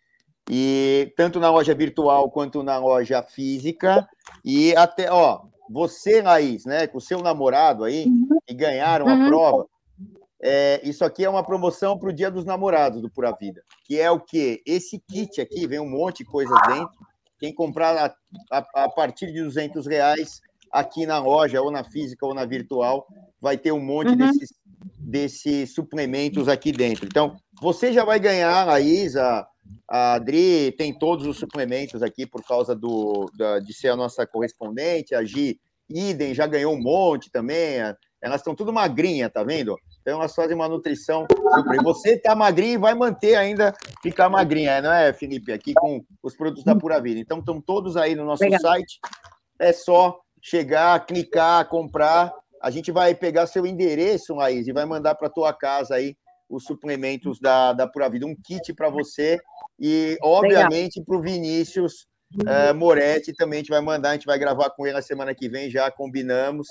E 0.50 1.14
tanto 1.16 1.40
na 1.40 1.52
loja 1.52 1.76
virtual 1.76 2.32
quanto 2.32 2.64
na 2.64 2.80
loja 2.80 3.22
física. 3.22 4.10
E 4.44 4.76
até, 4.76 5.12
ó, 5.12 5.44
você, 5.70 6.24
Laís, 6.24 6.66
né, 6.66 6.88
com 6.88 6.98
o 6.98 7.02
seu 7.02 7.22
namorado 7.22 7.84
aí, 7.84 8.06
uhum. 8.06 8.40
que 8.48 8.54
ganharam 8.56 9.06
uhum. 9.06 9.26
a 9.26 9.28
prova, 9.28 9.68
é, 10.42 10.82
isso 10.84 11.06
aqui 11.06 11.24
é 11.24 11.30
uma 11.30 11.44
promoção 11.44 11.98
para 11.98 12.10
o 12.10 12.14
Dia 12.14 12.32
dos 12.32 12.46
Namorados 12.46 13.00
do 13.00 13.10
Pura 13.10 13.32
Vida, 13.32 13.64
que 13.86 14.00
é 14.00 14.12
o 14.12 14.20
quê? 14.20 14.62
Esse 14.66 15.00
kit 15.00 15.40
aqui, 15.40 15.68
vem 15.68 15.80
um 15.80 15.90
monte 15.90 16.18
de 16.18 16.26
coisas 16.26 16.58
dentro, 16.68 16.92
quem 17.44 17.54
comprar 17.54 17.98
a, 17.98 18.16
a, 18.58 18.84
a, 18.86 18.90
partir 18.90 19.34
de 19.34 19.42
200 19.42 19.86
reais 19.86 20.40
aqui 20.72 21.06
na 21.06 21.20
loja, 21.20 21.62
ou 21.62 21.70
na 21.70 21.84
física 21.84 22.26
ou 22.26 22.34
na 22.34 22.46
virtual, 22.46 23.06
vai 23.42 23.58
ter 23.58 23.74
um 23.74 23.82
monte 23.82 24.12
uhum. 24.12 24.16
desses, 24.16 24.54
desses 24.98 25.76
suplementos 25.76 26.48
aqui 26.48 26.72
dentro. 26.72 27.06
Então, 27.06 27.36
você 27.62 27.92
já 27.92 28.06
vai 28.06 28.18
ganhar, 28.18 28.70
a 28.70 28.80
Isa, 28.80 29.46
a 29.92 30.14
Adri 30.14 30.74
tem 30.78 30.98
todos 30.98 31.28
os 31.28 31.38
suplementos 31.38 32.02
aqui 32.02 32.26
por 32.26 32.42
causa 32.46 32.74
do, 32.74 33.30
da, 33.38 33.60
de 33.60 33.74
ser 33.74 33.90
a 33.90 33.98
nossa 33.98 34.26
correspondente, 34.26 35.14
a 35.14 35.22
Gi, 35.22 35.60
idem, 35.90 36.34
já 36.34 36.48
ganhou 36.48 36.74
um 36.74 36.82
monte 36.82 37.30
também. 37.30 37.76
Elas 38.22 38.40
estão 38.40 38.56
tudo 38.56 38.72
magrinha, 38.72 39.30
tá 39.30 39.44
vendo? 39.44 39.78
Então 40.04 40.20
elas 40.20 40.36
fazem 40.36 40.54
uma 40.54 40.68
nutrição 40.68 41.26
super. 41.56 41.82
Você 41.82 42.18
tá 42.18 42.36
magrinho 42.36 42.74
e 42.74 42.78
vai 42.78 42.94
manter 42.94 43.36
ainda 43.36 43.74
ficar 44.02 44.28
magrinha, 44.28 44.82
não 44.82 44.92
é, 44.92 45.14
Felipe? 45.14 45.54
Aqui 45.54 45.74
com 45.74 46.04
os 46.22 46.36
produtos 46.36 46.66
da 46.66 46.76
Pura 46.76 47.00
Vida. 47.02 47.22
Então 47.22 47.40
estão 47.40 47.62
todos 47.62 47.96
aí 47.96 48.14
no 48.14 48.26
nosso 48.26 48.44
site. 48.60 49.00
É 49.58 49.72
só 49.72 50.20
chegar, 50.42 51.06
clicar, 51.06 51.70
comprar. 51.70 52.34
A 52.62 52.70
gente 52.70 52.92
vai 52.92 53.16
pegar 53.16 53.48
seu 53.48 53.66
endereço, 53.66 54.36
Laís, 54.36 54.68
e 54.68 54.74
vai 54.74 54.84
mandar 54.84 55.16
para 55.16 55.30
tua 55.30 55.54
casa 55.54 55.96
aí 55.96 56.18
os 56.50 56.66
suplementos 56.66 57.40
da, 57.40 57.72
da 57.72 57.88
Pura 57.88 58.10
Vida, 58.10 58.28
um 58.28 58.36
kit 58.36 58.74
para 58.74 58.90
você 58.90 59.40
e, 59.80 60.18
obviamente, 60.22 61.02
para 61.02 61.18
o 61.18 61.22
Vinícius 61.22 62.06
uh, 62.42 62.76
Moretti 62.76 63.34
também 63.34 63.58
a 63.58 63.62
gente 63.62 63.70
vai 63.70 63.82
mandar, 63.82 64.10
a 64.10 64.14
gente 64.14 64.26
vai 64.26 64.38
gravar 64.38 64.70
com 64.72 64.86
ele 64.86 64.96
na 64.96 65.02
semana 65.02 65.34
que 65.34 65.48
vem, 65.48 65.70
já 65.70 65.90
combinamos, 65.90 66.68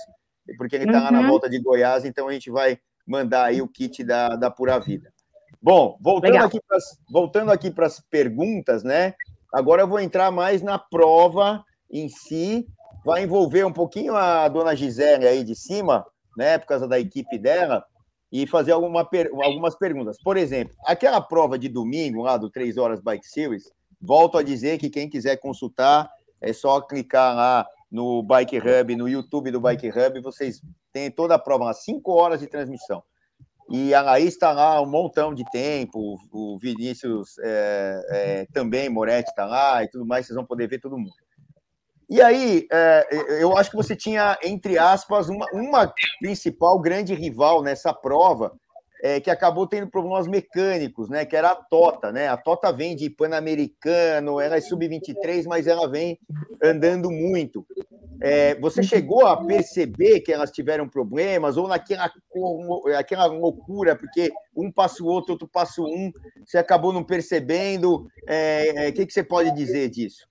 porque 0.58 0.76
ele 0.76 0.84
está 0.84 0.98
uhum. 0.98 1.04
lá 1.04 1.10
na 1.10 1.20
uhum. 1.20 1.28
volta 1.28 1.48
de 1.48 1.58
Goiás, 1.58 2.04
então 2.04 2.28
a 2.28 2.32
gente 2.32 2.50
vai 2.50 2.78
mandar 3.06 3.44
aí 3.44 3.62
o 3.62 3.68
kit 3.68 4.02
da, 4.04 4.28
da 4.36 4.50
Pura 4.50 4.78
Vida. 4.78 5.12
Bom, 5.60 5.96
voltando 6.00 6.36
aqui, 6.36 6.60
pras, 6.66 6.84
voltando 7.10 7.52
aqui 7.52 7.70
para 7.70 7.86
as 7.86 8.00
perguntas, 8.00 8.82
né? 8.82 9.14
Agora 9.52 9.82
eu 9.82 9.88
vou 9.88 10.00
entrar 10.00 10.30
mais 10.30 10.62
na 10.62 10.78
prova 10.78 11.62
em 11.90 12.08
si. 12.08 12.66
Vai 13.04 13.24
envolver 13.24 13.64
um 13.64 13.72
pouquinho 13.72 14.16
a 14.16 14.48
dona 14.48 14.74
Gisele 14.74 15.26
aí 15.26 15.44
de 15.44 15.54
cima, 15.54 16.04
né? 16.36 16.58
Por 16.58 16.66
causa 16.66 16.88
da 16.88 16.98
equipe 16.98 17.38
dela, 17.38 17.84
e 18.32 18.46
fazer 18.46 18.72
alguma, 18.72 19.06
algumas 19.44 19.76
perguntas. 19.76 20.16
Por 20.22 20.38
exemplo, 20.38 20.74
aquela 20.86 21.20
prova 21.20 21.58
de 21.58 21.68
domingo 21.68 22.22
lá 22.22 22.38
do 22.38 22.48
3 22.48 22.78
Horas 22.78 23.00
Bike 23.00 23.26
Series, 23.26 23.70
volto 24.00 24.38
a 24.38 24.42
dizer 24.42 24.78
que 24.78 24.88
quem 24.88 25.08
quiser 25.08 25.36
consultar 25.36 26.10
é 26.40 26.52
só 26.52 26.80
clicar 26.80 27.36
lá 27.36 27.66
no 27.90 28.22
Bike 28.22 28.58
Hub, 28.58 28.96
no 28.96 29.06
YouTube 29.06 29.50
do 29.50 29.60
Bike 29.60 29.90
Hub, 29.90 30.20
vocês 30.22 30.62
têm 30.92 31.10
toda 31.10 31.34
a 31.34 31.38
prova, 31.38 31.64
lá, 31.64 31.74
cinco 31.74 32.12
horas 32.12 32.40
de 32.40 32.46
transmissão. 32.46 33.02
E 33.70 33.94
a 33.94 34.02
Laís 34.02 34.34
está 34.34 34.52
lá 34.52 34.80
um 34.82 34.86
montão 34.86 35.34
de 35.34 35.44
tempo, 35.50 36.18
o 36.30 36.58
Vinícius 36.60 37.38
é, 37.38 38.06
é, 38.10 38.46
também, 38.52 38.88
Moretti 38.88 39.30
está 39.30 39.46
lá 39.46 39.82
e 39.82 39.88
tudo 39.88 40.04
mais, 40.04 40.26
vocês 40.26 40.36
vão 40.36 40.44
poder 40.44 40.68
ver 40.68 40.78
todo 40.80 40.98
mundo. 40.98 41.12
E 42.10 42.20
aí, 42.20 42.66
é, 42.70 43.06
eu 43.40 43.56
acho 43.56 43.70
que 43.70 43.76
você 43.76 43.96
tinha, 43.96 44.38
entre 44.42 44.76
aspas, 44.76 45.30
uma, 45.30 45.46
uma 45.54 45.90
principal 46.20 46.78
grande 46.78 47.14
rival 47.14 47.62
nessa 47.62 47.94
prova, 47.94 48.52
é, 49.02 49.18
que 49.18 49.28
acabou 49.28 49.66
tendo 49.66 49.90
problemas 49.90 50.28
mecânicos, 50.28 51.08
né? 51.08 51.24
Que 51.26 51.34
era 51.34 51.50
a 51.50 51.56
Tota, 51.56 52.12
né? 52.12 52.28
A 52.28 52.36
Tota 52.36 52.72
vem 52.72 52.94
de 52.94 53.10
Pan-Americano, 53.10 54.40
ela 54.40 54.56
é 54.56 54.60
sub-23, 54.60 55.44
mas 55.46 55.66
ela 55.66 55.90
vem 55.90 56.16
andando 56.62 57.10
muito. 57.10 57.66
É, 58.20 58.54
você 58.60 58.80
chegou 58.80 59.26
a 59.26 59.44
perceber 59.44 60.20
que 60.20 60.32
elas 60.32 60.52
tiveram 60.52 60.88
problemas, 60.88 61.56
ou 61.56 61.66
naquela 61.66 62.08
aquela 62.96 63.26
loucura, 63.26 63.96
porque 63.96 64.30
um 64.56 64.70
passa 64.70 65.02
o 65.02 65.06
outro, 65.08 65.32
outro 65.32 65.48
passa 65.48 65.82
um, 65.82 66.12
você 66.46 66.56
acabou 66.56 66.92
não 66.92 67.02
percebendo? 67.02 67.94
O 67.96 68.08
é, 68.28 68.86
é, 68.86 68.92
que, 68.92 69.04
que 69.04 69.12
você 69.12 69.24
pode 69.24 69.52
dizer 69.52 69.88
disso? 69.90 70.24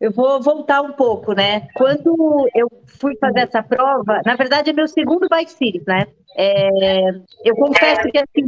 Eu 0.00 0.10
vou 0.10 0.42
voltar 0.42 0.82
um 0.82 0.92
pouco, 0.92 1.32
né? 1.32 1.68
Quando 1.76 2.50
eu 2.52 2.68
fui 3.00 3.16
fazer 3.18 3.40
essa 3.40 3.62
prova, 3.62 4.20
na 4.26 4.34
verdade 4.34 4.70
é 4.70 4.72
meu 4.72 4.88
segundo 4.88 5.28
Bike 5.28 5.52
Series, 5.52 5.84
né? 5.86 6.08
É, 6.36 7.10
eu 7.44 7.54
confesso 7.54 8.02
que 8.10 8.18
assim, 8.18 8.46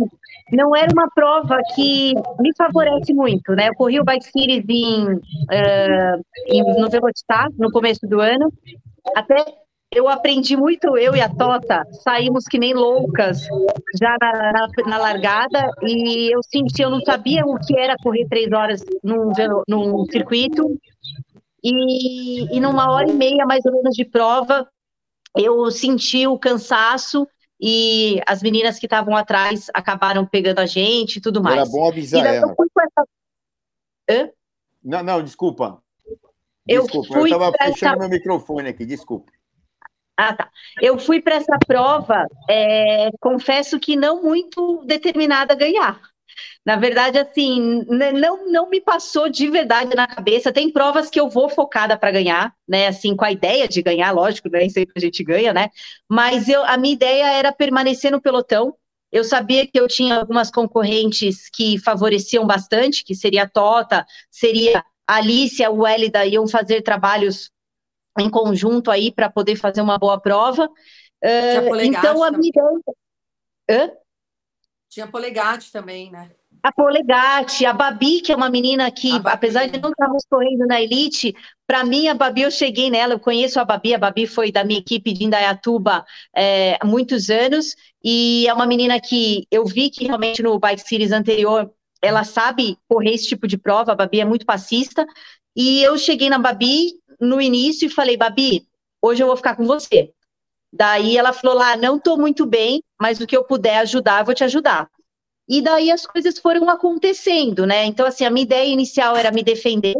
não 0.53 0.75
era 0.75 0.93
uma 0.93 1.09
prova 1.15 1.59
que 1.75 2.15
me 2.41 2.53
favorece 2.57 3.13
muito, 3.13 3.53
né? 3.53 3.69
Eu 3.69 3.75
corri 3.75 4.01
o 4.01 4.05
Bike 4.05 4.25
Series 4.25 4.65
em, 4.69 5.15
uh, 5.15 6.25
em, 6.49 6.63
no 6.81 6.89
Velocitar, 6.89 7.49
no 7.59 7.71
começo 7.71 8.07
do 8.07 8.21
ano, 8.21 8.53
até 9.15 9.37
eu 9.93 10.09
aprendi 10.09 10.57
muito, 10.57 10.97
eu 10.99 11.15
e 11.15 11.21
a 11.21 11.29
Tota, 11.29 11.85
saímos 12.03 12.45
que 12.45 12.59
nem 12.59 12.75
loucas 12.75 13.47
já 13.99 14.17
na, 14.21 14.53
na, 14.53 14.69
na, 14.87 14.99
largada. 14.99 15.71
E 15.83 16.35
eu 16.35 16.41
senti, 16.43 16.83
eu 16.83 16.91
não 16.91 17.01
sabia 17.01 17.47
o 17.47 17.57
que 17.59 17.79
era 17.79 17.97
correr 18.03 18.27
três 18.29 18.51
horas 18.53 18.85
num, 19.03 19.31
num 19.69 20.05
circuito. 20.07 20.77
E, 21.63 22.57
e 22.57 22.61
numa 22.61 22.93
hora 22.93 23.09
e 23.09 23.15
meia 23.15 23.47
mais 23.47 23.65
ou 23.65 23.73
menos 23.73 23.95
de 23.95 24.05
prova 24.05 24.69
eu 25.37 25.71
senti 25.71 26.27
o 26.27 26.39
cansaço 26.39 27.27
e 27.61 28.21
as 28.27 28.43
meninas 28.43 28.79
que 28.79 28.87
estavam 28.87 29.17
atrás 29.17 29.69
acabaram 29.73 30.27
pegando 30.27 30.59
a 30.59 30.67
gente 30.67 31.17
e 31.17 31.21
tudo 31.21 31.43
mais. 31.43 31.57
Era 31.57 31.69
bom 31.69 31.89
avisar 31.89 32.27
ela. 32.27 32.55
Essa... 34.07 34.33
Não, 34.85 35.03
não, 35.03 35.23
desculpa. 35.23 35.83
Desculpa, 36.67 37.19
eu, 37.19 37.27
estava 37.27 37.53
fechando 37.53 37.93
essa... 37.93 37.97
meu 37.97 38.09
microfone 38.09 38.69
aqui, 38.69 38.85
desculpa. 38.85 39.33
Ah, 40.17 40.35
tá. 40.35 40.51
Eu 40.81 40.99
fui 40.99 41.21
para 41.21 41.37
essa 41.37 41.59
prova, 41.67 42.27
é, 42.49 43.11
confesso 43.21 43.79
que 43.79 43.97
não 43.97 44.23
muito 44.23 44.83
determinada 44.85 45.53
a 45.53 45.57
ganhar. 45.57 46.01
Na 46.67 46.75
verdade, 46.75 47.17
assim, 47.17 47.85
não, 47.89 48.51
não 48.51 48.69
me 48.69 48.81
passou 48.81 49.29
de 49.29 49.49
verdade 49.49 49.95
na 49.95 50.05
cabeça. 50.05 50.53
Tem 50.53 50.69
provas 50.69 51.09
que 51.09 51.21
eu 51.21 51.31
vou 51.31 51.49
focada 51.49 51.97
para 51.97 52.11
ganhar, 52.11 52.53
né? 52.69 52.89
Assim, 52.89 53.15
com 53.15 53.25
a 53.25 53.31
ideia 53.31 53.69
de 53.69 53.81
ganhar, 53.81 54.11
lógico, 54.11 54.49
nem 54.49 54.69
sempre 54.69 54.93
a 54.97 55.01
gente 55.01 55.23
ganha, 55.23 55.53
né? 55.53 55.71
Mas 56.09 56.49
eu, 56.49 56.65
a 56.65 56.77
minha 56.77 56.93
ideia 56.93 57.31
era 57.35 57.53
permanecer 57.53 58.11
no 58.11 58.21
pelotão. 58.21 58.75
Eu 59.13 59.23
sabia 59.23 59.65
que 59.65 59.79
eu 59.79 59.87
tinha 59.87 60.17
algumas 60.17 60.51
concorrentes 60.51 61.49
que 61.49 61.79
favoreciam 61.79 62.45
bastante, 62.45 63.05
que 63.05 63.15
seria 63.15 63.45
a 63.45 63.49
Tota, 63.49 64.05
seria 64.29 64.85
a 65.07 65.17
Alicia, 65.19 65.71
o 65.71 65.87
Elida, 65.87 66.27
iam 66.27 66.49
fazer 66.49 66.83
trabalhos 66.83 67.49
em 68.19 68.29
conjunto 68.29 68.91
aí 68.91 69.13
para 69.13 69.31
poder 69.31 69.55
fazer 69.55 69.83
uma 69.83 69.99
boa 69.99 70.21
prova. 70.21 70.67
Uh, 70.67 71.81
então, 71.81 72.25
a 72.25 72.33
minha 72.33 72.49
ideia. 72.49 72.81
Hã? 73.71 73.93
Tinha 74.89 75.07
polegate 75.07 75.71
também, 75.71 76.11
né? 76.11 76.31
A 76.67 76.73
Polegate, 76.73 77.65
a 77.65 77.73
Babi, 77.73 78.21
que 78.21 78.33
é 78.33 78.37
uma 78.37 78.51
menina 78.51 78.91
que, 78.91 79.09
apesar 79.25 79.69
de 79.69 79.81
não 79.81 79.91
estarmos 79.91 80.25
correndo 80.29 80.67
na 80.67 80.83
elite, 80.83 81.33
para 81.65 81.85
mim, 81.85 82.09
a 82.09 82.15
Babi, 82.15 82.43
eu 82.43 82.51
cheguei 82.51 82.91
nela, 82.91 83.15
eu 83.15 83.21
conheço 83.21 83.61
a 83.61 83.65
Babi, 83.65 83.95
a 83.95 83.99
Babi 83.99 84.27
foi 84.27 84.51
da 84.51 84.65
minha 84.65 84.81
equipe 84.81 85.13
de 85.13 85.25
Indaiatuba 85.25 86.05
é, 86.35 86.77
há 86.81 86.85
muitos 86.85 87.31
anos, 87.31 87.77
e 88.03 88.49
é 88.49 88.53
uma 88.53 88.67
menina 88.67 89.01
que 89.01 89.47
eu 89.49 89.65
vi 89.65 89.91
que 89.91 90.07
realmente 90.07 90.43
no 90.43 90.59
Bike 90.59 90.83
Series 90.83 91.13
anterior, 91.13 91.71
ela 92.03 92.25
sabe 92.25 92.77
correr 92.89 93.15
esse 93.15 93.29
tipo 93.29 93.47
de 93.47 93.57
prova, 93.57 93.93
a 93.93 93.97
Babi 93.97 94.21
é 94.21 94.25
muito 94.25 94.45
passista, 94.45 95.07
e 95.55 95.85
eu 95.85 95.97
cheguei 95.97 96.29
na 96.29 96.39
Babi 96.39 96.95
no 97.21 97.41
início 97.41 97.87
e 97.87 97.91
falei, 97.91 98.17
Babi, 98.17 98.67
hoje 99.01 99.23
eu 99.23 99.29
vou 99.29 99.37
ficar 99.37 99.55
com 99.55 99.65
você. 99.65 100.11
Daí 100.73 101.17
ela 101.17 101.33
falou 101.33 101.57
lá, 101.57 101.77
não 101.77 101.97
estou 101.97 102.19
muito 102.19 102.45
bem, 102.45 102.83
mas 103.01 103.21
o 103.21 103.27
que 103.27 103.37
eu 103.37 103.45
puder 103.45 103.79
ajudar, 103.79 104.23
eu 104.23 104.25
vou 104.25 104.35
te 104.35 104.43
ajudar. 104.43 104.91
E 105.49 105.63
daí 105.63 105.91
as 105.91 106.07
coisas 106.07 106.39
foram 106.39 106.69
acontecendo, 106.69 107.67
né? 107.67 107.85
Então, 107.85 108.07
assim, 108.07 108.25
a 108.25 108.31
minha 108.31 108.45
ideia 108.45 108.69
inicial 108.69 109.17
era 109.17 109.31
me 109.31 109.43
defender, 109.43 109.95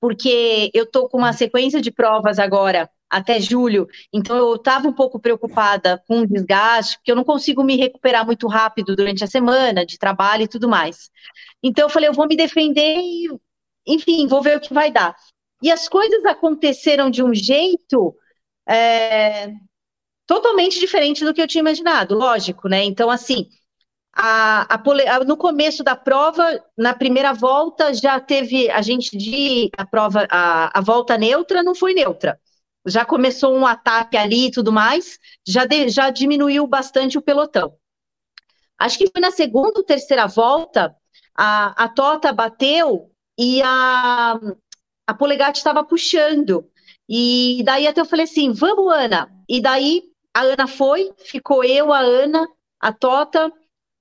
porque 0.00 0.70
eu 0.74 0.86
tô 0.86 1.08
com 1.08 1.18
uma 1.18 1.32
sequência 1.32 1.80
de 1.80 1.90
provas 1.90 2.38
agora 2.38 2.88
até 3.08 3.40
julho. 3.40 3.86
Então 4.12 4.36
eu 4.36 4.54
estava 4.56 4.88
um 4.88 4.92
pouco 4.92 5.20
preocupada 5.20 6.02
com 6.06 6.20
o 6.20 6.26
desgaste, 6.26 6.98
porque 6.98 7.12
eu 7.12 7.16
não 7.16 7.24
consigo 7.24 7.62
me 7.62 7.76
recuperar 7.76 8.26
muito 8.26 8.48
rápido 8.48 8.96
durante 8.96 9.22
a 9.22 9.28
semana 9.28 9.86
de 9.86 9.98
trabalho 9.98 10.42
e 10.42 10.48
tudo 10.48 10.68
mais. 10.68 11.10
Então 11.62 11.86
eu 11.86 11.88
falei, 11.90 12.08
eu 12.08 12.12
vou 12.12 12.26
me 12.26 12.36
defender 12.36 12.98
e, 12.98 13.28
enfim, 13.86 14.26
vou 14.26 14.42
ver 14.42 14.56
o 14.56 14.60
que 14.60 14.74
vai 14.74 14.90
dar. 14.90 15.14
E 15.62 15.70
as 15.70 15.88
coisas 15.88 16.24
aconteceram 16.24 17.08
de 17.08 17.22
um 17.22 17.32
jeito 17.32 18.14
é, 18.68 19.52
totalmente 20.26 20.78
diferente 20.80 21.24
do 21.24 21.32
que 21.32 21.40
eu 21.40 21.46
tinha 21.46 21.60
imaginado, 21.60 22.14
lógico, 22.14 22.68
né? 22.68 22.84
Então, 22.84 23.10
assim, 23.10 23.48
a, 24.16 24.74
a, 24.74 25.24
no 25.24 25.36
começo 25.36 25.82
da 25.82 25.96
prova, 25.96 26.62
na 26.78 26.94
primeira 26.94 27.32
volta, 27.32 27.92
já 27.92 28.20
teve 28.20 28.70
a 28.70 28.80
gente 28.80 29.16
de 29.16 29.70
a 29.76 29.84
prova, 29.84 30.26
a, 30.30 30.78
a 30.78 30.80
volta 30.80 31.18
neutra 31.18 31.62
não 31.62 31.74
foi 31.74 31.94
neutra. 31.94 32.38
Já 32.86 33.04
começou 33.04 33.54
um 33.54 33.66
ataque 33.66 34.16
ali 34.16 34.46
e 34.46 34.50
tudo 34.50 34.70
mais, 34.70 35.18
já, 35.46 35.64
de, 35.64 35.88
já 35.88 36.10
diminuiu 36.10 36.66
bastante 36.66 37.18
o 37.18 37.22
pelotão. 37.22 37.74
Acho 38.78 38.98
que 38.98 39.10
foi 39.10 39.20
na 39.20 39.30
segunda 39.30 39.78
ou 39.78 39.84
terceira 39.84 40.26
volta, 40.26 40.94
a, 41.36 41.84
a 41.84 41.88
Tota 41.88 42.32
bateu 42.32 43.10
e 43.38 43.62
a, 43.62 44.38
a 45.06 45.14
Polegate 45.14 45.58
estava 45.58 45.82
puxando. 45.82 46.68
E 47.08 47.62
daí 47.64 47.86
até 47.86 48.00
eu 48.00 48.04
falei 48.04 48.24
assim: 48.24 48.52
vamos, 48.52 48.92
Ana. 48.92 49.30
E 49.48 49.60
daí 49.60 50.02
a 50.32 50.42
Ana 50.42 50.66
foi, 50.66 51.12
ficou 51.18 51.64
eu, 51.64 51.92
a 51.92 51.98
Ana, 51.98 52.46
a 52.80 52.92
Tota 52.92 53.52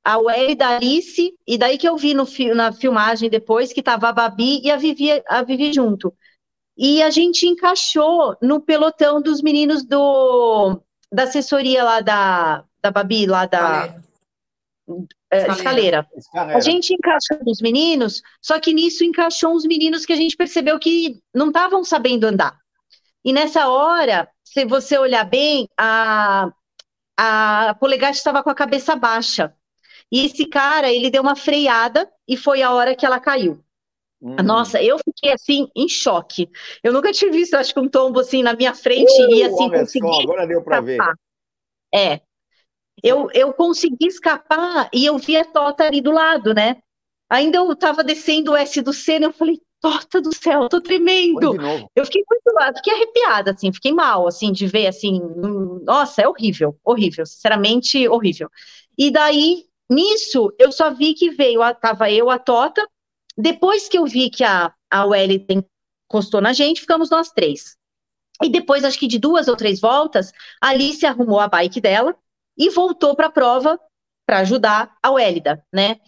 a 0.04 0.18
Welly 0.18 0.56
da 0.56 0.76
Alice, 0.76 1.34
e 1.48 1.58
daí 1.58 1.78
que 1.78 1.88
eu 1.88 1.96
vi 1.96 2.14
no, 2.14 2.26
na 2.54 2.72
filmagem 2.74 3.30
depois 3.30 3.72
que 3.72 3.80
estava 3.80 4.10
a 4.10 4.14
Babi 4.14 4.62
e 4.62 4.70
a 4.70 4.76
Vivi, 4.76 5.24
a 5.28 5.44
Vivi 5.44 5.72
junto. 5.72 6.14
E 6.78 7.02
a 7.02 7.10
gente 7.10 7.48
encaixou 7.48 8.36
no 8.42 8.60
pelotão 8.60 9.22
dos 9.22 9.42
meninos 9.42 9.86
do, 9.86 10.82
da 11.12 11.24
assessoria 11.24 11.84
lá 11.84 12.02
da, 12.02 12.66
da 12.82 12.92
Babi, 12.92 13.26
lá 13.26 13.46
da 13.46 13.96
é, 15.32 15.52
escaleira. 15.52 16.08
escaleira. 16.18 16.58
A 16.58 16.60
gente 16.60 16.94
encaixou 16.94 17.38
os 17.48 17.62
meninos, 17.62 18.22
só 18.42 18.60
que 18.60 18.74
nisso 18.74 19.04
encaixou 19.04 19.56
uns 19.56 19.66
meninos 19.66 20.06
que 20.06 20.14
a 20.14 20.18
gente 20.18 20.36
percebeu 20.36 20.78
que 20.80 21.22
não 21.34 21.48
estavam 21.48 21.84
sabendo 21.84 22.26
andar. 22.26 22.58
E 23.24 23.32
nessa 23.32 23.70
hora, 23.70 24.28
se 24.44 24.66
você 24.66 24.98
olhar 24.98 25.24
bem, 25.24 25.70
a, 25.78 26.52
a 27.18 27.76
Polegate 27.80 28.18
estava 28.18 28.44
com 28.44 28.50
a 28.50 28.56
cabeça 28.56 28.96
baixa. 28.96 29.54
E 30.14 30.28
esse 30.28 30.46
cara, 30.46 30.94
ele 30.94 31.10
deu 31.10 31.24
uma 31.24 31.36
freada 31.36 32.08
e 32.28 32.38
foi 32.38 32.62
a 32.62 32.72
hora 32.72 32.96
que 32.96 33.04
ela 33.04 33.20
caiu. 33.20 33.60
Hum. 34.22 34.36
Nossa, 34.44 34.80
eu 34.80 35.00
fiquei 35.00 35.34
assim 35.34 35.68
em 35.76 35.90
choque. 35.90 36.48
Eu 36.84 36.94
nunca 36.94 37.12
tinha 37.12 37.32
visto, 37.32 37.56
acho 37.56 37.74
que 37.74 37.80
um 37.80 37.90
tombo 37.90 38.20
assim 38.20 38.44
na 38.44 38.54
minha 38.54 38.76
frente 38.76 39.12
uh, 39.12 39.34
e 39.34 39.44
assim 39.44 39.72
consegui. 39.72 40.08
Só, 40.08 40.22
agora 40.22 40.46
deu 40.46 40.64
para 40.64 40.82
ver. 40.82 41.00
É. 41.92 42.22
Eu, 43.02 43.28
eu 43.34 43.52
consegui 43.54 44.06
escapar 44.06 44.88
e 44.94 45.04
eu 45.04 45.18
vi 45.18 45.36
a 45.36 45.44
Tota 45.44 45.84
ali 45.84 46.00
do 46.00 46.12
lado, 46.12 46.54
né? 46.54 46.78
Ainda 47.28 47.58
eu 47.58 47.76
tava 47.76 48.04
descendo 48.04 48.52
o 48.52 48.56
S 48.56 48.80
do 48.84 48.94
Senna, 48.94 49.26
eu 49.26 49.34
falei, 49.34 49.60
Tota 49.82 50.22
do 50.22 50.34
céu, 50.34 50.70
tô 50.70 50.80
tremendo. 50.80 51.60
Eu 51.96 52.06
fiquei 52.06 52.24
muito, 52.30 52.78
fiquei 52.78 52.94
arrepiada, 52.94 53.52
assim, 53.52 53.74
fiquei 53.74 53.92
mal, 53.92 54.28
assim, 54.28 54.52
de 54.52 54.68
ver, 54.68 54.86
assim, 54.86 55.20
nossa, 55.84 56.22
é 56.22 56.28
horrível, 56.28 56.80
horrível, 56.86 57.26
sinceramente, 57.26 58.08
horrível. 58.08 58.48
E 58.96 59.10
daí 59.10 59.66
Nisso, 59.94 60.54
eu 60.58 60.72
só 60.72 60.92
vi 60.92 61.14
que 61.14 61.30
veio, 61.30 61.64
estava 61.64 62.10
eu, 62.12 62.30
a 62.30 62.40
Tota, 62.40 62.86
depois 63.38 63.88
que 63.88 63.98
eu 63.98 64.06
vi 64.06 64.30
que 64.30 64.44
a, 64.44 64.74
a 64.90 65.06
Wellington 65.06 65.64
encostou 66.10 66.42
na 66.42 66.54
gente, 66.54 66.82
ficamos 66.82 67.10
nós 67.10 67.32
três. 67.32 67.76
E 68.42 68.50
depois, 68.50 68.84
acho 68.84 69.00
que 69.00 69.08
de 69.08 69.20
duas 69.20 69.48
ou 69.48 69.56
três 69.56 69.80
voltas, 69.80 70.32
a 70.62 70.70
Alice 70.70 71.06
arrumou 71.06 71.40
a 71.40 71.48
bike 71.48 71.80
dela 71.80 72.16
e 72.58 72.70
voltou 72.70 73.16
para 73.16 73.28
a 73.28 73.32
prova 73.32 73.80
para 74.26 74.40
ajudar 74.40 74.96
a 75.02 75.12
Wélida, 75.12 75.64
né? 75.72 76.00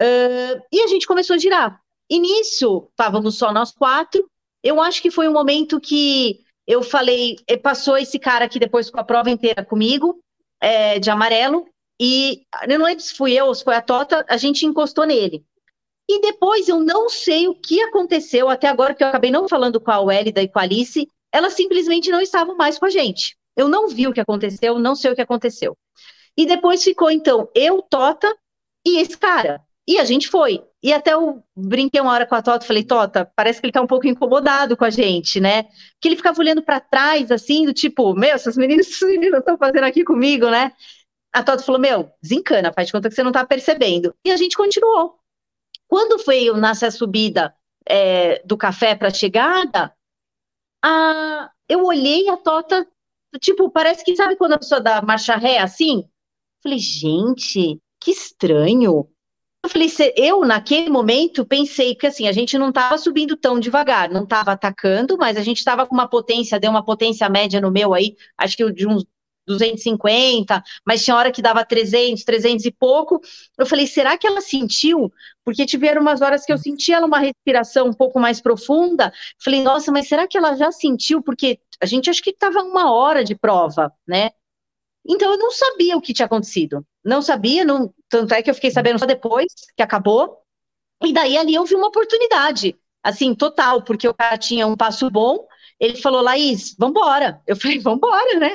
Uh, 0.00 0.62
e 0.72 0.80
a 0.82 0.86
gente 0.86 1.06
começou 1.06 1.34
a 1.34 1.38
girar. 1.38 1.80
E 2.08 2.18
nisso, 2.18 2.88
estávamos 2.90 3.36
só 3.36 3.52
nós 3.52 3.72
quatro. 3.72 4.28
Eu 4.62 4.80
acho 4.80 5.02
que 5.02 5.10
foi 5.10 5.28
um 5.28 5.32
momento 5.32 5.80
que 5.80 6.40
eu 6.66 6.82
falei, 6.82 7.36
eh, 7.46 7.56
passou 7.56 7.96
esse 7.98 8.18
cara 8.18 8.46
aqui 8.46 8.58
depois 8.58 8.90
com 8.90 8.98
a 8.98 9.04
prova 9.04 9.30
inteira 9.30 9.64
comigo, 9.64 10.18
é, 10.60 10.98
de 10.98 11.10
amarelo, 11.10 11.66
e 12.00 12.42
eu 12.68 12.78
não 12.78 12.86
lembro 12.86 13.02
se 13.02 13.14
fui 13.14 13.32
eu 13.32 13.46
ou 13.46 13.54
se 13.54 13.64
foi 13.64 13.74
a 13.76 13.82
Tota, 13.82 14.24
a 14.28 14.36
gente 14.36 14.66
encostou 14.66 15.06
nele. 15.06 15.44
E 16.08 16.20
depois 16.20 16.68
eu 16.68 16.80
não 16.80 17.08
sei 17.08 17.48
o 17.48 17.54
que 17.54 17.80
aconteceu, 17.80 18.48
até 18.48 18.68
agora 18.68 18.94
que 18.94 19.02
eu 19.02 19.08
acabei 19.08 19.30
não 19.30 19.48
falando 19.48 19.80
com 19.80 19.90
a 19.90 20.00
Wélida 20.00 20.42
e 20.42 20.48
com 20.48 20.58
a 20.58 20.62
Alice, 20.62 21.08
elas 21.32 21.54
simplesmente 21.54 22.10
não 22.10 22.20
estavam 22.20 22.56
mais 22.56 22.78
com 22.78 22.86
a 22.86 22.90
gente. 22.90 23.36
Eu 23.56 23.68
não 23.68 23.88
vi 23.88 24.06
o 24.06 24.12
que 24.12 24.20
aconteceu, 24.20 24.78
não 24.78 24.94
sei 24.94 25.12
o 25.12 25.14
que 25.14 25.22
aconteceu. 25.22 25.76
E 26.36 26.46
depois 26.46 26.82
ficou, 26.82 27.10
então, 27.10 27.48
eu, 27.54 27.80
Tota 27.82 28.34
e 28.86 28.98
esse 28.98 29.16
cara. 29.16 29.62
E 29.86 29.98
a 29.98 30.04
gente 30.04 30.28
foi. 30.28 30.62
E 30.82 30.92
até 30.92 31.12
eu 31.12 31.42
brinquei 31.54 32.00
uma 32.00 32.12
hora 32.12 32.26
com 32.26 32.34
a 32.34 32.42
Tota, 32.42 32.66
falei, 32.66 32.84
Tota, 32.84 33.30
parece 33.36 33.60
que 33.60 33.66
ele 33.66 33.72
tá 33.72 33.80
um 33.80 33.86
pouco 33.86 34.06
incomodado 34.06 34.76
com 34.76 34.84
a 34.84 34.90
gente, 34.90 35.40
né? 35.40 35.64
Que 36.00 36.08
ele 36.08 36.16
ficava 36.16 36.38
olhando 36.40 36.62
para 36.62 36.80
trás, 36.80 37.30
assim, 37.30 37.64
do 37.64 37.72
tipo, 37.72 38.14
meu, 38.14 38.30
essas 38.30 38.56
meninas, 38.56 38.86
essas 38.88 39.08
meninas 39.08 39.40
estão 39.40 39.56
fazendo 39.56 39.84
aqui 39.84 40.04
comigo, 40.04 40.50
né? 40.50 40.72
A 41.34 41.42
Toto 41.42 41.64
falou: 41.64 41.80
Meu, 41.80 42.10
desencana, 42.22 42.72
faz 42.72 42.86
de 42.86 42.92
conta 42.92 43.08
que 43.08 43.14
você 43.14 43.22
não 43.22 43.30
está 43.30 43.44
percebendo. 43.44 44.14
E 44.24 44.30
a 44.30 44.36
gente 44.36 44.56
continuou. 44.56 45.18
Quando 45.88 46.24
veio 46.24 46.56
nessa 46.56 46.90
subida 46.90 47.54
é, 47.86 48.40
do 48.44 48.56
café 48.56 48.94
para 48.94 49.10
chegada, 49.10 49.92
a, 50.82 51.50
eu 51.68 51.84
olhei 51.84 52.28
a 52.28 52.36
Tota, 52.36 52.86
tipo, 53.40 53.68
parece 53.70 54.04
que 54.04 54.14
sabe 54.14 54.36
quando 54.36 54.52
a 54.52 54.58
pessoa 54.58 54.80
dá 54.80 55.02
marcha 55.02 55.34
ré 55.34 55.58
assim? 55.58 56.08
Falei, 56.62 56.78
gente, 56.78 57.80
que 58.00 58.12
estranho. 58.12 59.08
Eu 59.62 59.70
falei, 59.70 59.88
eu 60.16 60.44
naquele 60.44 60.90
momento 60.90 61.44
pensei 61.44 61.94
que 61.94 62.06
assim, 62.06 62.28
a 62.28 62.32
gente 62.32 62.56
não 62.58 62.68
estava 62.68 62.98
subindo 62.98 63.34
tão 63.34 63.58
devagar, 63.58 64.10
não 64.10 64.24
estava 64.24 64.52
atacando, 64.52 65.16
mas 65.16 65.38
a 65.38 65.42
gente 65.42 65.56
estava 65.56 65.86
com 65.86 65.94
uma 65.94 66.06
potência, 66.06 66.60
deu 66.60 66.70
uma 66.70 66.84
potência 66.84 67.28
média 67.30 67.62
no 67.62 67.70
meu 67.70 67.94
aí, 67.94 68.14
acho 68.36 68.58
que 68.58 68.72
de 68.72 68.86
uns 68.86 69.06
250, 69.46 70.62
mas 70.86 71.04
tinha 71.04 71.16
hora 71.16 71.32
que 71.32 71.42
dava 71.42 71.64
300, 71.64 72.24
300 72.24 72.64
e 72.64 72.70
pouco. 72.70 73.20
Eu 73.58 73.66
falei, 73.66 73.86
será 73.86 74.16
que 74.16 74.26
ela 74.26 74.40
sentiu? 74.40 75.12
Porque 75.44 75.66
tiveram 75.66 76.00
umas 76.02 76.20
horas 76.22 76.44
que 76.44 76.52
eu 76.52 76.58
senti 76.58 76.92
ela 76.92 77.06
uma 77.06 77.18
respiração 77.18 77.88
um 77.88 77.92
pouco 77.92 78.18
mais 78.18 78.40
profunda. 78.40 79.12
Falei, 79.42 79.62
nossa, 79.62 79.92
mas 79.92 80.08
será 80.08 80.26
que 80.26 80.36
ela 80.38 80.54
já 80.56 80.72
sentiu? 80.72 81.22
Porque 81.22 81.58
a 81.80 81.86
gente 81.86 82.08
acho 82.10 82.22
que 82.22 82.30
estava 82.30 82.62
uma 82.62 82.92
hora 82.92 83.22
de 83.24 83.34
prova, 83.34 83.92
né? 84.06 84.30
Então 85.06 85.32
eu 85.32 85.38
não 85.38 85.50
sabia 85.50 85.96
o 85.96 86.00
que 86.00 86.14
tinha 86.14 86.26
acontecido. 86.26 86.84
Não 87.04 87.20
sabia, 87.20 87.64
não, 87.64 87.92
tanto 88.08 88.32
é 88.34 88.42
que 88.42 88.50
eu 88.50 88.54
fiquei 88.54 88.70
sabendo 88.70 88.98
só 88.98 89.06
depois 89.06 89.46
que 89.76 89.82
acabou. 89.82 90.38
E 91.04 91.12
daí 91.12 91.36
ali 91.36 91.54
eu 91.54 91.64
vi 91.64 91.74
uma 91.74 91.88
oportunidade, 91.88 92.76
assim, 93.02 93.34
total, 93.34 93.82
porque 93.82 94.08
o 94.08 94.14
cara 94.14 94.38
tinha 94.38 94.66
um 94.66 94.76
passo 94.76 95.10
bom, 95.10 95.46
ele 95.78 95.96
falou, 95.96 96.22
Laís, 96.22 96.74
vambora. 96.78 97.40
Eu 97.46 97.56
falei, 97.56 97.78
vambora, 97.80 98.38
né? 98.38 98.50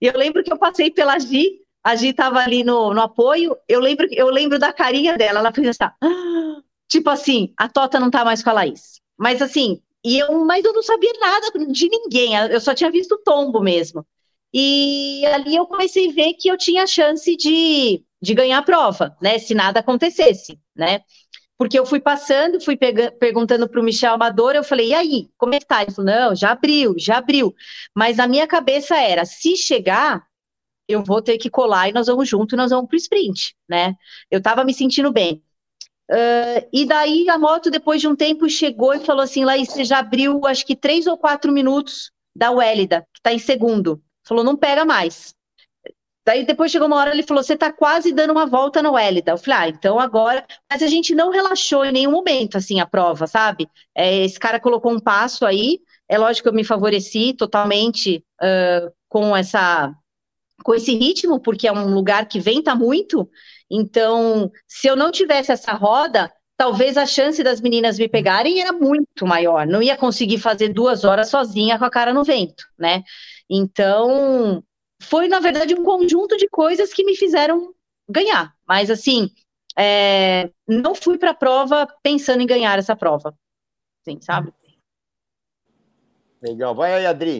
E 0.00 0.06
eu 0.06 0.16
lembro 0.16 0.42
que 0.42 0.52
eu 0.52 0.58
passei 0.58 0.90
pela 0.90 1.18
Gi, 1.18 1.60
a 1.82 1.94
Gi 1.94 2.08
estava 2.08 2.40
ali 2.40 2.64
no, 2.64 2.92
no 2.92 3.00
apoio, 3.00 3.56
eu 3.68 3.80
lembro, 3.80 4.06
eu 4.10 4.28
lembro 4.28 4.58
da 4.58 4.72
carinha 4.72 5.16
dela, 5.16 5.38
ela 5.40 5.52
fez 5.52 5.68
assim, 5.68 5.84
ah! 5.84 6.62
tipo 6.88 7.10
assim, 7.10 7.52
a 7.56 7.68
Tota 7.68 8.00
não 8.00 8.10
tá 8.10 8.24
mais 8.24 8.42
com 8.42 8.50
a 8.50 8.54
Laís. 8.54 9.00
Mas 9.16 9.40
assim, 9.40 9.80
e 10.04 10.18
eu, 10.18 10.44
mas 10.44 10.64
eu 10.64 10.72
não 10.72 10.82
sabia 10.82 11.12
nada 11.20 11.50
de 11.68 11.88
ninguém, 11.88 12.34
eu 12.50 12.60
só 12.60 12.74
tinha 12.74 12.90
visto 12.90 13.12
o 13.12 13.18
tombo 13.22 13.60
mesmo. 13.60 14.06
E 14.52 15.24
ali 15.26 15.56
eu 15.56 15.66
comecei 15.66 16.08
a 16.08 16.12
ver 16.12 16.34
que 16.34 16.48
eu 16.48 16.56
tinha 16.56 16.86
chance 16.86 17.36
de, 17.36 18.02
de 18.22 18.34
ganhar 18.34 18.58
a 18.58 18.62
prova, 18.62 19.16
né? 19.20 19.38
Se 19.38 19.54
nada 19.54 19.80
acontecesse, 19.80 20.58
né? 20.74 21.00
Porque 21.58 21.78
eu 21.78 21.86
fui 21.86 22.00
passando, 22.00 22.60
fui 22.60 22.76
perguntando 22.76 23.68
para 23.68 23.80
o 23.80 23.84
Michel 23.84 24.14
Amador, 24.14 24.54
eu 24.54 24.64
falei, 24.64 24.88
e 24.88 24.94
aí, 24.94 25.30
como 25.38 25.54
é 25.54 25.58
que 25.58 25.66
tá? 25.66 25.82
Ele 25.82 25.90
falou, 25.90 26.10
não, 26.10 26.34
já 26.34 26.50
abriu, 26.50 26.94
já 26.98 27.18
abriu. 27.18 27.54
Mas 27.94 28.18
a 28.18 28.26
minha 28.26 28.46
cabeça 28.46 28.96
era, 28.96 29.24
se 29.24 29.56
chegar, 29.56 30.26
eu 30.88 31.02
vou 31.02 31.22
ter 31.22 31.38
que 31.38 31.50
colar 31.50 31.88
e 31.88 31.92
nós 31.92 32.06
vamos 32.06 32.28
junto 32.28 32.54
e 32.54 32.58
nós 32.58 32.70
vamos 32.70 32.88
para 32.88 32.96
o 32.96 32.98
sprint, 32.98 33.54
né? 33.68 33.94
Eu 34.30 34.38
estava 34.38 34.64
me 34.64 34.74
sentindo 34.74 35.12
bem. 35.12 35.42
Uh, 36.10 36.62
e 36.72 36.86
daí 36.86 37.28
a 37.28 37.38
moto, 37.38 37.70
depois 37.70 38.00
de 38.00 38.06
um 38.06 38.14
tempo, 38.14 38.48
chegou 38.48 38.94
e 38.94 39.00
falou 39.00 39.22
assim, 39.22 39.44
Laís, 39.44 39.68
você 39.68 39.84
já 39.84 39.98
abriu, 39.98 40.46
acho 40.46 40.64
que 40.64 40.76
três 40.76 41.06
ou 41.06 41.18
quatro 41.18 41.50
minutos 41.52 42.12
da 42.34 42.50
Wélida, 42.50 43.06
que 43.12 43.18
está 43.18 43.32
em 43.32 43.38
segundo. 43.38 44.00
Falou, 44.24 44.44
não 44.44 44.56
pega 44.56 44.84
mais. 44.84 45.34
Daí 46.26 46.44
depois 46.44 46.72
chegou 46.72 46.88
uma 46.88 46.96
hora 46.96 47.12
ele 47.12 47.22
falou: 47.22 47.42
você 47.42 47.54
está 47.54 47.72
quase 47.72 48.12
dando 48.12 48.32
uma 48.32 48.46
volta 48.46 48.82
no 48.82 48.98
Hélida. 48.98 49.30
Eu 49.30 49.38
falei: 49.38 49.58
ah, 49.60 49.68
então 49.68 50.00
agora. 50.00 50.44
Mas 50.68 50.82
a 50.82 50.88
gente 50.88 51.14
não 51.14 51.30
relaxou 51.30 51.84
em 51.84 51.92
nenhum 51.92 52.10
momento, 52.10 52.58
assim, 52.58 52.80
a 52.80 52.86
prova, 52.86 53.28
sabe? 53.28 53.68
É, 53.94 54.24
esse 54.24 54.38
cara 54.38 54.58
colocou 54.58 54.92
um 54.92 54.98
passo 54.98 55.46
aí. 55.46 55.78
É 56.08 56.18
lógico 56.18 56.44
que 56.44 56.48
eu 56.48 56.54
me 56.54 56.64
favoreci 56.64 57.32
totalmente 57.32 58.24
uh, 58.42 58.92
com 59.08 59.36
essa 59.36 59.94
com 60.64 60.74
esse 60.74 60.96
ritmo, 60.96 61.38
porque 61.38 61.68
é 61.68 61.72
um 61.72 61.94
lugar 61.94 62.26
que 62.26 62.40
venta 62.40 62.74
muito. 62.74 63.28
Então, 63.70 64.50
se 64.66 64.88
eu 64.88 64.96
não 64.96 65.12
tivesse 65.12 65.52
essa 65.52 65.72
roda, 65.74 66.32
talvez 66.56 66.96
a 66.96 67.06
chance 67.06 67.40
das 67.42 67.60
meninas 67.60 67.98
me 67.98 68.08
pegarem 68.08 68.60
era 68.60 68.72
muito 68.72 69.24
maior. 69.24 69.64
Não 69.64 69.80
ia 69.80 69.96
conseguir 69.96 70.38
fazer 70.38 70.70
duas 70.70 71.04
horas 71.04 71.28
sozinha 71.28 71.78
com 71.78 71.84
a 71.84 71.90
cara 71.90 72.12
no 72.12 72.24
vento, 72.24 72.64
né? 72.78 73.04
Então, 73.48 74.62
foi, 75.00 75.28
na 75.28 75.40
verdade, 75.40 75.74
um 75.74 75.84
conjunto 75.84 76.36
de 76.36 76.48
coisas 76.48 76.92
que 76.92 77.04
me 77.04 77.16
fizeram 77.16 77.74
ganhar. 78.08 78.54
Mas, 78.66 78.90
assim, 78.90 79.30
é, 79.78 80.50
não 80.66 80.94
fui 80.94 81.18
para 81.18 81.30
a 81.30 81.34
prova 81.34 81.86
pensando 82.02 82.40
em 82.40 82.46
ganhar 82.46 82.78
essa 82.78 82.96
prova. 82.96 83.36
Sim, 84.02 84.20
sabe? 84.20 84.52
Legal. 86.40 86.74
Vai 86.74 86.94
aí, 86.94 87.06
Adri. 87.06 87.38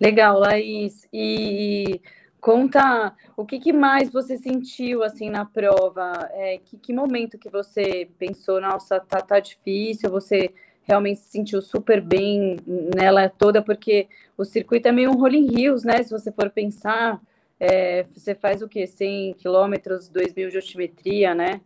Legal, 0.00 0.38
Laís. 0.38 1.06
E 1.12 2.00
conta 2.40 3.14
o 3.36 3.44
que, 3.46 3.58
que, 3.58 3.72
mais 3.72 4.10
você 4.10 4.36
sentiu 4.36 5.02
assim 5.02 5.30
na 5.30 5.44
prova? 5.44 6.12
É, 6.32 6.58
que, 6.58 6.76
que, 6.78 6.92
momento 6.92 7.38
que 7.38 7.48
você 7.48 8.10
pensou, 8.18 8.60
nossa, 8.60 9.00
tá, 9.00 9.20
tá 9.20 9.38
difícil, 9.38 10.10
você 10.10 10.52
realmente 10.84 11.20
se 11.20 11.30
sentiu 11.30 11.60
super 11.62 12.00
bem 12.00 12.56
nela 12.94 13.28
toda, 13.28 13.62
porque 13.62 14.08
o 14.36 14.44
circuito 14.44 14.88
é 14.88 14.92
meio 14.92 15.10
um 15.10 15.18
rolling 15.18 15.48
hills, 15.50 15.86
né? 15.86 16.02
Se 16.02 16.10
você 16.10 16.30
for 16.30 16.50
pensar, 16.50 17.20
é, 17.58 18.04
você 18.14 18.34
faz 18.34 18.62
o 18.62 18.68
quê? 18.68 18.86
100 18.86 19.34
quilômetros, 19.34 20.08
2 20.08 20.34
mil 20.34 20.50
de 20.50 20.56
altimetria, 20.56 21.34
né? 21.34 21.60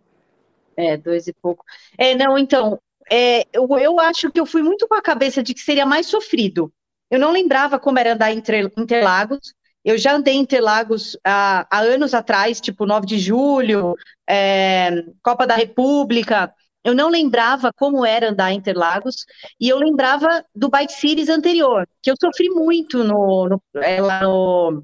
É, 0.77 0.97
dois 0.97 1.27
e 1.27 1.33
pouco. 1.33 1.64
É, 1.99 2.14
não, 2.14 2.39
então, 2.39 2.81
é, 3.11 3.45
eu, 3.53 3.66
eu 3.79 3.99
acho 3.99 4.31
que 4.31 4.39
eu 4.39 4.47
fui 4.47 4.62
muito 4.62 4.87
com 4.87 4.95
a 4.95 5.03
cabeça 5.03 5.43
de 5.43 5.53
que 5.53 5.61
seria 5.61 5.85
mais 5.85 6.07
sofrido. 6.07 6.73
Eu 7.11 7.19
não 7.19 7.33
lembrava 7.33 7.79
como 7.79 7.99
era 7.99 8.12
andar 8.12 8.33
em 8.33 8.43
Interlagos. 8.77 9.55
Eu 9.85 9.97
já 9.97 10.14
andei 10.14 10.35
em 10.35 10.41
Interlagos 10.41 11.16
há, 11.25 11.66
há 11.71 11.81
anos 11.81 12.14
atrás, 12.14 12.61
tipo 12.61 12.85
9 12.87 13.07
de 13.07 13.19
julho, 13.19 13.97
é, 14.29 15.05
Copa 15.23 15.47
da 15.47 15.57
República. 15.57 16.53
Eu 16.85 16.95
não 16.95 17.11
lembrava 17.11 17.72
como 17.72 18.05
era 18.05 18.31
andar 18.31 18.53
em 18.53 18.57
Interlagos, 18.59 19.26
e 19.61 19.68
eu 19.68 19.79
lembrava 19.79 20.45
do 20.55 20.68
Bike 20.68 20.93
Series 20.93 21.29
anterior, 21.29 21.87
que 22.03 22.11
eu 22.11 22.14
sofri 22.20 22.49
muito 22.49 23.03
no, 23.05 23.49
no, 23.49 23.62
é, 23.83 24.01
no, 24.01 24.83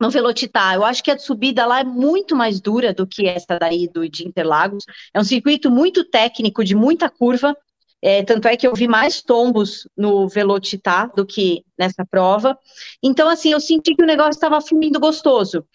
no 0.00 0.10
Velocitar. 0.10 0.74
Eu 0.74 0.84
acho 0.84 1.02
que 1.02 1.10
a 1.10 1.18
subida 1.18 1.66
lá 1.66 1.80
é 1.80 1.84
muito 1.84 2.34
mais 2.34 2.60
dura 2.60 2.92
do 2.92 3.06
que 3.06 3.28
essa 3.28 3.58
daí 3.58 3.88
do, 3.88 4.08
de 4.08 4.26
Interlagos. 4.26 4.84
É 5.12 5.20
um 5.20 5.24
circuito 5.24 5.70
muito 5.70 6.04
técnico, 6.04 6.64
de 6.64 6.74
muita 6.74 7.08
curva. 7.08 7.56
É, 8.02 8.22
tanto 8.22 8.46
é 8.46 8.56
que 8.56 8.66
eu 8.66 8.74
vi 8.74 8.86
mais 8.86 9.22
tombos 9.22 9.88
no 9.96 10.28
Velocitar 10.28 11.10
do 11.14 11.24
que 11.24 11.64
nessa 11.78 12.04
prova. 12.04 12.58
Então, 13.02 13.28
assim, 13.28 13.52
eu 13.52 13.60
senti 13.60 13.94
que 13.94 14.02
o 14.02 14.06
negócio 14.06 14.32
estava 14.32 14.60
fluindo 14.60 15.00
gostoso. 15.00 15.66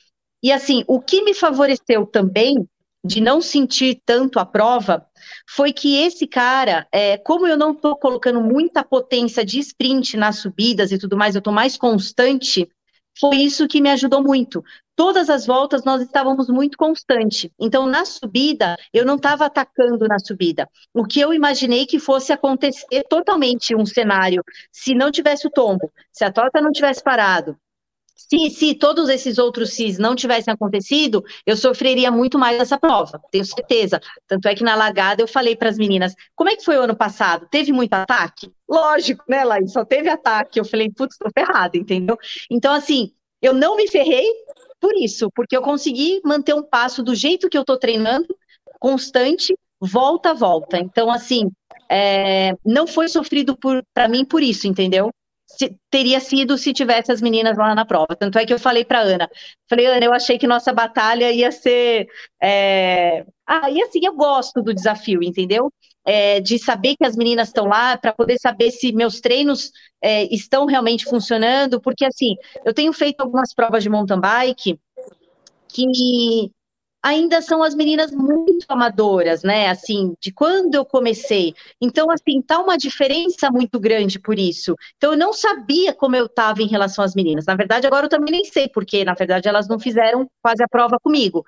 E, 0.44 0.52
assim, 0.52 0.84
o 0.88 1.00
que 1.00 1.24
me 1.24 1.34
favoreceu 1.34 2.06
também 2.06 2.68
de 3.04 3.20
não 3.20 3.42
sentir 3.42 4.02
tanto 4.06 4.40
a 4.40 4.46
prova 4.46 5.06
foi 5.50 5.74
que 5.74 5.98
esse 5.98 6.28
cara, 6.28 6.88
é, 6.92 7.18
como 7.18 7.48
eu 7.48 7.58
não 7.58 7.72
estou 7.72 7.96
colocando 7.96 8.42
muita 8.42 8.84
potência 8.84 9.44
de 9.44 9.60
sprint 9.60 10.18
nas 10.18 10.38
subidas 10.38 10.92
e 10.92 10.98
tudo 10.98 11.18
mais, 11.18 11.36
eu 11.36 11.40
estou 11.40 11.54
mais 11.54 11.78
constante, 11.78 12.70
foi 13.20 13.38
isso 13.38 13.68
que 13.68 13.82
me 13.82 13.90
ajudou 13.90 14.24
muito. 14.24 14.64
Todas 14.96 15.30
as 15.30 15.46
voltas 15.46 15.84
nós 15.84 16.02
estávamos 16.02 16.48
muito 16.48 16.78
constante. 16.78 17.52
Então, 17.60 17.88
na 17.88 18.06
subida, 18.06 18.78
eu 18.94 19.06
não 19.06 19.16
estava 19.16 19.46
atacando 19.46 20.08
na 20.08 20.20
subida. 20.20 20.70
O 20.94 21.06
que 21.06 21.20
eu 21.20 21.34
imaginei 21.34 21.86
que 21.86 22.00
fosse 22.00 22.32
acontecer 22.32 23.04
totalmente 23.10 23.76
um 23.76 23.86
cenário, 23.86 24.44
se 24.72 24.94
não 24.94 25.12
tivesse 25.12 25.48
o 25.48 25.52
tombo, 25.52 25.92
se 26.12 26.24
a 26.24 26.32
torta 26.32 26.62
não 26.62 26.72
tivesse 26.72 27.04
parado, 27.04 27.58
se, 28.30 28.50
se 28.50 28.76
todos 28.76 29.10
esses 29.10 29.38
outros 29.38 29.74
CIS 29.74 29.98
não 29.98 30.16
tivessem 30.16 30.54
acontecido, 30.54 31.24
eu 31.46 31.56
sofreria 31.58 32.12
muito 32.12 32.38
mais 32.38 32.60
essa 32.60 32.78
prova, 32.78 33.22
tenho 33.32 33.46
certeza. 33.46 34.00
Tanto 34.28 34.48
é 34.48 34.56
que 34.56 34.64
na 34.64 34.76
largada 34.76 35.22
eu 35.22 35.28
falei 35.28 35.56
para 35.56 35.70
as 35.70 35.78
meninas: 35.78 36.14
como 36.36 36.50
é 36.50 36.56
que 36.56 36.64
foi 36.64 36.78
o 36.78 36.82
ano 36.82 36.96
passado? 36.96 37.48
Teve 37.50 37.72
muito 37.72 37.94
ataque? 37.94 38.52
Lógico, 38.70 39.24
né, 39.28 39.44
Laís? 39.44 39.72
Só 39.72 39.84
teve 39.84 40.10
ataque. 40.10 40.60
Eu 40.60 40.66
falei: 40.66 40.90
putz, 40.90 41.16
estou 41.16 41.32
ferrada, 41.34 41.78
entendeu? 41.78 42.18
Então, 42.50 42.74
assim, 42.74 43.12
eu 43.42 43.54
não 43.54 43.76
me 43.76 43.88
ferrei 43.88 44.26
por 44.80 44.96
isso, 44.96 45.30
porque 45.36 45.56
eu 45.56 45.62
consegui 45.62 46.22
manter 46.24 46.54
um 46.54 46.64
passo 46.64 47.04
do 47.04 47.16
jeito 47.16 47.50
que 47.50 47.58
eu 47.58 47.62
estou 47.62 47.78
treinando, 47.78 48.28
constante, 48.80 49.56
volta 49.80 50.32
a 50.32 50.34
volta. 50.34 50.78
Então, 50.78 51.10
assim, 51.12 51.52
é, 51.90 52.54
não 52.66 52.88
foi 52.88 53.08
sofrido 53.08 53.58
para 53.94 54.08
mim 54.08 54.24
por 54.24 54.42
isso, 54.42 54.68
entendeu? 54.68 55.12
Se, 55.58 55.76
teria 55.90 56.20
sido 56.20 56.58
se 56.58 56.74
tivesse 56.74 57.12
as 57.12 57.22
meninas 57.22 57.58
lá 57.58 57.74
na 57.76 57.86
prova. 57.86 58.16
Tanto 58.16 58.38
é 58.38 58.46
que 58.46 58.54
eu 58.54 58.60
falei 58.60 58.86
para 58.86 59.02
Ana, 59.02 59.30
falei, 59.70 59.86
Ana, 59.86 60.06
eu 60.06 60.14
achei 60.14 60.38
que 60.38 60.48
nossa 60.48 60.74
batalha 60.74 61.32
ia 61.32 61.52
ser. 61.52 62.08
É... 62.42 63.26
Ah, 63.46 63.70
e 63.70 63.82
assim, 63.82 64.00
eu 64.04 64.16
gosto 64.16 64.62
do 64.62 64.74
desafio, 64.74 65.22
entendeu? 65.24 65.72
É, 66.06 66.40
de 66.40 66.58
saber 66.58 66.96
que 66.96 67.06
as 67.06 67.16
meninas 67.16 67.50
estão 67.50 67.66
lá, 67.66 67.98
para 67.98 68.14
poder 68.14 68.40
saber 68.40 68.72
se 68.72 68.92
meus 68.92 69.20
treinos 69.20 69.72
é, 70.02 70.24
estão 70.34 70.66
realmente 70.66 71.06
funcionando, 71.06 71.80
porque 71.80 72.06
assim, 72.06 72.36
eu 72.66 72.74
tenho 72.74 72.92
feito 72.92 73.22
algumas 73.22 73.54
provas 73.54 73.84
de 73.84 73.90
mountain 73.90 74.20
bike 74.20 74.80
que 75.68 76.52
ainda 77.04 77.42
são 77.42 77.64
as 77.64 77.74
meninas 77.74 78.12
muito 78.12 78.66
amadoras, 78.68 79.44
né? 79.44 79.70
Assim, 79.70 80.14
de 80.20 80.32
quando 80.32 80.76
eu 80.76 80.86
comecei. 80.86 81.54
Então, 81.82 82.12
assim, 82.12 82.42
tá 82.42 82.60
uma 82.60 82.78
diferença 82.78 83.50
muito 83.50 83.80
grande 83.80 84.20
por 84.20 84.38
isso. 84.38 84.76
Então, 84.98 85.14
eu 85.14 85.18
não 85.18 85.34
sabia 85.34 85.94
como 85.94 86.16
eu 86.16 86.26
estava 86.26 86.62
em 86.62 86.68
relação 86.68 87.04
às 87.04 87.16
meninas. 87.16 87.46
Na 87.46 87.56
verdade, 87.56 87.88
agora 87.88 88.06
eu 88.06 88.10
também 88.10 88.32
nem 88.32 88.46
sei, 88.46 88.70
porque, 88.70 89.04
na 89.04 89.14
verdade, 89.14 89.48
elas 89.48 89.68
não 89.68 89.80
fizeram 89.80 90.30
quase 90.42 90.64
a 90.64 90.68
prova 90.68 90.98
comigo. 91.02 91.44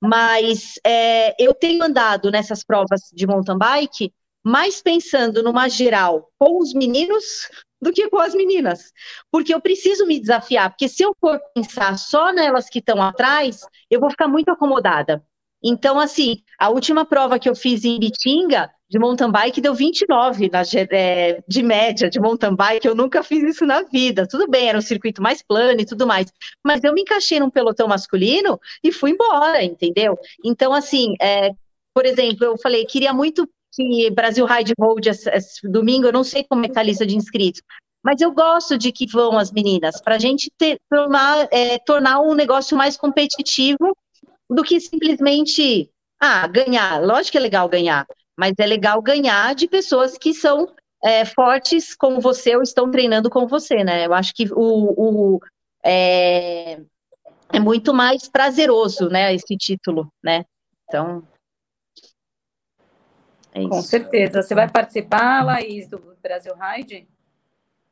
Mas 0.00 0.74
é, 0.84 1.34
eu 1.42 1.54
tenho 1.54 1.82
andado 1.82 2.30
nessas 2.30 2.64
provas 2.64 3.00
de 3.12 3.26
mountain 3.26 3.58
bike 3.58 4.12
mais 4.44 4.80
pensando 4.80 5.42
numa 5.42 5.68
geral 5.68 6.30
com 6.38 6.58
os 6.60 6.72
meninos 6.72 7.48
do 7.80 7.92
que 7.92 8.08
com 8.08 8.18
as 8.18 8.34
meninas. 8.34 8.92
Porque 9.30 9.54
eu 9.54 9.60
preciso 9.60 10.06
me 10.06 10.18
desafiar, 10.20 10.70
porque 10.70 10.88
se 10.88 11.02
eu 11.02 11.14
for 11.20 11.40
pensar 11.54 11.98
só 11.98 12.32
nelas 12.32 12.68
que 12.68 12.78
estão 12.78 13.00
atrás, 13.02 13.60
eu 13.90 14.00
vou 14.00 14.10
ficar 14.10 14.28
muito 14.28 14.50
acomodada. 14.50 15.22
Então, 15.62 15.98
assim, 15.98 16.42
a 16.58 16.68
última 16.68 17.04
prova 17.04 17.38
que 17.38 17.48
eu 17.48 17.54
fiz 17.54 17.84
em 17.84 17.98
Bitinga, 17.98 18.70
de 18.88 18.98
mountain 18.98 19.30
bike, 19.32 19.60
deu 19.60 19.74
29 19.74 20.48
na, 20.48 20.62
é, 20.92 21.42
de 21.48 21.62
média 21.62 22.08
de 22.08 22.20
mountain 22.20 22.54
bike. 22.54 22.86
Eu 22.86 22.94
nunca 22.94 23.22
fiz 23.22 23.42
isso 23.42 23.66
na 23.66 23.82
vida. 23.82 24.26
Tudo 24.28 24.48
bem, 24.48 24.68
era 24.68 24.78
um 24.78 24.82
circuito 24.82 25.20
mais 25.20 25.42
plano 25.42 25.80
e 25.80 25.86
tudo 25.86 26.06
mais. 26.06 26.32
Mas 26.64 26.84
eu 26.84 26.92
me 26.92 27.02
encaixei 27.02 27.40
num 27.40 27.50
pelotão 27.50 27.88
masculino 27.88 28.60
e 28.82 28.92
fui 28.92 29.10
embora, 29.10 29.62
entendeu? 29.64 30.16
Então, 30.44 30.72
assim, 30.72 31.14
é, 31.20 31.50
por 31.92 32.06
exemplo, 32.06 32.44
eu 32.44 32.56
falei, 32.58 32.84
queria 32.84 33.12
muito 33.12 33.48
que 33.76 34.10
Brasil 34.10 34.46
Ride 34.46 34.72
Road 34.78 35.08
esse, 35.08 35.28
esse 35.30 35.68
domingo, 35.68 36.06
eu 36.06 36.12
não 36.12 36.24
sei 36.24 36.44
como 36.48 36.64
é 36.64 36.68
tá 36.68 36.80
a 36.80 36.82
lista 36.82 37.06
de 37.06 37.16
inscritos, 37.16 37.60
mas 38.02 38.20
eu 38.20 38.32
gosto 38.32 38.78
de 38.78 38.90
que 38.90 39.06
vão 39.06 39.38
as 39.38 39.52
meninas, 39.52 40.00
para 40.00 40.14
a 40.14 40.18
gente 40.18 40.50
ter, 40.56 40.78
tornar, 40.88 41.48
é, 41.50 41.78
tornar 41.78 42.20
um 42.20 42.34
negócio 42.34 42.76
mais 42.76 42.96
competitivo 42.96 43.96
do 44.48 44.62
que 44.62 44.80
simplesmente 44.80 45.90
ah, 46.20 46.46
ganhar. 46.46 47.02
Lógico 47.02 47.32
que 47.32 47.38
é 47.38 47.40
legal 47.40 47.68
ganhar, 47.68 48.06
mas 48.36 48.54
é 48.58 48.66
legal 48.66 49.02
ganhar 49.02 49.54
de 49.54 49.68
pessoas 49.68 50.16
que 50.16 50.32
são 50.32 50.72
é, 51.04 51.24
fortes 51.24 51.94
como 51.94 52.20
você 52.20 52.56
ou 52.56 52.62
estão 52.62 52.90
treinando 52.90 53.28
com 53.28 53.46
você, 53.46 53.84
né? 53.84 54.06
Eu 54.06 54.14
acho 54.14 54.32
que 54.34 54.46
o, 54.52 55.36
o 55.36 55.40
é, 55.84 56.80
é 57.52 57.60
muito 57.60 57.92
mais 57.92 58.28
prazeroso, 58.28 59.08
né? 59.08 59.34
Esse 59.34 59.56
título, 59.56 60.08
né? 60.22 60.44
Então, 60.84 61.26
é 63.56 63.68
Com 63.68 63.82
certeza. 63.82 64.42
Você 64.42 64.54
vai 64.54 64.68
participar, 64.68 65.44
Laís, 65.44 65.88
do 65.88 66.00
Brasil 66.22 66.52
Ride? 66.54 67.08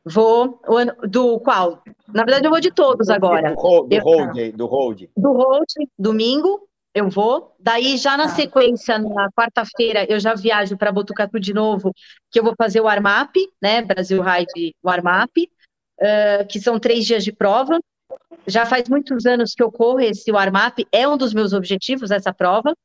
Vou. 0.05 0.61
Do 1.09 1.41
qual? 1.41 1.83
Na 2.07 2.25
verdade, 2.25 2.47
eu 2.47 2.51
vou 2.51 2.61
de 2.61 2.71
todos 2.71 3.09
agora. 3.09 3.55
Do, 3.55 3.61
hold, 3.61 3.89
do 3.89 3.99
hold, 4.01 4.53
do 4.55 4.67
hold. 4.67 5.03
Do 5.17 5.33
hold, 5.33 5.69
domingo, 5.99 6.69
eu 6.95 7.09
vou. 7.09 7.55
Daí, 7.59 7.97
já 7.97 8.15
na 8.17 8.25
tá. 8.25 8.35
sequência, 8.35 8.99
na 8.99 9.31
quarta-feira, 9.33 10.05
eu 10.07 10.21
já 10.21 10.35
viajo 10.35 10.77
para 10.77 10.93
Botucatu 10.93 11.41
de 11.41 11.55
novo, 11.55 11.93
que 12.31 12.39
eu 12.39 12.45
vou 12.45 12.55
fazer 12.57 12.83
o 12.83 12.89
Armap, 12.89 13.35
né? 13.63 13.81
Brasil 13.81 14.23
Ride, 14.23 14.77
o 14.83 14.91
Armap, 14.91 15.31
uh, 15.39 16.47
que 16.49 16.61
são 16.61 16.79
três 16.79 17.07
dias 17.07 17.25
de 17.25 17.33
prova. 17.33 17.81
Já 18.47 18.67
faz 18.67 18.87
muitos 18.91 19.25
anos 19.25 19.55
que 19.55 19.63
eu 19.63 19.73
corro 19.73 20.01
esse 20.01 20.31
Warmap, 20.31 20.81
é 20.93 21.09
um 21.09 21.17
dos 21.17 21.33
meus 21.33 21.55
objetivos, 21.55 22.11
essa 22.11 22.33
prova. 22.33 22.77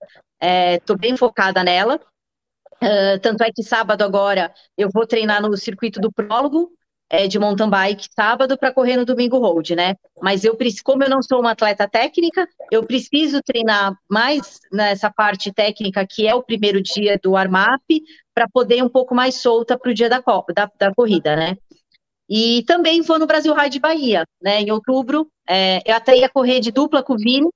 Estou 0.41 0.95
é, 0.95 0.99
bem 0.99 1.17
focada 1.17 1.61
nela. 1.65 1.99
Uh, 2.81 3.19
tanto 3.21 3.43
é 3.43 3.51
que 3.51 3.61
sábado 3.61 4.03
agora 4.03 4.53
eu 4.77 4.89
vou 4.93 5.05
treinar 5.05 5.41
no 5.41 5.55
circuito 5.57 5.99
do 5.99 6.11
prólogo 6.11 6.71
é, 7.09 7.27
de 7.27 7.39
mountain 7.39 7.69
bike 7.69 8.07
sábado 8.15 8.57
para 8.57 8.71
correr 8.71 8.95
no 8.95 9.03
domingo 9.03 9.39
road, 9.39 9.75
né? 9.75 9.95
Mas 10.21 10.43
eu 10.43 10.55
como 10.83 11.03
eu 11.03 11.09
não 11.09 11.21
sou 11.23 11.39
uma 11.39 11.51
atleta 11.51 11.87
técnica, 11.89 12.47
eu 12.71 12.83
preciso 12.83 13.41
treinar 13.41 13.95
mais 14.07 14.59
nessa 14.71 15.11
parte 15.11 15.51
técnica 15.51 16.05
que 16.07 16.27
é 16.27 16.35
o 16.35 16.43
primeiro 16.43 16.81
dia 16.81 17.19
do 17.21 17.31
warm-up 17.31 17.81
para 18.33 18.47
poder 18.47 18.77
ir 18.77 18.83
um 18.83 18.89
pouco 18.89 19.15
mais 19.15 19.41
solta 19.41 19.77
para 19.77 19.89
o 19.91 19.93
dia 19.93 20.07
da, 20.07 20.21
da, 20.55 20.71
da, 20.79 20.93
corrida, 20.93 21.35
né? 21.35 21.57
E 22.29 22.63
também 22.67 23.01
vou 23.01 23.17
no 23.17 23.25
Brasil 23.25 23.55
Ride 23.55 23.79
Bahia, 23.79 24.23
né? 24.39 24.61
Em 24.61 24.71
outubro, 24.71 25.27
é, 25.49 25.81
eu 25.83 25.95
até 25.95 26.15
ia 26.15 26.29
correr 26.29 26.59
de 26.59 26.71
dupla 26.71 27.01
com 27.01 27.13
o 27.13 27.17
Vini, 27.17 27.49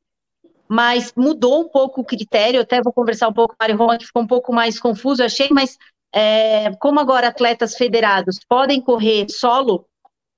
mas 0.68 1.14
mudou 1.16 1.62
um 1.62 1.70
pouco 1.70 2.02
o 2.02 2.06
critério. 2.06 2.62
Até 2.62 2.82
vou 2.82 2.94
conversar 2.94 3.28
um 3.28 3.34
pouco 3.34 3.56
com 3.56 3.64
a 3.64 3.68
Mari 3.68 3.78
Roma, 3.78 3.98
que 3.98 4.06
ficou 4.06 4.22
um 4.22 4.28
pouco 4.28 4.54
mais 4.54 4.80
confuso, 4.80 5.24
achei, 5.24 5.50
mas 5.52 5.78
é, 6.14 6.72
como 6.76 7.00
agora 7.00 7.28
atletas 7.28 7.76
federados 7.76 8.40
podem 8.48 8.80
correr 8.80 9.26
solo, 9.30 9.88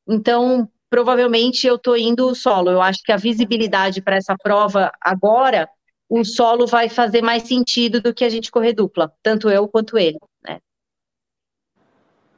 então 0.07 0.69
provavelmente 0.89 1.67
eu 1.67 1.76
estou 1.76 1.97
indo 1.97 2.34
solo. 2.34 2.71
Eu 2.71 2.82
acho 2.82 3.03
que 3.03 3.11
a 3.11 3.17
visibilidade 3.17 4.01
para 4.01 4.15
essa 4.15 4.36
prova 4.38 4.91
agora, 5.01 5.69
o 6.07 6.23
solo 6.23 6.65
vai 6.65 6.88
fazer 6.88 7.21
mais 7.21 7.43
sentido 7.43 7.99
do 7.99 8.13
que 8.13 8.23
a 8.23 8.30
gente 8.30 8.51
correr 8.51 8.73
dupla, 8.73 9.13
tanto 9.21 9.49
eu 9.49 9.67
quanto 9.67 9.97
ele. 9.97 10.17
Né? 10.47 10.59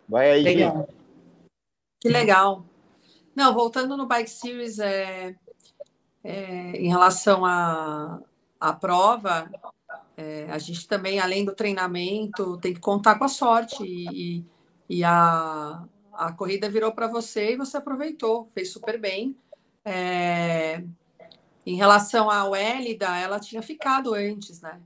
Vai 0.09 0.31
aí, 0.31 0.43
legal. 0.43 0.89
Que 2.01 2.09
legal. 2.09 2.65
Não, 3.35 3.53
voltando 3.53 3.95
no 3.95 4.07
Bike 4.07 4.29
Series, 4.29 4.79
é, 4.79 5.35
é, 6.28 6.71
em 6.75 6.89
relação 6.89 7.45
à, 7.45 8.19
prova, 8.82 9.49
é, 10.17 10.45
a 10.49 10.57
gente 10.57 10.86
também, 10.86 11.21
além 11.21 11.45
do 11.45 11.55
treinamento, 11.55 12.57
tem 12.57 12.73
que 12.73 12.82
contar 12.82 13.17
com 13.17 13.23
a 13.23 13.30
sorte. 13.30 13.82
E, 13.82 14.43
e 14.89 15.03
a, 15.05 15.86
a 16.11 16.34
corrida 16.34 16.69
virou 16.69 16.91
para 16.91 17.07
você 17.07 17.53
e 17.53 17.57
você 17.57 17.78
aproveitou, 17.78 18.49
fez 18.53 18.69
super 18.73 18.99
bem. 18.99 19.38
É, 19.86 20.84
em 21.65 21.78
relação 21.78 22.30
à 22.30 22.43
Wélida, 22.43 23.15
ela 23.17 23.39
tinha 23.39 23.61
ficado 23.61 24.13
antes, 24.13 24.61
né? 24.61 24.82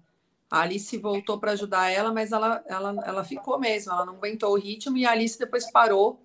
A 0.47 0.61
Alice 0.61 0.95
voltou 0.97 1.39
para 1.39 1.53
ajudar 1.53 1.89
ela, 1.89 2.13
mas 2.13 2.31
ela, 2.31 2.63
ela, 2.67 2.95
ela 3.03 3.23
ficou 3.23 3.57
mesmo, 3.57 3.91
ela 3.91 4.05
não 4.05 4.13
aguentou 4.13 4.51
o 4.51 4.59
ritmo 4.59 4.95
e 4.95 5.07
a 5.07 5.11
Alice 5.11 5.39
depois 5.39 5.71
parou 5.71 6.21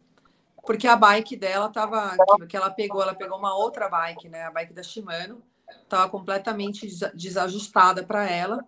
porque 0.67 0.87
a 0.87 0.97
bike 0.97 1.37
dela 1.37 1.69
tava 1.69 2.17
que, 2.49 2.57
ela 2.57 2.71
pegou, 2.71 3.01
ela 3.01 3.15
pegou 3.15 3.39
uma 3.39 3.55
outra 3.57 3.89
bike, 3.89 4.29
né? 4.29 4.45
A 4.45 4.51
bike 4.51 4.73
da 4.73 4.83
Shimano 4.83 5.43
estava 5.83 6.09
completamente 6.09 6.89
desajustada 7.15 8.05
para 8.05 8.29
ela 8.29 8.65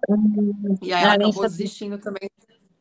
e 0.81 0.93
aí 0.93 1.05
ela 1.05 1.15
acabou 1.15 1.43
desistindo 1.43 1.99
também 1.99 2.31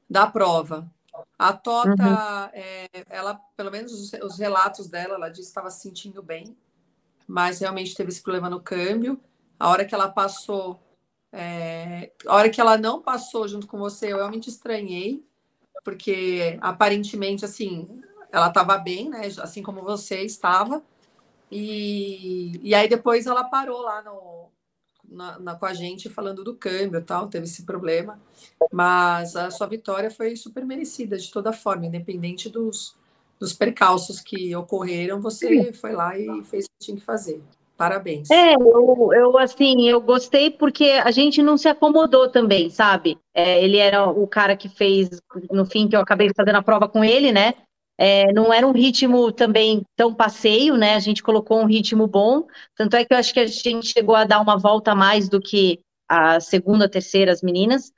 da 0.10 0.28
prova. 0.28 0.90
A 1.38 1.54
Tota, 1.54 1.92
uhum. 1.92 2.50
é, 2.54 2.88
ela, 3.10 3.40
pelo 3.56 3.72
menos 3.72 3.92
os, 3.92 4.14
os, 4.14 4.40
relatos 4.40 4.88
dela, 4.88 5.16
ela 5.16 5.30
disse 5.30 5.44
que 5.44 5.48
estava 5.50 5.70
se 5.70 5.82
sentindo 5.82 6.22
bem, 6.22 6.56
mas 7.28 7.60
realmente 7.60 7.96
teve 7.96 8.10
esse 8.10 8.22
problema 8.22 8.50
no 8.50 8.62
câmbio. 8.62 9.20
A 9.60 9.70
hora 9.70 9.86
que 9.86 9.96
ela 9.96 10.10
passou, 10.10 10.80
é, 11.32 12.12
a 12.26 12.36
hora 12.36 12.50
que 12.50 12.62
ela 12.62 12.78
não 12.78 13.02
passou 13.02 13.48
junto 13.48 13.68
com 13.68 13.78
você, 13.78 14.12
eu 14.12 14.18
realmente 14.18 14.50
estranhei, 14.50 15.24
porque 15.84 16.58
aparentemente, 16.62 17.46
assim, 17.46 18.02
ela 18.32 18.48
estava 18.48 18.78
bem, 18.78 19.10
né? 19.10 19.28
Assim 19.42 19.62
como 19.62 19.82
você 19.82 20.22
estava. 20.22 20.82
E, 21.52 22.60
e 22.62 22.76
aí 22.76 22.88
depois 22.90 23.26
ela 23.26 23.44
parou 23.44 23.82
lá 23.82 24.02
no, 24.02 24.50
na, 25.10 25.40
na, 25.40 25.56
com 25.56 25.66
a 25.66 25.74
gente 25.74 26.10
falando 26.10 26.44
do 26.44 26.56
câmbio 26.56 27.02
tal, 27.02 27.28
teve 27.28 27.46
esse 27.46 27.64
problema. 27.64 28.20
Mas 28.72 29.36
a 29.36 29.50
sua 29.50 29.68
vitória 29.68 30.12
foi 30.12 30.36
super 30.36 30.66
merecida 30.66 31.18
de 31.18 31.32
toda 31.32 31.54
forma, 31.54 31.86
independente 31.86 32.50
dos, 32.50 32.96
dos 33.40 33.54
percalços 33.54 34.20
que 34.20 34.56
ocorreram, 34.56 35.22
você 35.22 35.72
foi 35.74 35.94
lá 35.94 36.18
e 36.18 36.44
fez 36.44 36.66
o 36.66 36.70
que 36.70 36.86
tinha 36.86 36.98
que 36.98 37.04
fazer. 37.04 37.42
Parabéns. 37.78 38.32
É, 38.32 38.56
eu, 38.56 39.10
eu 39.14 39.38
assim, 39.38 39.88
eu 39.88 40.02
gostei 40.02 40.50
porque 40.50 40.86
a 40.86 41.12
gente 41.12 41.44
não 41.44 41.56
se 41.58 41.68
acomodou 41.68 42.28
também, 42.28 42.72
sabe? 42.72 43.20
É, 43.36 43.64
ele 43.64 43.78
era 43.78 44.10
o 44.10 44.28
cara 44.28 44.58
que 44.58 44.68
fez, 44.68 45.22
no 45.52 45.64
fim, 45.64 45.88
que 45.88 45.96
eu 45.96 46.02
acabei 46.02 46.32
fazendo 46.36 46.56
a 46.56 46.64
prova 46.64 46.90
com 46.90 47.04
ele, 47.04 47.32
né? 47.32 47.54
É, 47.98 48.32
não 48.32 48.54
era 48.54 48.68
um 48.68 48.72
ritmo 48.72 49.32
também 49.32 49.84
tão 49.96 50.14
passeio, 50.14 50.78
né? 50.78 50.94
A 50.94 51.00
gente 51.00 51.24
colocou 51.24 51.60
um 51.60 51.66
ritmo 51.66 52.06
bom, 52.06 52.46
tanto 52.76 52.96
é 52.96 53.04
que 53.04 53.14
eu 53.14 53.18
acho 53.18 53.34
que 53.34 53.40
a 53.40 53.48
gente 53.48 53.88
chegou 53.88 54.16
a 54.16 54.24
dar 54.24 54.40
uma 54.40 54.58
volta 54.58 54.92
a 54.92 54.96
mais 54.96 55.28
do 55.28 55.42
que 55.42 55.80
a 56.08 56.40
segunda, 56.40 56.88
terceira, 56.88 57.32
as 57.32 57.42
meninas. 57.42 57.92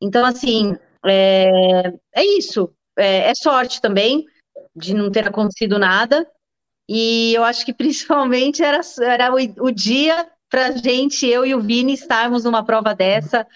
Então, 0.00 0.24
assim, 0.24 0.76
é, 1.04 1.92
é 2.14 2.24
isso. 2.38 2.70
É, 2.98 3.30
é, 3.30 3.34
sorte 3.34 3.80
também 3.80 4.26
de 4.74 4.94
não 4.94 5.10
ter 5.10 5.26
acontecido 5.26 5.78
nada. 5.78 6.28
E 6.88 7.34
eu 7.34 7.42
acho 7.42 7.64
que 7.64 7.72
principalmente 7.74 8.62
era, 8.62 8.80
era 9.00 9.34
o, 9.34 9.66
o 9.66 9.70
dia 9.70 10.30
para 10.48 10.68
a 10.68 10.72
gente, 10.72 11.26
eu 11.26 11.44
e 11.44 11.54
o 11.54 11.60
Vini, 11.60 11.94
estarmos 11.94 12.44
numa 12.44 12.64
prova 12.64 12.94
dessa 12.94 13.46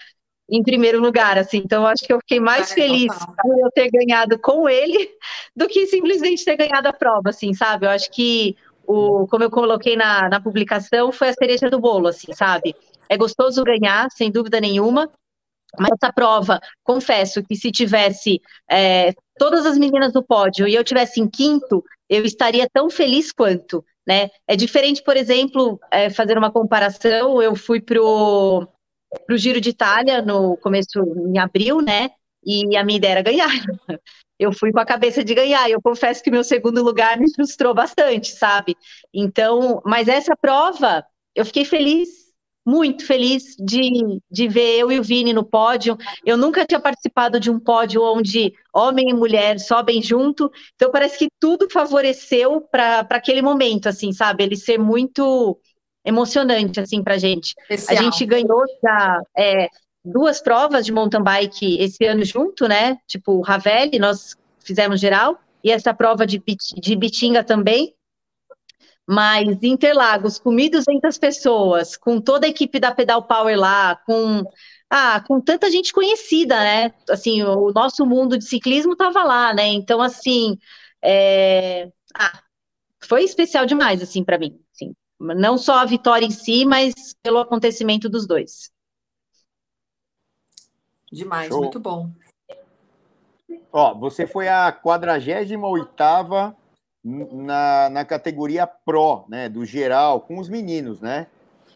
em 0.51 0.61
primeiro 0.61 0.99
lugar, 0.99 1.37
assim. 1.37 1.59
Então, 1.59 1.87
acho 1.87 2.03
que 2.03 2.11
eu 2.11 2.19
fiquei 2.19 2.41
mais 2.41 2.71
é, 2.71 2.75
feliz 2.75 3.17
total. 3.17 3.35
por 3.41 3.57
eu 3.57 3.71
ter 3.71 3.89
ganhado 3.89 4.37
com 4.37 4.67
ele 4.67 5.09
do 5.55 5.67
que 5.67 5.87
simplesmente 5.87 6.43
ter 6.43 6.57
ganhado 6.57 6.89
a 6.89 6.93
prova, 6.93 7.29
assim, 7.29 7.53
sabe? 7.53 7.85
Eu 7.85 7.91
acho 7.91 8.11
que, 8.11 8.57
o, 8.85 9.25
como 9.27 9.45
eu 9.45 9.49
coloquei 9.49 9.95
na, 9.95 10.27
na 10.27 10.41
publicação, 10.41 11.09
foi 11.11 11.29
a 11.29 11.33
cereja 11.33 11.69
do 11.69 11.79
bolo, 11.79 12.09
assim, 12.09 12.33
sabe? 12.33 12.75
É 13.07 13.17
gostoso 13.17 13.63
ganhar, 13.63 14.11
sem 14.11 14.29
dúvida 14.29 14.59
nenhuma, 14.59 15.09
mas 15.79 15.91
essa 15.93 16.11
prova, 16.11 16.59
confesso 16.83 17.41
que 17.41 17.55
se 17.55 17.71
tivesse 17.71 18.41
é, 18.69 19.13
todas 19.37 19.65
as 19.65 19.77
meninas 19.77 20.13
no 20.13 20.21
pódio 20.21 20.67
e 20.67 20.75
eu 20.75 20.83
tivesse 20.83 21.21
em 21.21 21.29
quinto, 21.29 21.81
eu 22.09 22.25
estaria 22.25 22.67
tão 22.69 22.89
feliz 22.89 23.31
quanto, 23.31 23.85
né? 24.05 24.29
É 24.45 24.57
diferente, 24.57 25.01
por 25.01 25.15
exemplo, 25.15 25.79
é, 25.89 26.09
fazer 26.09 26.37
uma 26.37 26.51
comparação, 26.51 27.41
eu 27.41 27.55
fui 27.55 27.79
pro 27.79 28.67
para 29.25 29.35
o 29.35 29.37
Giro 29.37 29.59
de 29.59 29.69
Itália 29.69 30.21
no 30.21 30.57
começo, 30.57 30.99
em 31.27 31.37
abril, 31.37 31.81
né? 31.81 32.11
E 32.43 32.75
a 32.75 32.83
minha 32.83 32.97
ideia 32.97 33.11
era 33.11 33.21
ganhar. 33.21 33.49
Eu 34.39 34.51
fui 34.51 34.71
com 34.71 34.79
a 34.79 34.85
cabeça 34.85 35.23
de 35.23 35.35
ganhar. 35.35 35.69
Eu 35.69 35.79
confesso 35.79 36.23
que 36.23 36.31
meu 36.31 36.43
segundo 36.43 36.83
lugar 36.83 37.19
me 37.19 37.31
frustrou 37.31 37.75
bastante, 37.75 38.31
sabe? 38.31 38.75
Então, 39.13 39.83
mas 39.85 40.07
essa 40.07 40.35
prova, 40.35 41.05
eu 41.35 41.45
fiquei 41.45 41.63
feliz, 41.63 42.09
muito 42.65 43.05
feliz 43.05 43.55
de, 43.59 44.19
de 44.31 44.47
ver 44.47 44.79
eu 44.79 44.91
e 44.91 44.99
o 44.99 45.03
Vini 45.03 45.31
no 45.31 45.43
pódio. 45.43 45.95
Eu 46.25 46.37
nunca 46.37 46.65
tinha 46.65 46.79
participado 46.79 47.39
de 47.39 47.51
um 47.51 47.59
pódio 47.59 48.01
onde 48.01 48.51
homem 48.73 49.09
e 49.09 49.13
mulher 49.13 49.59
sobem 49.59 50.01
junto. 50.01 50.51
Então, 50.73 50.91
parece 50.91 51.19
que 51.19 51.27
tudo 51.39 51.69
favoreceu 51.69 52.61
para 52.61 53.01
aquele 53.11 53.43
momento, 53.43 53.89
assim, 53.89 54.11
sabe? 54.11 54.43
Ele 54.43 54.55
ser 54.55 54.79
muito 54.79 55.59
emocionante, 56.05 56.79
assim, 56.79 57.03
pra 57.03 57.17
gente. 57.17 57.53
Especial. 57.69 57.99
A 57.99 58.03
gente 58.03 58.25
ganhou 58.25 58.63
já 58.83 59.21
é, 59.37 59.67
duas 60.03 60.41
provas 60.41 60.85
de 60.85 60.91
mountain 60.91 61.23
bike 61.23 61.79
esse 61.79 62.05
ano 62.05 62.23
junto, 62.23 62.67
né? 62.67 62.97
Tipo, 63.07 63.33
o 63.33 63.41
Ravelli, 63.41 63.99
nós 63.99 64.35
fizemos 64.59 64.99
geral, 64.99 65.39
e 65.63 65.71
essa 65.71 65.93
prova 65.93 66.25
de, 66.25 66.41
de 66.75 66.95
Bitinga 66.95 67.43
também. 67.43 67.93
Mas 69.07 69.61
Interlagos, 69.63 70.39
com 70.39 70.51
1.200 70.51 71.19
pessoas, 71.19 71.97
com 71.97 72.21
toda 72.21 72.45
a 72.45 72.49
equipe 72.49 72.79
da 72.79 72.93
Pedal 72.93 73.23
Power 73.23 73.57
lá, 73.59 73.95
com 74.05 74.43
ah, 74.89 75.23
com 75.25 75.39
tanta 75.39 75.71
gente 75.71 75.93
conhecida, 75.93 76.59
né? 76.59 76.93
Assim, 77.09 77.41
o 77.43 77.71
nosso 77.71 78.05
mundo 78.05 78.37
de 78.37 78.43
ciclismo 78.45 78.91
estava 78.91 79.23
lá, 79.23 79.53
né? 79.53 79.67
Então, 79.67 80.01
assim, 80.01 80.57
é... 81.01 81.89
ah, 82.13 82.41
foi 83.01 83.23
especial 83.23 83.65
demais, 83.65 84.01
assim, 84.01 84.21
para 84.23 84.37
mim. 84.37 84.59
Não 85.21 85.57
só 85.57 85.75
a 85.75 85.85
vitória 85.85 86.25
em 86.25 86.31
si, 86.31 86.65
mas 86.65 86.93
pelo 87.21 87.39
acontecimento 87.39 88.09
dos 88.09 88.25
dois. 88.25 88.71
Demais, 91.11 91.49
Show. 91.49 91.59
muito 91.59 91.79
bom. 91.79 92.09
Ó, 93.71 93.93
você 93.93 94.25
foi 94.25 94.47
a 94.47 94.71
48ª 94.71 96.55
na, 97.03 97.89
na 97.89 98.05
categoria 98.05 98.65
Pro, 98.65 99.25
né, 99.29 99.47
do 99.47 99.65
geral, 99.65 100.21
com 100.21 100.39
os 100.39 100.49
meninos, 100.49 101.01
né? 101.01 101.27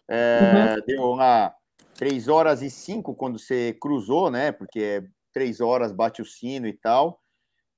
É, 0.08 0.76
uhum. 0.76 0.82
Deu 0.86 1.14
lá 1.14 1.54
3 1.94 2.28
horas 2.28 2.62
e 2.62 2.70
5 2.70 3.14
quando 3.14 3.38
você 3.38 3.76
cruzou, 3.80 4.30
né? 4.30 4.52
Porque 4.52 5.04
3 5.32 5.60
horas 5.60 5.92
bate 5.92 6.22
o 6.22 6.24
sino 6.24 6.66
e 6.66 6.72
tal. 6.72 7.20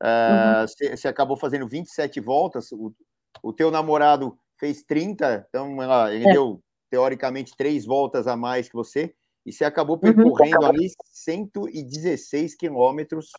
É, 0.03 0.61
uhum. 0.61 0.67
você, 0.67 0.97
você 0.97 1.09
acabou 1.09 1.37
fazendo 1.37 1.69
27 1.69 2.21
voltas. 2.21 2.71
O, 2.73 2.93
o 3.43 3.53
teu 3.53 3.71
namorado 3.71 4.39
fez 4.59 4.83
30, 4.83 5.47
então 5.49 5.83
ela, 5.83 6.15
ele 6.15 6.29
é. 6.29 6.33
deu 6.33 6.61
teoricamente 6.91 7.53
três 7.57 7.85
voltas 7.85 8.27
a 8.27 8.37
mais 8.37 8.69
que 8.69 8.75
você, 8.75 9.15
e 9.45 9.53
você 9.53 9.65
acabou 9.65 9.97
uhum. 9.97 10.01
percorrendo 10.15 10.61
uhum. 10.61 10.67
ali 10.67 10.89
116 11.13 12.55
quilômetros 12.55 13.31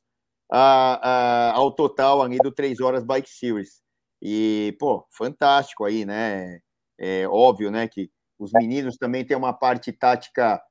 ao 0.49 1.72
total 1.72 2.22
ali 2.22 2.38
do 2.38 2.51
3 2.51 2.80
Horas 2.82 3.03
Bike 3.03 3.30
Series. 3.30 3.82
E, 4.22 4.76
pô, 4.80 5.05
fantástico 5.11 5.86
aí, 5.86 6.05
né? 6.05 6.59
É 6.97 7.28
óbvio, 7.28 7.72
né, 7.72 7.88
que 7.88 8.09
os 8.38 8.51
meninos 8.53 8.97
também 8.97 9.24
têm 9.24 9.38
uma 9.38 9.53
parte 9.53 9.91
tática 9.91 10.61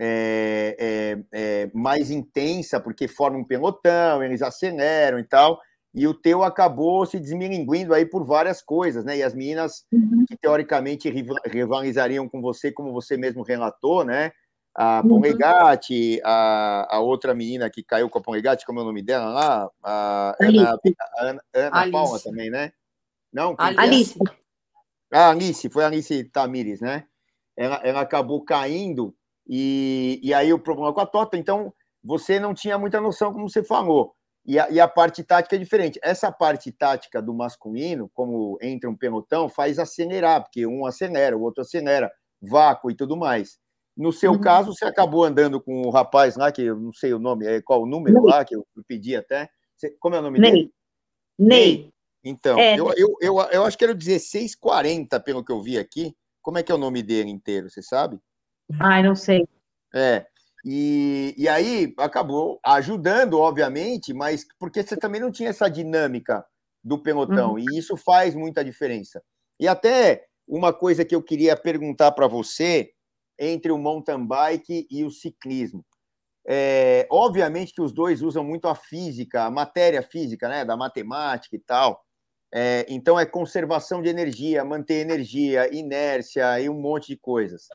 é, 0.00 0.76
é, 0.78 1.24
é, 1.32 1.70
mais 1.74 2.10
intensa, 2.10 2.80
porque 2.80 3.06
formam 3.06 3.40
um 3.40 3.46
pelotão, 3.46 4.22
eles 4.22 4.42
aceleram 4.42 5.18
e 5.18 5.24
tal, 5.24 5.60
e 5.94 6.06
o 6.06 6.14
teu 6.14 6.42
acabou 6.42 7.06
se 7.06 7.20
desmilinguindo 7.20 7.94
aí 7.94 8.04
por 8.04 8.24
várias 8.24 8.60
coisas, 8.60 9.04
né? 9.04 9.16
E 9.18 9.22
as 9.22 9.34
meninas 9.34 9.86
uhum. 9.92 10.24
que 10.26 10.36
teoricamente 10.36 11.08
rivalizariam 11.46 12.28
com 12.28 12.40
você, 12.40 12.72
como 12.72 12.92
você 12.92 13.16
mesmo 13.16 13.42
relatou, 13.42 14.04
né? 14.04 14.32
A 14.74 15.00
uhum. 15.00 15.08
Polegatti, 15.08 16.20
a, 16.24 16.96
a 16.96 17.00
outra 17.00 17.32
menina 17.32 17.70
que 17.70 17.82
caiu 17.82 18.10
com 18.10 18.18
a 18.18 18.22
Polegatti, 18.22 18.66
como 18.66 18.80
é 18.80 18.82
o 18.82 18.86
nome 18.86 19.02
dela 19.02 19.26
lá? 19.26 19.70
A 19.84 20.36
Ana, 20.40 20.70
a 20.72 21.24
Ana, 21.24 21.42
Ana 21.54 21.90
Palma 21.92 22.18
também, 22.18 22.50
né? 22.50 22.72
Não? 23.32 23.54
Alice. 23.56 24.18
Ah, 25.12 25.30
Alice, 25.30 25.68
foi 25.68 25.84
a 25.84 25.86
Alice 25.86 26.24
Tamires, 26.24 26.80
né? 26.80 27.06
ela, 27.56 27.80
ela 27.84 28.00
acabou 28.00 28.44
caindo 28.44 29.14
e, 29.46 30.20
e 30.22 30.34
aí 30.34 30.52
o 30.52 30.58
problema 30.58 30.92
com 30.92 31.00
a 31.00 31.06
Tota, 31.06 31.36
então 31.36 31.72
você 32.02 32.38
não 32.38 32.54
tinha 32.54 32.78
muita 32.78 33.00
noção, 33.00 33.32
como 33.32 33.48
você 33.48 33.62
falou. 33.62 34.14
E 34.46 34.58
a, 34.58 34.68
e 34.70 34.78
a, 34.78 34.86
parte 34.86 35.22
tática 35.22 35.56
é 35.56 35.58
diferente. 35.58 35.98
Essa 36.02 36.30
parte 36.30 36.70
tática 36.70 37.22
do 37.22 37.32
masculino, 37.32 38.10
como 38.12 38.58
entra 38.60 38.90
um 38.90 38.96
pelotão, 38.96 39.48
faz 39.48 39.78
acelerar, 39.78 40.42
porque 40.42 40.66
um 40.66 40.84
acelera, 40.84 41.36
o 41.36 41.42
outro 41.42 41.62
acelera, 41.62 42.12
vácuo 42.42 42.90
e 42.90 42.94
tudo 42.94 43.16
mais. 43.16 43.58
No 43.96 44.12
seu 44.12 44.32
uhum. 44.32 44.40
caso, 44.40 44.74
você 44.74 44.84
acabou 44.84 45.24
andando 45.24 45.60
com 45.60 45.82
o 45.82 45.90
rapaz 45.90 46.36
lá, 46.36 46.52
que 46.52 46.62
eu 46.62 46.78
não 46.78 46.92
sei 46.92 47.14
o 47.14 47.18
nome, 47.18 47.46
é, 47.46 47.62
qual 47.62 47.82
o 47.82 47.86
número 47.86 48.20
Ney. 48.20 48.30
lá, 48.30 48.44
que 48.44 48.54
eu 48.54 48.66
pedi 48.86 49.16
até. 49.16 49.48
Como 49.98 50.14
é 50.14 50.18
o 50.18 50.22
nome 50.22 50.38
Ney. 50.38 50.50
dele? 50.50 50.72
Ney. 51.38 51.94
Então, 52.22 52.58
é. 52.58 52.78
eu, 52.78 52.92
eu, 52.96 53.16
eu, 53.20 53.40
eu 53.50 53.64
acho 53.64 53.78
que 53.78 53.84
era 53.84 53.94
1640, 53.94 55.20
pelo 55.20 55.44
que 55.44 55.52
eu 55.52 55.62
vi 55.62 55.78
aqui. 55.78 56.14
Como 56.42 56.58
é 56.58 56.62
que 56.62 56.72
é 56.72 56.74
o 56.74 56.78
nome 56.78 57.02
dele 57.02 57.30
inteiro, 57.30 57.70
você 57.70 57.82
sabe? 57.82 58.18
Ai, 58.80 59.02
não 59.02 59.14
sei. 59.14 59.46
É. 59.94 60.26
E, 60.64 61.34
e 61.36 61.46
aí 61.46 61.92
acabou 61.98 62.58
ajudando, 62.64 63.38
obviamente, 63.38 64.14
mas 64.14 64.46
porque 64.58 64.82
você 64.82 64.96
também 64.96 65.20
não 65.20 65.30
tinha 65.30 65.50
essa 65.50 65.68
dinâmica 65.68 66.44
do 66.82 66.98
pelotão, 67.02 67.52
uhum. 67.52 67.58
e 67.58 67.78
isso 67.78 67.96
faz 67.96 68.34
muita 68.34 68.64
diferença. 68.64 69.22
E 69.60 69.68
até 69.68 70.24
uma 70.48 70.72
coisa 70.72 71.04
que 71.04 71.14
eu 71.14 71.22
queria 71.22 71.56
perguntar 71.56 72.12
para 72.12 72.26
você 72.26 72.90
entre 73.38 73.72
o 73.72 73.78
mountain 73.78 74.26
bike 74.26 74.86
e 74.90 75.04
o 75.04 75.10
ciclismo. 75.10 75.84
É, 76.46 77.06
obviamente 77.10 77.72
que 77.72 77.80
os 77.80 77.92
dois 77.92 78.22
usam 78.22 78.44
muito 78.44 78.68
a 78.68 78.74
física, 78.74 79.44
a 79.44 79.50
matéria 79.50 80.02
física, 80.02 80.48
né, 80.48 80.64
da 80.64 80.76
matemática 80.76 81.56
e 81.56 81.58
tal. 81.58 82.02
É, 82.52 82.86
então 82.88 83.18
é 83.18 83.26
conservação 83.26 84.00
de 84.00 84.08
energia, 84.08 84.64
manter 84.64 85.00
energia, 85.00 85.74
inércia 85.74 86.60
e 86.60 86.68
um 86.68 86.80
monte 86.80 87.08
de 87.08 87.16
coisas. 87.16 87.66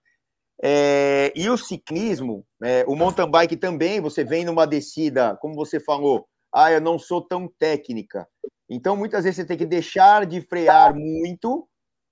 É, 0.62 1.32
e 1.36 1.50
o 1.50 1.58
ciclismo, 1.58 2.46
é, 2.62 2.84
o 2.88 2.96
mountain 2.96 3.30
bike 3.30 3.56
também, 3.56 4.02
você 4.02 4.24
vem 4.24 4.44
numa 4.44 4.68
descida, 4.68 5.38
como 5.38 5.56
você 5.56 5.80
falou, 5.80 6.28
ah, 6.54 6.72
eu 6.72 6.82
não 6.82 7.00
sou 7.00 7.22
tão 7.22 7.48
técnica. 7.48 8.28
Então, 8.70 8.96
muitas 8.96 9.24
vezes 9.24 9.38
você 9.38 9.46
tem 9.46 9.58
que 9.58 9.66
deixar 9.66 10.26
de 10.26 10.42
frear 10.42 10.94
muito 10.94 11.68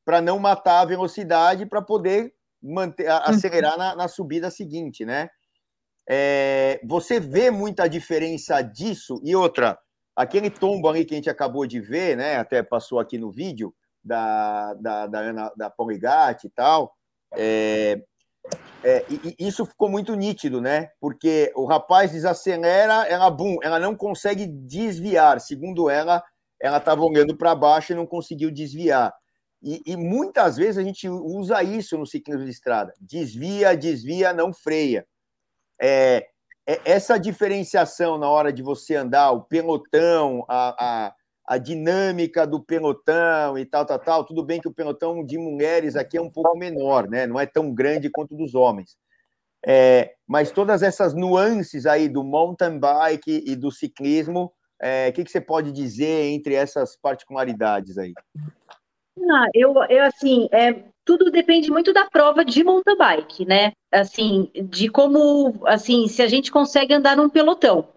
para 0.06 0.22
não 0.22 0.39
matar 0.39 0.82
a 0.82 0.86
velocidade 0.86 1.66
para 1.66 1.82
poder 1.82 2.34
manter, 2.62 3.10
uhum. 3.10 3.20
acelerar 3.24 3.78
na, 3.78 3.95
na 3.95 4.08
subida 4.08 4.50
seguinte, 4.50 5.06
né? 5.06 5.30
É, 6.10 6.80
você 6.88 7.20
vê 7.20 7.52
muita 7.52 7.88
diferença 7.89 8.62
disso 8.62 9.20
e 9.26 9.36
outra, 9.36 9.78
aquele 10.16 10.50
tombo 10.50 10.88
ali 10.88 11.04
que 11.04 11.14
a 11.14 11.18
gente 11.18 11.30
acabou 11.30 11.68
de 11.68 11.82
ver, 11.82 12.16
né? 12.16 12.38
Até 12.38 12.64
passou 12.64 13.00
aqui 13.00 13.18
no 13.18 13.30
vídeo 13.30 13.76
da, 14.02 14.74
da, 14.76 15.08
da 15.08 15.20
Ana 15.20 15.52
da 15.58 15.70
Poligatti 15.70 16.48
e 16.48 16.50
tal. 16.50 16.93
É, 17.36 18.02
é, 18.88 19.05
e, 19.09 19.35
e 19.38 19.47
isso 19.49 19.65
ficou 19.65 19.89
muito 19.89 20.15
nítido, 20.15 20.61
né? 20.61 20.91
Porque 20.97 21.51
o 21.57 21.65
rapaz 21.65 22.09
desacelera, 22.09 23.05
ela 23.05 23.29
boom, 23.29 23.57
ela 23.61 23.77
não 23.77 23.93
consegue 23.93 24.47
desviar. 24.47 25.41
Segundo 25.41 25.89
ela, 25.89 26.23
ela 26.57 26.77
estava 26.77 27.01
olhando 27.01 27.35
para 27.35 27.53
baixo 27.53 27.91
e 27.91 27.95
não 27.95 28.07
conseguiu 28.07 28.49
desviar. 28.49 29.13
E, 29.61 29.81
e, 29.85 29.97
muitas 29.97 30.55
vezes 30.55 30.77
a 30.77 30.83
gente 30.83 31.09
usa 31.09 31.61
isso 31.61 31.97
no 31.97 32.07
ciclismo 32.07 32.45
de 32.45 32.51
estrada: 32.51 32.93
desvia, 33.01 33.75
desvia, 33.75 34.31
não 34.31 34.53
freia. 34.53 35.05
É, 35.81 36.25
é 36.65 36.79
essa 36.85 37.17
diferenciação 37.17 38.17
na 38.17 38.29
hora 38.29 38.53
de 38.53 38.63
você 38.63 38.95
andar, 38.95 39.31
o 39.31 39.43
pelotão, 39.43 40.45
a, 40.47 41.07
a, 41.07 41.13
a 41.48 41.58
dinâmica 41.58 42.45
do 42.45 42.62
pelotão 42.62 43.58
e 43.58 43.66
tal, 43.66 43.86
tal, 43.86 44.00
tal. 44.00 44.26
Tudo 44.26 44.43
bem 44.43 44.60
que 44.60 44.68
o 44.68 44.74
pelotão 44.74 45.24
de 45.24 45.38
mulheres 45.38 45.95
aqui 45.95 46.18
é 46.18 46.22
um 46.22 46.30
pouco 46.30 46.58
menor, 46.58 47.10
né? 47.10 47.26
Não 47.26 47.39
é 47.39 47.45
tão 47.45 47.74
grande 47.74 48.10
quanto 48.10 48.36
dos 48.36 48.54
homens. 48.54 48.98
É, 49.66 50.14
mas 50.28 50.52
todas 50.52 50.84
essas 50.84 51.14
nuances 51.14 51.86
aí 51.86 52.10
do 52.10 52.24
mountain 52.24 52.78
bike 52.78 53.43
e 53.48 53.56
do 53.56 53.72
ciclismo, 53.72 54.52
é, 54.80 55.08
o 55.10 55.14
que, 55.14 55.24
que 55.24 55.32
você 55.32 55.41
pode 55.41 55.72
dizer 55.72 56.26
entre 56.26 56.54
essas 56.54 56.98
particularidades 56.98 57.98
aí? 57.98 58.14
Ah, 59.32 59.48
eu, 59.54 59.74
eu 59.89 60.04
assim, 60.04 60.48
é, 60.52 60.84
tudo 61.04 61.32
depende 61.32 61.72
muito 61.72 61.93
da 61.93 62.06
prova 62.06 62.43
de 62.43 62.64
mountain 62.64 62.98
bike, 62.98 63.45
né? 63.45 63.72
Assim, 63.91 64.52
de 64.54 64.89
como, 64.89 65.66
assim, 65.66 66.08
se 66.08 66.22
a 66.22 66.28
gente 66.28 66.52
consegue 66.52 66.93
andar 66.93 67.16
num 67.16 67.30
pelotão. 67.30 67.88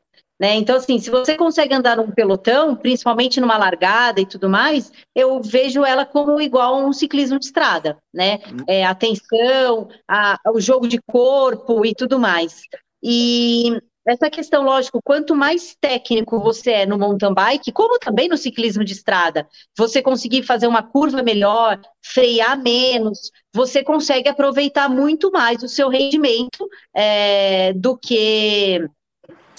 Né? 0.40 0.54
Então, 0.54 0.76
assim, 0.76 0.98
se 0.98 1.10
você 1.10 1.36
consegue 1.36 1.74
andar 1.74 1.98
num 1.98 2.10
pelotão, 2.10 2.74
principalmente 2.74 3.38
numa 3.42 3.58
largada 3.58 4.22
e 4.22 4.26
tudo 4.26 4.48
mais, 4.48 4.90
eu 5.14 5.42
vejo 5.42 5.84
ela 5.84 6.06
como 6.06 6.40
igual 6.40 6.76
a 6.76 6.86
um 6.86 6.94
ciclismo 6.94 7.38
de 7.38 7.44
estrada, 7.44 7.98
né? 8.12 8.38
Uhum. 8.50 8.64
É, 8.66 8.86
atenção, 8.86 9.88
a, 10.08 10.38
o 10.54 10.58
jogo 10.58 10.88
de 10.88 10.98
corpo 11.02 11.84
e 11.84 11.94
tudo 11.94 12.18
mais. 12.18 12.62
E 13.02 13.78
essa 14.06 14.30
questão, 14.30 14.64
lógico, 14.64 15.02
quanto 15.04 15.36
mais 15.36 15.76
técnico 15.78 16.40
você 16.40 16.70
é 16.70 16.86
no 16.86 16.98
mountain 16.98 17.34
bike, 17.34 17.70
como 17.70 17.98
também 17.98 18.26
no 18.26 18.36
ciclismo 18.38 18.82
de 18.82 18.94
estrada, 18.94 19.46
você 19.76 20.00
conseguir 20.00 20.42
fazer 20.42 20.66
uma 20.66 20.82
curva 20.82 21.22
melhor, 21.22 21.78
frear 22.02 22.58
menos, 22.58 23.30
você 23.54 23.84
consegue 23.84 24.30
aproveitar 24.30 24.88
muito 24.88 25.30
mais 25.30 25.62
o 25.62 25.68
seu 25.68 25.90
rendimento 25.90 26.66
é, 26.94 27.74
do 27.74 27.94
que 27.94 28.88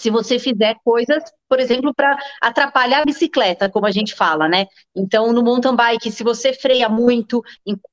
se 0.01 0.09
você 0.09 0.39
fizer 0.39 0.75
coisas, 0.83 1.23
por 1.47 1.59
exemplo, 1.59 1.93
para 1.93 2.17
atrapalhar 2.41 3.01
a 3.01 3.05
bicicleta, 3.05 3.69
como 3.69 3.85
a 3.85 3.91
gente 3.91 4.15
fala, 4.15 4.49
né? 4.49 4.65
Então, 4.95 5.31
no 5.31 5.43
mountain 5.43 5.75
bike, 5.75 6.11
se 6.11 6.23
você 6.23 6.53
freia 6.53 6.89
muito 6.89 7.43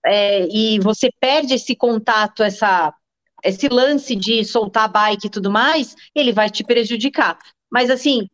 é, 0.06 0.48
e 0.48 0.80
você 0.80 1.10
perde 1.20 1.52
esse 1.52 1.76
contato, 1.76 2.42
essa, 2.42 2.94
esse 3.44 3.68
lance 3.68 4.16
de 4.16 4.42
soltar 4.42 4.84
a 4.84 4.88
bike 4.88 5.26
e 5.26 5.30
tudo 5.30 5.50
mais, 5.50 5.94
ele 6.14 6.32
vai 6.32 6.48
te 6.48 6.64
prejudicar. 6.64 7.38
Mas, 7.70 7.90
assim, 7.90 8.26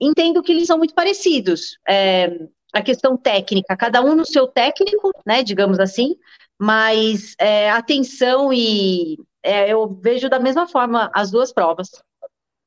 entendo 0.00 0.42
que 0.42 0.52
eles 0.52 0.66
são 0.66 0.78
muito 0.78 0.94
parecidos. 0.94 1.76
É, 1.86 2.38
a 2.72 2.80
questão 2.80 3.18
técnica, 3.18 3.76
cada 3.76 4.02
um 4.02 4.14
no 4.14 4.24
seu 4.24 4.46
técnico, 4.46 5.12
né, 5.26 5.42
digamos 5.42 5.78
assim, 5.78 6.16
mas 6.58 7.34
é, 7.38 7.70
atenção 7.70 8.50
e 8.50 9.18
é, 9.42 9.70
eu 9.70 9.86
vejo 9.86 10.30
da 10.30 10.40
mesma 10.40 10.66
forma 10.66 11.10
as 11.14 11.30
duas 11.30 11.52
provas. 11.52 11.90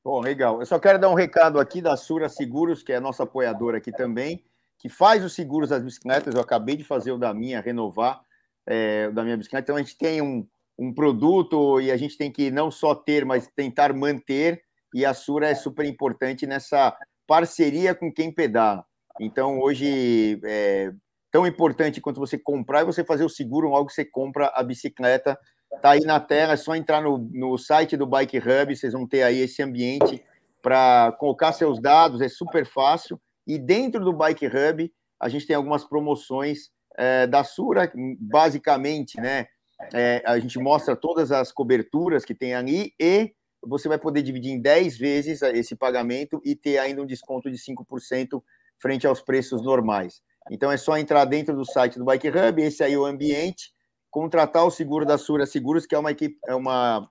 Bom, 0.08 0.22
legal. 0.22 0.62
Eu 0.62 0.66
só 0.66 0.80
quero 0.80 0.98
dar 0.98 1.10
um 1.10 1.16
recado 1.16 1.60
aqui 1.60 1.82
da 1.82 1.98
Sura 1.98 2.30
Seguros, 2.30 2.82
que 2.82 2.94
é 2.94 2.96
a 2.96 3.02
nossa 3.02 3.24
apoiadora 3.24 3.78
aqui 3.78 3.92
também, 3.92 4.42
que 4.80 4.88
faz 4.88 5.22
os 5.22 5.34
seguros 5.34 5.68
das 5.68 5.84
bicicletas. 5.84 6.34
Eu 6.34 6.40
acabei 6.40 6.78
de 6.78 6.86
fazer 6.86 7.12
o 7.12 7.18
da 7.18 7.34
minha, 7.34 7.60
renovar 7.60 8.22
é, 8.66 9.08
o 9.10 9.14
da 9.14 9.22
minha 9.22 9.36
bicicleta. 9.36 9.66
Então, 9.66 9.76
a 9.76 9.80
gente 9.80 9.98
tem 9.98 10.22
um, 10.22 10.48
um 10.80 10.94
produto 10.94 11.82
e 11.82 11.92
a 11.92 11.98
gente 11.98 12.18
tem 12.18 12.32
que 12.32 12.50
não 12.50 12.72
só 12.72 12.96
ter, 12.96 13.26
mas 13.26 13.52
tentar 13.54 13.92
manter. 13.92 14.64
E 14.94 15.06
a 15.06 15.14
Sura 15.14 15.50
é 15.50 15.56
super 15.56 15.86
importante 15.86 16.48
nessa 16.48 16.98
parceria 17.28 17.94
com 17.94 18.10
quem 18.10 18.32
pedala. 18.32 18.86
Então, 19.20 19.60
hoje, 19.60 20.40
é 20.46 20.94
tão 21.30 21.46
importante 21.46 22.00
quanto 22.00 22.22
você 22.22 22.38
comprar 22.38 22.80
é 22.80 22.86
você 22.86 23.04
fazer 23.04 23.26
o 23.26 23.30
seguro 23.30 23.68
logo 23.68 23.88
que 23.88 23.94
você 23.94 24.06
compra 24.06 24.54
a 24.56 24.64
bicicleta 24.64 25.38
Tá 25.82 25.92
aí 25.92 26.02
na 26.02 26.20
tela, 26.20 26.54
é 26.54 26.58
só 26.58 26.76
entrar 26.76 27.02
no, 27.02 27.18
no 27.18 27.58
site 27.58 27.96
do 27.96 28.08
Bike 28.08 28.38
Hub, 28.38 28.76
vocês 28.76 28.94
vão 28.94 29.08
ter 29.08 29.24
aí 29.24 29.40
esse 29.40 29.62
ambiente 29.62 30.24
para 30.62 31.12
colocar 31.20 31.54
seus 31.54 31.80
dados, 31.80 32.22
é 32.22 32.30
super 32.30 32.66
fácil. 32.66 33.20
E 33.46 33.58
dentro 33.58 34.04
do 34.04 34.14
Bike 34.14 34.48
Hub, 34.48 34.92
a 35.20 35.30
gente 35.30 35.46
tem 35.46 35.56
algumas 35.56 35.84
promoções 35.84 36.70
é, 36.98 37.28
da 37.28 37.44
Sura, 37.44 37.92
basicamente, 38.20 39.20
né? 39.20 39.48
É, 39.94 40.24
a 40.26 40.40
gente 40.40 40.58
mostra 40.58 40.96
todas 40.96 41.32
as 41.32 41.52
coberturas 41.52 42.26
que 42.26 42.34
tem 42.34 42.56
ali 42.56 42.94
e 43.00 43.32
você 43.62 43.88
vai 43.88 44.00
poder 44.00 44.24
dividir 44.24 44.52
em 44.52 44.60
10 44.60 44.98
vezes 44.98 45.42
esse 45.42 45.76
pagamento 45.76 46.42
e 46.44 46.56
ter 46.56 46.80
ainda 46.80 47.02
um 47.02 47.06
desconto 47.06 47.50
de 47.52 47.58
5% 47.58 48.42
frente 48.80 49.06
aos 49.06 49.22
preços 49.22 49.62
normais. 49.62 50.22
Então 50.50 50.72
é 50.72 50.78
só 50.78 50.98
entrar 50.98 51.26
dentro 51.26 51.56
do 51.56 51.66
site 51.66 52.00
do 52.00 52.06
Bike 52.06 52.30
Hub, 52.30 52.62
esse 52.62 52.84
aí 52.84 52.94
é 52.94 52.98
o 52.98 53.06
ambiente, 53.06 53.72
contratar 54.10 54.66
o 54.66 54.72
seguro 54.72 55.06
da 55.06 55.18
Sura 55.18 55.46
Seguros, 55.46 55.86
que 55.86 55.96
é 55.96 56.00
uma 56.00 56.12
equipe, 56.12 56.38
é 56.48 56.56
uma, 56.56 57.10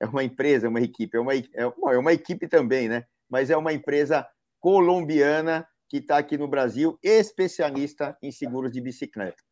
é 0.00 0.06
uma 0.06 0.22
empresa, 0.22 0.68
uma 0.68 0.80
equipe, 0.80 1.16
é 1.16 1.20
uma, 1.20 1.34
é 1.34 1.98
uma 1.98 2.12
equipe 2.12 2.48
também, 2.48 2.88
né? 2.88 3.04
Mas 3.28 3.50
é 3.50 3.56
uma 3.56 3.72
empresa 3.72 4.26
colombiana 4.60 5.66
que 5.88 5.98
está 5.98 6.18
aqui 6.18 6.36
no 6.38 6.48
Brasil, 6.48 6.98
especialista 7.02 8.16
em 8.22 8.32
seguros 8.32 8.72
de 8.72 8.80
bicicleta. 8.80 9.42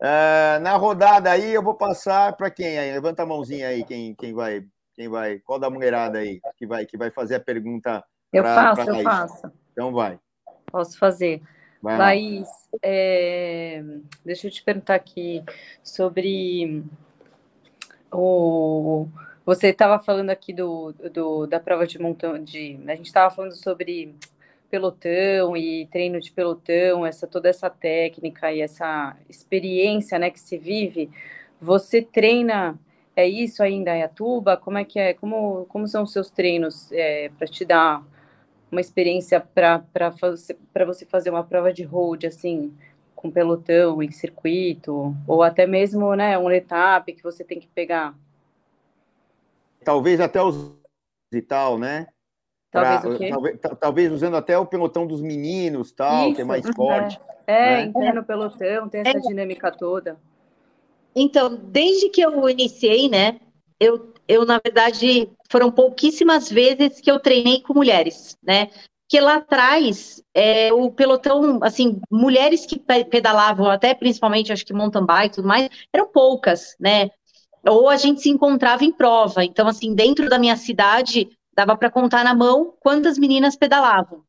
Uh, 0.00 0.60
na 0.60 0.76
rodada 0.76 1.30
aí, 1.30 1.52
eu 1.52 1.62
vou 1.62 1.74
passar 1.74 2.36
para 2.36 2.50
quem 2.50 2.78
aí? 2.78 2.92
Levanta 2.92 3.22
a 3.22 3.26
mãozinha 3.26 3.68
aí, 3.68 3.84
quem, 3.84 4.14
quem 4.14 4.32
vai, 4.32 4.64
quem 4.94 5.08
vai, 5.08 5.38
qual 5.40 5.58
da 5.58 5.68
mulherada 5.68 6.18
aí 6.18 6.40
que 6.56 6.66
vai, 6.66 6.86
que 6.86 6.96
vai 6.96 7.10
fazer 7.10 7.36
a 7.36 7.40
pergunta? 7.40 8.04
Eu 8.32 8.42
pra, 8.42 8.54
faço, 8.54 8.84
pra 8.84 8.98
eu 8.98 9.02
faço. 9.02 9.52
Então 9.72 9.92
vai. 9.92 10.20
Posso 10.70 10.98
fazer. 10.98 11.42
Vai 11.82 11.96
Laís, 11.96 12.48
é, 12.82 13.82
deixa 14.24 14.46
eu 14.46 14.50
te 14.50 14.62
perguntar 14.62 14.96
aqui 14.96 15.42
sobre 15.82 16.82
o. 18.12 19.06
Você 19.46 19.68
estava 19.68 19.98
falando 19.98 20.30
aqui 20.30 20.52
do, 20.52 20.92
do, 21.12 21.46
da 21.46 21.60
prova 21.60 21.86
de 21.86 21.98
montão 21.98 22.42
de. 22.42 22.78
A 22.86 22.96
gente 22.96 23.06
estava 23.06 23.34
falando 23.34 23.54
sobre 23.54 24.14
pelotão 24.70 25.56
e 25.56 25.86
treino 25.86 26.20
de 26.20 26.30
pelotão, 26.32 27.06
essa 27.06 27.26
toda 27.26 27.48
essa 27.48 27.70
técnica 27.70 28.52
e 28.52 28.60
essa 28.60 29.16
experiência 29.28 30.18
né, 30.18 30.30
que 30.30 30.40
se 30.40 30.58
vive. 30.58 31.10
você 31.60 32.02
treina 32.02 32.78
é 33.16 33.26
isso 33.26 33.62
ainda 33.64 33.96
em 33.96 34.02
Atuba? 34.04 34.56
Como 34.56 34.78
é 34.78 34.84
que 34.84 34.98
é? 34.98 35.12
Como, 35.12 35.66
como 35.68 35.88
são 35.88 36.04
os 36.04 36.12
seus 36.12 36.30
treinos 36.30 36.92
é, 36.92 37.30
para 37.36 37.48
te 37.48 37.64
dar 37.64 38.00
uma 38.70 38.80
experiência 38.80 39.40
para 39.40 39.84
você 40.86 41.04
fazer 41.06 41.30
uma 41.30 41.44
prova 41.44 41.72
de 41.72 41.82
road, 41.82 42.26
assim, 42.26 42.72
com 43.14 43.30
pelotão, 43.30 44.02
em 44.02 44.10
circuito, 44.10 45.14
ou 45.26 45.42
até 45.42 45.66
mesmo, 45.66 46.14
né, 46.14 46.38
um 46.38 46.50
etapa 46.50 47.12
que 47.12 47.22
você 47.22 47.42
tem 47.42 47.58
que 47.58 47.68
pegar? 47.68 48.14
Talvez 49.84 50.20
até 50.20 50.40
os 50.42 50.72
e 51.32 51.42
tal, 51.42 51.78
né? 51.78 52.06
Talvez 52.70 53.00
pra, 53.00 53.10
o 53.10 53.18
quê? 53.18 53.30
Talvez, 53.30 53.58
talvez, 53.80 54.12
usando 54.12 54.36
até 54.36 54.58
o 54.58 54.66
pelotão 54.66 55.06
dos 55.06 55.20
meninos, 55.20 55.92
tal, 55.92 56.26
Isso, 56.26 56.36
que 56.36 56.42
é 56.42 56.44
mais 56.44 56.64
forte. 56.74 57.18
É, 57.46 57.52
é 57.52 57.76
né? 57.76 57.82
entrar 57.84 58.14
no 58.14 58.24
pelotão, 58.24 58.88
tem 58.88 59.00
essa 59.00 59.18
é. 59.18 59.20
dinâmica 59.20 59.70
toda. 59.70 60.16
Então, 61.14 61.56
desde 61.56 62.10
que 62.10 62.20
eu 62.20 62.48
iniciei, 62.48 63.08
né, 63.08 63.40
eu, 63.80 64.12
eu, 64.28 64.44
na 64.44 64.60
verdade, 64.62 65.28
foram 65.50 65.70
pouquíssimas 65.70 66.50
vezes 66.50 67.00
que 67.00 67.10
eu 67.10 67.18
treinei 67.18 67.62
com 67.62 67.72
mulheres, 67.72 68.36
né? 68.42 68.68
Que 69.08 69.18
lá 69.20 69.36
atrás, 69.36 70.22
é, 70.34 70.70
o 70.70 70.90
pelotão, 70.90 71.58
assim, 71.62 71.98
mulheres 72.10 72.66
que 72.66 72.78
pedalavam, 72.78 73.70
até 73.70 73.94
principalmente, 73.94 74.52
acho 74.52 74.66
que 74.66 74.74
mountain 74.74 75.06
bike 75.06 75.32
e 75.32 75.36
tudo 75.36 75.48
mais, 75.48 75.70
eram 75.90 76.12
poucas, 76.12 76.76
né? 76.78 77.08
Ou 77.66 77.88
a 77.88 77.96
gente 77.96 78.20
se 78.20 78.28
encontrava 78.28 78.84
em 78.84 78.92
prova. 78.92 79.42
Então, 79.42 79.66
assim, 79.66 79.94
dentro 79.94 80.28
da 80.28 80.38
minha 80.38 80.56
cidade, 80.56 81.30
dava 81.56 81.74
para 81.74 81.90
contar 81.90 82.22
na 82.22 82.34
mão 82.34 82.74
quantas 82.80 83.18
meninas 83.18 83.56
pedalavam. 83.56 84.22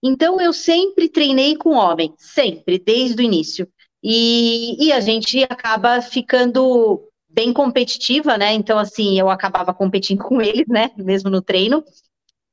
Então, 0.00 0.40
eu 0.40 0.52
sempre 0.52 1.08
treinei 1.08 1.56
com 1.56 1.70
homem, 1.70 2.14
sempre, 2.16 2.78
desde 2.78 3.20
o 3.20 3.24
início. 3.24 3.68
E, 4.02 4.86
e 4.86 4.92
a 4.92 5.00
gente 5.00 5.42
acaba 5.42 6.00
ficando 6.00 7.09
bem 7.32 7.52
competitiva, 7.52 8.36
né? 8.36 8.52
Então, 8.52 8.78
assim, 8.78 9.18
eu 9.18 9.30
acabava 9.30 9.72
competindo 9.72 10.22
com 10.22 10.40
eles, 10.40 10.66
né? 10.68 10.90
Mesmo 10.96 11.30
no 11.30 11.40
treino. 11.40 11.84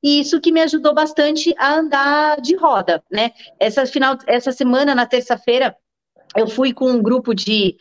E 0.02 0.20
isso 0.20 0.40
que 0.40 0.52
me 0.52 0.60
ajudou 0.60 0.94
bastante 0.94 1.52
a 1.58 1.74
andar 1.74 2.40
de 2.40 2.54
roda, 2.56 3.02
né? 3.10 3.32
Essa 3.58 3.84
final, 3.84 4.16
essa 4.26 4.52
semana, 4.52 4.94
na 4.94 5.06
terça-feira, 5.06 5.76
eu 6.36 6.46
fui 6.46 6.72
com 6.72 6.90
um 6.90 7.02
grupo 7.02 7.34
de 7.34 7.76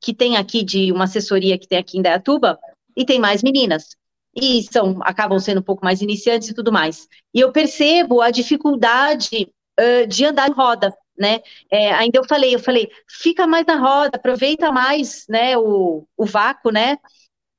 que 0.00 0.12
tem 0.12 0.36
aqui 0.36 0.62
de 0.62 0.92
uma 0.92 1.04
assessoria 1.04 1.58
que 1.58 1.68
tem 1.68 1.78
aqui 1.78 1.98
em 1.98 2.02
Dayatuba 2.02 2.58
e 2.96 3.04
tem 3.04 3.18
mais 3.18 3.42
meninas. 3.42 3.96
E 4.36 4.64
são 4.64 4.98
acabam 5.02 5.38
sendo 5.38 5.60
um 5.60 5.64
pouco 5.64 5.84
mais 5.84 6.02
iniciantes 6.02 6.48
e 6.48 6.54
tudo 6.54 6.72
mais. 6.72 7.08
E 7.32 7.40
eu 7.40 7.52
percebo 7.52 8.20
a 8.20 8.30
dificuldade 8.30 9.48
uh, 9.80 10.06
de 10.08 10.24
andar 10.26 10.48
em 10.48 10.52
roda, 10.52 10.92
né? 11.18 11.40
É, 11.70 11.92
ainda 11.92 12.18
eu 12.18 12.24
falei, 12.24 12.54
eu 12.54 12.58
falei, 12.58 12.88
fica 13.08 13.46
mais 13.46 13.66
na 13.66 13.76
roda, 13.76 14.16
aproveita 14.16 14.72
mais, 14.72 15.24
né, 15.28 15.56
o, 15.56 16.06
o 16.16 16.26
vácuo, 16.26 16.70
né? 16.70 16.98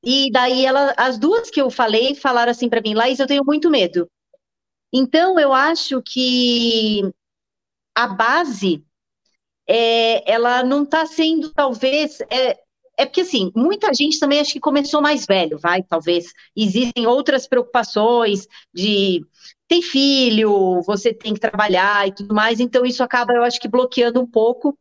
E 0.03 0.31
daí 0.31 0.65
ela, 0.65 0.93
as 0.97 1.17
duas 1.17 1.49
que 1.49 1.61
eu 1.61 1.69
falei 1.71 2.15
falaram 2.15 2.51
assim 2.51 2.69
para 2.69 2.81
mim, 2.81 2.93
Laís, 2.93 3.19
eu 3.19 3.27
tenho 3.27 3.43
muito 3.45 3.69
medo. 3.69 4.09
Então 4.93 5.39
eu 5.39 5.53
acho 5.53 6.01
que 6.01 7.01
a 7.95 8.07
base 8.07 8.83
é, 9.67 10.31
ela 10.31 10.63
não 10.63 10.83
está 10.83 11.05
sendo 11.05 11.51
talvez 11.53 12.21
é, 12.29 12.57
é 12.97 13.05
porque 13.05 13.21
assim 13.21 13.51
muita 13.55 13.93
gente 13.93 14.19
também 14.19 14.39
acho 14.39 14.53
que 14.53 14.59
começou 14.59 15.01
mais 15.01 15.25
velho, 15.25 15.57
vai 15.57 15.83
talvez 15.83 16.31
existem 16.55 17.07
outras 17.07 17.47
preocupações 17.47 18.47
de 18.73 19.25
tem 19.75 19.81
filho, 19.81 20.81
você 20.83 21.13
tem 21.13 21.33
que 21.33 21.39
trabalhar 21.39 22.07
e 22.07 22.13
tudo 22.13 22.33
mais, 22.33 22.59
então 22.59 22.85
isso 22.85 23.03
acaba, 23.03 23.33
eu 23.33 23.43
acho 23.43 23.59
que 23.59 23.67
bloqueando 23.67 24.21
um 24.21 24.27
pouco 24.27 24.77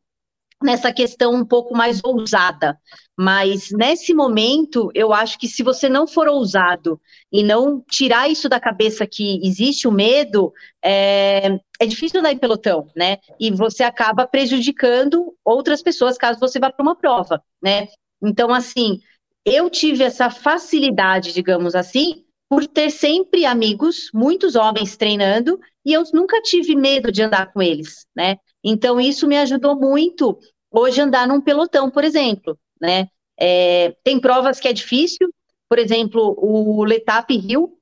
nessa 0.62 0.92
questão 0.92 1.34
um 1.34 1.44
pouco 1.44 1.76
mais 1.76 2.00
ousada. 2.02 2.78
Mas 3.16 3.70
nesse 3.70 4.14
momento, 4.14 4.90
eu 4.94 5.12
acho 5.12 5.38
que 5.38 5.46
se 5.46 5.62
você 5.62 5.88
não 5.88 6.06
for 6.06 6.26
ousado 6.26 7.00
e 7.30 7.42
não 7.42 7.82
tirar 7.88 8.28
isso 8.28 8.48
da 8.48 8.58
cabeça 8.58 9.06
que 9.06 9.40
existe 9.46 9.86
o 9.86 9.92
medo, 9.92 10.52
é, 10.82 11.58
é 11.78 11.86
difícil 11.86 12.20
andar 12.20 12.32
em 12.32 12.38
pelotão, 12.38 12.88
né? 12.96 13.18
E 13.38 13.50
você 13.50 13.84
acaba 13.84 14.26
prejudicando 14.26 15.34
outras 15.44 15.82
pessoas 15.82 16.16
caso 16.16 16.40
você 16.40 16.58
vá 16.58 16.72
para 16.72 16.82
uma 16.82 16.96
prova, 16.96 17.42
né? 17.62 17.88
Então, 18.22 18.52
assim, 18.52 19.00
eu 19.44 19.68
tive 19.68 20.02
essa 20.02 20.30
facilidade, 20.30 21.32
digamos 21.32 21.74
assim, 21.74 22.23
por 22.48 22.66
ter 22.66 22.90
sempre 22.90 23.44
amigos, 23.44 24.10
muitos 24.12 24.54
homens 24.54 24.96
treinando, 24.96 25.58
e 25.84 25.92
eu 25.92 26.02
nunca 26.12 26.40
tive 26.42 26.76
medo 26.76 27.10
de 27.10 27.22
andar 27.22 27.52
com 27.52 27.62
eles, 27.62 28.06
né? 28.14 28.36
Então, 28.62 29.00
isso 29.00 29.26
me 29.26 29.36
ajudou 29.38 29.76
muito 29.76 30.38
hoje 30.70 31.00
andar 31.00 31.26
num 31.26 31.40
pelotão, 31.40 31.90
por 31.90 32.04
exemplo, 32.04 32.58
né? 32.80 33.08
É, 33.38 33.94
tem 34.02 34.20
provas 34.20 34.60
que 34.60 34.68
é 34.68 34.72
difícil, 34.72 35.28
por 35.68 35.78
exemplo, 35.78 36.36
o 36.38 36.84
Letap 36.84 37.36
Rio, 37.36 37.76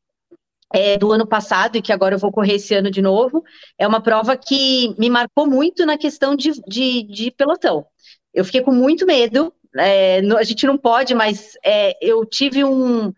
é, 0.72 0.96
do 0.96 1.12
ano 1.12 1.26
passado, 1.26 1.76
e 1.76 1.82
que 1.82 1.92
agora 1.92 2.14
eu 2.14 2.18
vou 2.18 2.32
correr 2.32 2.54
esse 2.54 2.74
ano 2.74 2.90
de 2.90 3.02
novo, 3.02 3.44
é 3.78 3.86
uma 3.86 4.00
prova 4.00 4.36
que 4.36 4.94
me 4.98 5.10
marcou 5.10 5.46
muito 5.46 5.84
na 5.84 5.98
questão 5.98 6.34
de, 6.34 6.52
de, 6.66 7.02
de 7.02 7.30
pelotão. 7.30 7.84
Eu 8.32 8.44
fiquei 8.44 8.62
com 8.62 8.72
muito 8.72 9.04
medo, 9.04 9.52
é, 9.76 10.20
a 10.38 10.42
gente 10.42 10.66
não 10.66 10.78
pode, 10.78 11.14
mas 11.14 11.52
é, 11.64 11.96
eu 12.00 12.24
tive 12.24 12.64
um, 12.64 13.12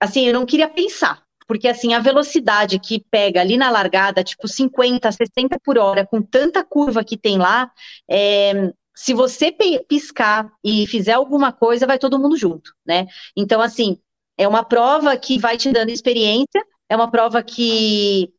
assim, 0.00 0.26
eu 0.26 0.34
não 0.34 0.46
queria 0.46 0.68
pensar, 0.68 1.22
porque 1.46 1.66
assim, 1.68 1.94
a 1.94 1.98
velocidade 1.98 2.78
que 2.78 3.04
pega 3.10 3.40
ali 3.40 3.56
na 3.56 3.70
largada, 3.70 4.22
tipo 4.22 4.46
50, 4.46 5.10
60 5.10 5.58
por 5.64 5.78
hora, 5.78 6.06
com 6.06 6.22
tanta 6.22 6.64
curva 6.64 7.02
que 7.02 7.16
tem 7.16 7.38
lá, 7.38 7.70
é, 8.08 8.72
se 8.94 9.14
você 9.14 9.54
piscar 9.88 10.50
e 10.62 10.86
fizer 10.86 11.12
alguma 11.12 11.52
coisa, 11.52 11.86
vai 11.86 11.98
todo 11.98 12.18
mundo 12.18 12.36
junto, 12.36 12.72
né? 12.84 13.06
Então, 13.36 13.60
assim, 13.60 13.98
é 14.36 14.46
uma 14.46 14.64
prova 14.64 15.16
que 15.16 15.38
vai 15.38 15.56
te 15.56 15.70
dando 15.70 15.90
experiência, 15.90 16.64
é 16.88 16.96
uma 16.96 17.10
prova 17.10 17.42
que 17.42 18.32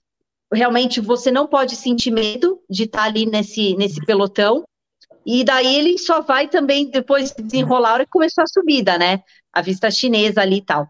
realmente 0.53 0.99
você 0.99 1.31
não 1.31 1.47
pode 1.47 1.75
sentir 1.75 2.11
medo 2.11 2.61
de 2.69 2.83
estar 2.83 3.03
ali 3.03 3.25
nesse, 3.25 3.75
nesse 3.75 4.05
pelotão, 4.05 4.65
e 5.25 5.43
daí 5.43 5.75
ele 5.75 5.97
só 5.97 6.21
vai 6.21 6.47
também 6.47 6.89
depois 6.89 7.33
desenrolar 7.33 7.99
que 7.99 8.07
começou 8.07 8.43
a 8.43 8.47
subida, 8.47 8.97
né? 8.97 9.21
A 9.53 9.61
vista 9.61 9.89
chinesa 9.89 10.41
ali 10.41 10.57
e 10.57 10.65
tal. 10.65 10.89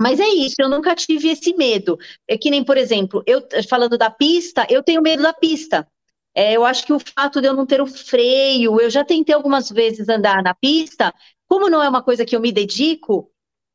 Mas 0.00 0.20
é 0.20 0.28
isso, 0.28 0.56
eu 0.58 0.68
nunca 0.68 0.94
tive 0.94 1.28
esse 1.28 1.54
medo. 1.54 1.98
É 2.28 2.36
que 2.36 2.50
nem, 2.50 2.64
por 2.64 2.76
exemplo, 2.76 3.22
eu 3.26 3.42
falando 3.68 3.96
da 3.96 4.10
pista, 4.10 4.66
eu 4.68 4.82
tenho 4.82 5.02
medo 5.02 5.22
da 5.22 5.32
pista. 5.32 5.86
É, 6.34 6.52
eu 6.56 6.64
acho 6.64 6.84
que 6.84 6.92
o 6.92 6.98
fato 6.98 7.40
de 7.40 7.46
eu 7.46 7.54
não 7.54 7.64
ter 7.64 7.80
o 7.80 7.86
freio, 7.86 8.80
eu 8.80 8.90
já 8.90 9.04
tentei 9.04 9.34
algumas 9.34 9.68
vezes 9.70 10.08
andar 10.08 10.42
na 10.42 10.52
pista, 10.54 11.14
como 11.46 11.70
não 11.70 11.82
é 11.82 11.88
uma 11.88 12.02
coisa 12.02 12.24
que 12.24 12.34
eu 12.34 12.40
me 12.40 12.50
dedico, 12.50 13.30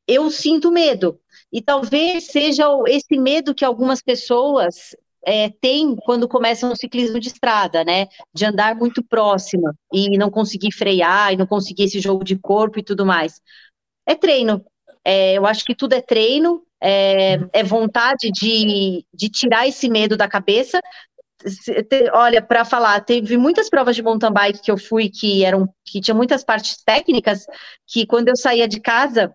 eu 0.06 0.30
sinto 0.30 0.70
medo. 0.70 1.18
E 1.52 1.62
talvez 1.62 2.26
seja 2.26 2.66
esse 2.88 3.16
medo 3.18 3.54
que 3.54 3.64
algumas 3.64 4.02
pessoas 4.02 4.94
é, 5.24 5.50
têm 5.50 5.96
quando 5.96 6.28
começam 6.28 6.72
o 6.72 6.76
ciclismo 6.76 7.20
de 7.20 7.28
estrada, 7.28 7.84
né? 7.84 8.06
De 8.34 8.44
andar 8.44 8.74
muito 8.74 9.02
próxima 9.04 9.74
e 9.92 10.16
não 10.18 10.30
conseguir 10.30 10.72
frear, 10.72 11.32
e 11.32 11.36
não 11.36 11.46
conseguir 11.46 11.84
esse 11.84 12.00
jogo 12.00 12.24
de 12.24 12.36
corpo 12.38 12.78
e 12.78 12.82
tudo 12.84 13.06
mais. 13.06 13.40
É 14.06 14.14
treino, 14.14 14.64
é, 15.04 15.34
eu 15.34 15.46
acho 15.46 15.64
que 15.64 15.74
tudo 15.74 15.94
é 15.94 16.00
treino, 16.00 16.62
é, 16.80 17.38
é 17.52 17.62
vontade 17.62 18.30
de, 18.30 19.04
de 19.12 19.28
tirar 19.28 19.66
esse 19.66 19.88
medo 19.88 20.16
da 20.16 20.28
cabeça. 20.28 20.80
Olha, 22.12 22.42
para 22.42 22.64
falar, 22.64 23.00
teve 23.00 23.36
muitas 23.36 23.70
provas 23.70 23.96
de 23.96 24.02
mountain 24.02 24.32
bike 24.32 24.62
que 24.62 24.70
eu 24.70 24.76
fui 24.76 25.08
que 25.08 25.42
eram 25.44 25.72
que 25.84 26.00
tinha 26.00 26.14
muitas 26.14 26.44
partes 26.44 26.82
técnicas 26.84 27.46
que 27.86 28.06
quando 28.06 28.28
eu 28.28 28.36
saía 28.36 28.68
de 28.68 28.78
casa 28.78 29.34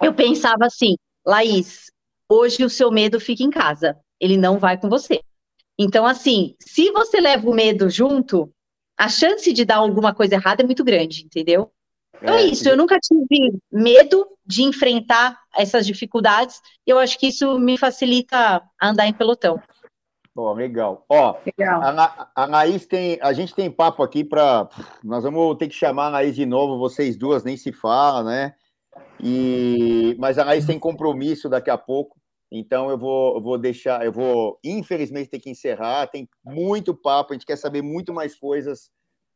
eu 0.00 0.12
pensava 0.12 0.66
assim, 0.66 0.96
Laís, 1.24 1.90
hoje 2.28 2.64
o 2.64 2.70
seu 2.70 2.90
medo 2.90 3.20
fica 3.20 3.42
em 3.42 3.50
casa, 3.50 3.96
ele 4.20 4.36
não 4.36 4.58
vai 4.58 4.78
com 4.78 4.88
você. 4.88 5.20
Então, 5.78 6.04
assim, 6.04 6.54
se 6.60 6.90
você 6.90 7.20
leva 7.20 7.48
o 7.48 7.54
medo 7.54 7.88
junto, 7.88 8.52
a 8.98 9.08
chance 9.08 9.52
de 9.52 9.64
dar 9.64 9.76
alguma 9.76 10.14
coisa 10.14 10.34
errada 10.34 10.62
é 10.62 10.66
muito 10.66 10.84
grande, 10.84 11.24
entendeu? 11.24 11.70
Então 12.20 12.34
é, 12.34 12.42
é 12.42 12.46
isso, 12.46 12.68
eu 12.68 12.76
nunca 12.76 12.98
tive 12.98 13.58
medo 13.70 14.26
de 14.44 14.62
enfrentar 14.62 15.38
essas 15.56 15.86
dificuldades, 15.86 16.60
e 16.86 16.90
eu 16.90 16.98
acho 16.98 17.18
que 17.18 17.28
isso 17.28 17.58
me 17.58 17.78
facilita 17.78 18.62
andar 18.80 19.06
em 19.06 19.12
pelotão. 19.12 19.60
Ó, 20.34 20.52
legal. 20.54 21.04
Ó, 21.08 21.36
legal. 21.44 21.82
A, 21.82 22.30
a 22.34 22.46
Naís 22.46 22.86
tem. 22.86 23.18
A 23.20 23.32
gente 23.32 23.54
tem 23.54 23.70
papo 23.70 24.02
aqui 24.02 24.24
para. 24.24 24.68
Nós 25.04 25.24
vamos 25.24 25.56
ter 25.58 25.68
que 25.68 25.74
chamar 25.74 26.06
a 26.06 26.10
Naís 26.10 26.34
de 26.34 26.46
novo, 26.46 26.78
vocês 26.78 27.16
duas 27.16 27.44
nem 27.44 27.56
se 27.56 27.70
falam, 27.70 28.24
né? 28.24 28.54
E, 29.22 30.16
mas 30.18 30.38
a 30.38 30.44
Naís 30.44 30.64
tem 30.64 30.78
compromisso 30.78 31.48
daqui 31.48 31.70
a 31.70 31.78
pouco, 31.78 32.18
então 32.50 32.90
eu 32.90 32.98
vou, 32.98 33.36
eu 33.36 33.42
vou 33.42 33.58
deixar, 33.58 34.04
eu 34.04 34.12
vou, 34.12 34.58
infelizmente, 34.64 35.30
ter 35.30 35.38
que 35.38 35.50
encerrar. 35.50 36.06
Tem 36.06 36.28
muito 36.44 36.94
papo, 36.94 37.32
a 37.32 37.34
gente 37.34 37.46
quer 37.46 37.56
saber 37.56 37.82
muito 37.82 38.12
mais 38.12 38.34
coisas 38.34 38.90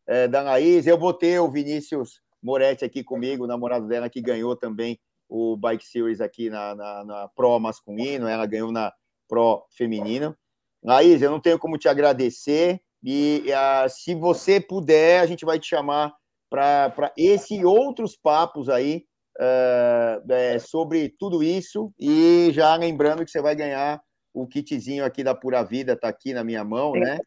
é, 0.07 0.27
da 0.27 0.43
Naís. 0.43 0.87
Eu 0.87 0.99
vou 0.99 1.13
ter 1.13 1.39
o 1.41 1.51
Vinícius 1.51 2.21
Moretti 2.43 2.85
aqui 2.85 3.03
comigo, 3.03 3.45
o 3.45 3.47
namorado 3.47 3.87
dela, 3.87 4.09
que 4.09 4.21
ganhou 4.21 4.57
também 4.57 4.99
o 5.29 5.57
Bike 5.57 5.85
Series 5.85 6.21
aqui 6.21 6.49
na, 6.49 6.75
na, 6.75 7.05
na 7.05 7.29
Pro 7.29 7.59
masculino, 7.59 8.29
ela 8.29 8.47
ganhou 8.47 8.71
na 8.71 8.93
Pro 9.29 9.67
feminino. 9.77 10.37
Laís, 10.83 11.21
eu 11.21 11.31
não 11.31 11.41
tenho 11.41 11.59
como 11.59 11.79
te 11.79 11.89
agradecer, 11.89 12.81
e 13.03 13.45
uh, 13.49 13.89
se 13.89 14.15
você 14.15 14.61
puder, 14.61 15.21
a 15.21 15.27
gente 15.27 15.45
vai 15.45 15.59
te 15.59 15.69
chamar 15.69 16.15
para 16.51 17.13
esse 17.17 17.57
e 17.57 17.65
outros 17.65 18.17
papos 18.17 18.69
aí 18.69 19.05
uh, 19.39 20.33
é, 20.33 20.59
sobre 20.59 21.09
tudo 21.19 21.43
isso. 21.43 21.93
E 21.99 22.51
já 22.53 22.75
lembrando 22.77 23.25
que 23.25 23.31
você 23.31 23.41
vai 23.41 23.55
ganhar 23.55 24.01
o 24.35 24.47
kitzinho 24.47 25.05
aqui 25.05 25.25
da 25.25 25.35
Pura 25.35 25.63
Vida, 25.63 25.93
está 25.93 26.09
aqui 26.09 26.33
na 26.33 26.45
minha 26.45 26.65
mão, 26.65 26.93
né? 26.93 27.19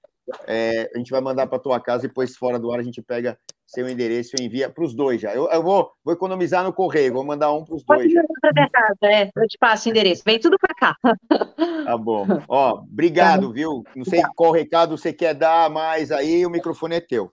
É, 0.48 0.90
a 0.94 0.98
gente 0.98 1.12
vai 1.12 1.22
mandar 1.22 1.48
para 1.48 1.60
tua 1.60 1.80
casa 1.80 2.06
e 2.06 2.08
depois, 2.08 2.36
fora 2.36 2.60
do 2.60 2.72
ar, 2.72 2.80
a 2.80 2.84
gente 2.84 3.02
pega 3.02 3.38
seu 3.66 3.88
endereço 3.88 4.36
e 4.40 4.44
envia 4.44 4.70
para 4.70 4.84
os 4.84 4.96
dois 4.96 5.22
já. 5.22 5.34
Eu, 5.34 5.48
eu, 5.50 5.62
vou, 5.62 5.92
vou 6.04 6.14
economizar 6.14 6.64
no 6.64 6.74
correio, 6.74 7.14
vou 7.14 7.24
mandar 7.24 7.54
um 7.54 7.64
para 7.64 7.76
os 7.76 7.84
dois. 7.84 8.14
Pode 8.14 8.28
para 8.42 8.52
minha 8.54 8.70
casa, 8.70 8.98
é, 9.04 9.30
eu 9.36 9.48
te 9.48 9.58
passo 9.60 9.88
o 9.88 9.92
endereço. 9.92 10.24
Vem 10.26 10.40
tudo 10.40 10.58
para 10.60 10.76
cá. 10.76 10.96
Tá 11.86 11.98
bom. 11.98 12.26
Ó, 12.48 12.80
obrigado, 12.80 13.48
tá 13.48 13.54
viu? 13.54 13.84
Não 13.96 14.06
sei 14.06 14.22
qual 14.36 14.52
recado 14.52 14.96
você 14.96 15.12
quer 15.12 15.34
dar 15.34 15.70
mais 15.70 16.12
aí, 16.12 16.46
o 16.46 16.50
microfone 16.50 16.96
é 16.96 17.02
teu. 17.02 17.32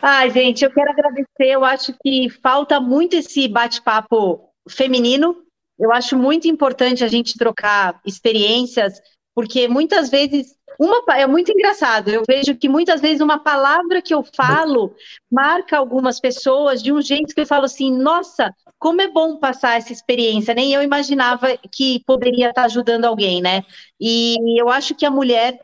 Ai, 0.00 0.30
gente, 0.30 0.64
eu 0.64 0.70
quero 0.70 0.90
agradecer. 0.90 1.26
Eu 1.40 1.64
acho 1.64 1.94
que 2.02 2.30
falta 2.30 2.80
muito 2.80 3.16
esse 3.16 3.48
bate-papo 3.48 4.48
feminino. 4.68 5.36
Eu 5.78 5.92
acho 5.92 6.16
muito 6.16 6.48
importante 6.48 7.04
a 7.04 7.08
gente 7.08 7.36
trocar 7.36 8.00
experiências, 8.04 9.00
porque 9.34 9.68
muitas 9.68 10.10
vezes 10.10 10.57
uma 10.78 11.02
é 11.16 11.26
muito 11.26 11.50
engraçado. 11.50 12.08
Eu 12.08 12.22
vejo 12.26 12.54
que 12.54 12.68
muitas 12.68 13.00
vezes 13.00 13.20
uma 13.20 13.38
palavra 13.38 14.00
que 14.00 14.14
eu 14.14 14.22
falo 14.22 14.94
marca 15.30 15.76
algumas 15.76 16.20
pessoas 16.20 16.80
de 16.82 16.92
um 16.92 17.02
jeito 17.02 17.34
que 17.34 17.40
eu 17.40 17.46
falo 17.46 17.64
assim: 17.64 17.90
nossa, 17.90 18.54
como 18.78 19.02
é 19.02 19.08
bom 19.08 19.36
passar 19.36 19.76
essa 19.76 19.92
experiência. 19.92 20.54
Nem 20.54 20.72
eu 20.72 20.82
imaginava 20.82 21.58
que 21.70 22.02
poderia 22.06 22.50
estar 22.50 22.64
ajudando 22.64 23.06
alguém, 23.06 23.42
né? 23.42 23.64
E 24.00 24.60
eu 24.60 24.68
acho 24.68 24.94
que 24.94 25.04
a 25.04 25.10
mulher 25.10 25.58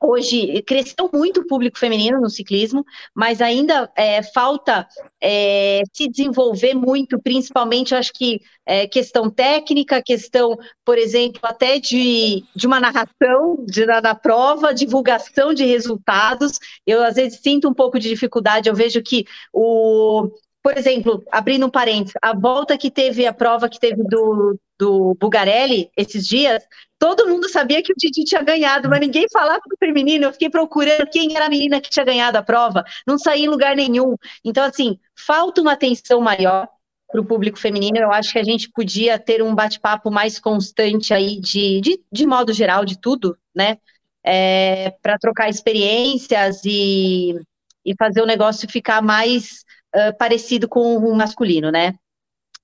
hoje 0.00 0.62
cresceu 0.62 1.10
muito 1.12 1.40
o 1.40 1.46
público 1.46 1.78
feminino 1.78 2.20
no 2.20 2.30
ciclismo, 2.30 2.84
mas 3.14 3.40
ainda 3.40 3.90
é, 3.96 4.22
falta 4.22 4.86
é, 5.20 5.82
se 5.92 6.08
desenvolver 6.08 6.74
muito, 6.74 7.20
principalmente, 7.20 7.94
acho 7.94 8.12
que 8.12 8.40
é, 8.66 8.86
questão 8.86 9.30
técnica, 9.30 10.02
questão, 10.02 10.56
por 10.84 10.98
exemplo, 10.98 11.40
até 11.44 11.78
de, 11.78 12.44
de 12.54 12.66
uma 12.66 12.80
narração 12.80 13.64
de, 13.64 13.86
na, 13.86 14.00
na, 14.00 14.14
prova, 14.14 14.74
divulgação 14.74 15.54
de 15.54 15.64
resultados. 15.64 16.58
Eu, 16.86 17.02
às 17.02 17.14
vezes, 17.14 17.40
sinto 17.40 17.68
um 17.68 17.74
pouco 17.74 17.98
de 17.98 18.08
dificuldade, 18.08 18.68
eu 18.68 18.74
vejo 18.74 19.00
que 19.02 19.24
o. 19.52 20.28
Por 20.66 20.76
exemplo, 20.76 21.22
abrindo 21.30 21.64
um 21.64 21.70
parênteses, 21.70 22.14
a 22.20 22.34
volta 22.34 22.76
que 22.76 22.90
teve, 22.90 23.24
a 23.24 23.32
prova 23.32 23.68
que 23.68 23.78
teve 23.78 24.02
do, 24.02 24.58
do 24.76 25.14
Bugarelli 25.14 25.92
esses 25.96 26.26
dias, 26.26 26.60
todo 26.98 27.28
mundo 27.28 27.48
sabia 27.48 27.80
que 27.80 27.92
o 27.92 27.94
Didi 27.96 28.24
tinha 28.24 28.42
ganhado, 28.42 28.88
mas 28.88 28.98
ninguém 28.98 29.26
falava 29.32 29.60
do 29.64 29.76
feminino. 29.78 30.24
Eu 30.24 30.32
fiquei 30.32 30.50
procurando 30.50 31.08
quem 31.08 31.36
era 31.36 31.46
a 31.46 31.48
menina 31.48 31.80
que 31.80 31.88
tinha 31.88 32.04
ganhado 32.04 32.36
a 32.36 32.42
prova, 32.42 32.82
não 33.06 33.16
saí 33.16 33.44
em 33.44 33.48
lugar 33.48 33.76
nenhum. 33.76 34.16
Então, 34.44 34.64
assim, 34.64 34.98
falta 35.14 35.62
uma 35.62 35.70
atenção 35.70 36.20
maior 36.20 36.66
para 37.12 37.20
o 37.20 37.24
público 37.24 37.60
feminino. 37.60 37.98
Eu 37.98 38.10
acho 38.10 38.32
que 38.32 38.38
a 38.40 38.44
gente 38.44 38.68
podia 38.68 39.20
ter 39.20 39.44
um 39.44 39.54
bate-papo 39.54 40.10
mais 40.10 40.40
constante 40.40 41.14
aí, 41.14 41.38
de, 41.38 41.80
de, 41.80 42.00
de 42.10 42.26
modo 42.26 42.52
geral, 42.52 42.84
de 42.84 42.98
tudo, 42.98 43.38
né? 43.54 43.78
É, 44.24 44.90
para 45.00 45.16
trocar 45.16 45.48
experiências 45.48 46.62
e, 46.64 47.36
e 47.84 47.94
fazer 47.96 48.20
o 48.20 48.26
negócio 48.26 48.68
ficar 48.68 49.00
mais 49.00 49.64
parecido 50.12 50.68
com 50.68 50.96
o 50.96 51.14
masculino, 51.14 51.70
né? 51.70 51.94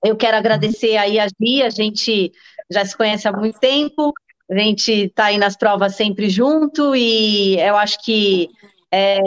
Eu 0.03 0.17
quero 0.17 0.35
agradecer 0.35 0.97
aí 0.97 1.17
a 1.19 1.27
Gi, 1.27 1.63
a 1.63 1.69
gente 1.69 2.31
já 2.69 2.85
se 2.85 2.95
conhece 2.95 3.27
há 3.27 3.31
muito 3.31 3.59
tempo, 3.59 4.13
a 4.51 4.57
gente 4.57 4.91
está 4.91 5.25
aí 5.25 5.37
nas 5.37 5.55
provas 5.55 5.95
sempre 5.95 6.29
junto 6.29 6.95
e 6.95 7.57
eu 7.59 7.77
acho 7.77 8.03
que 8.03 8.49
é, 8.91 9.19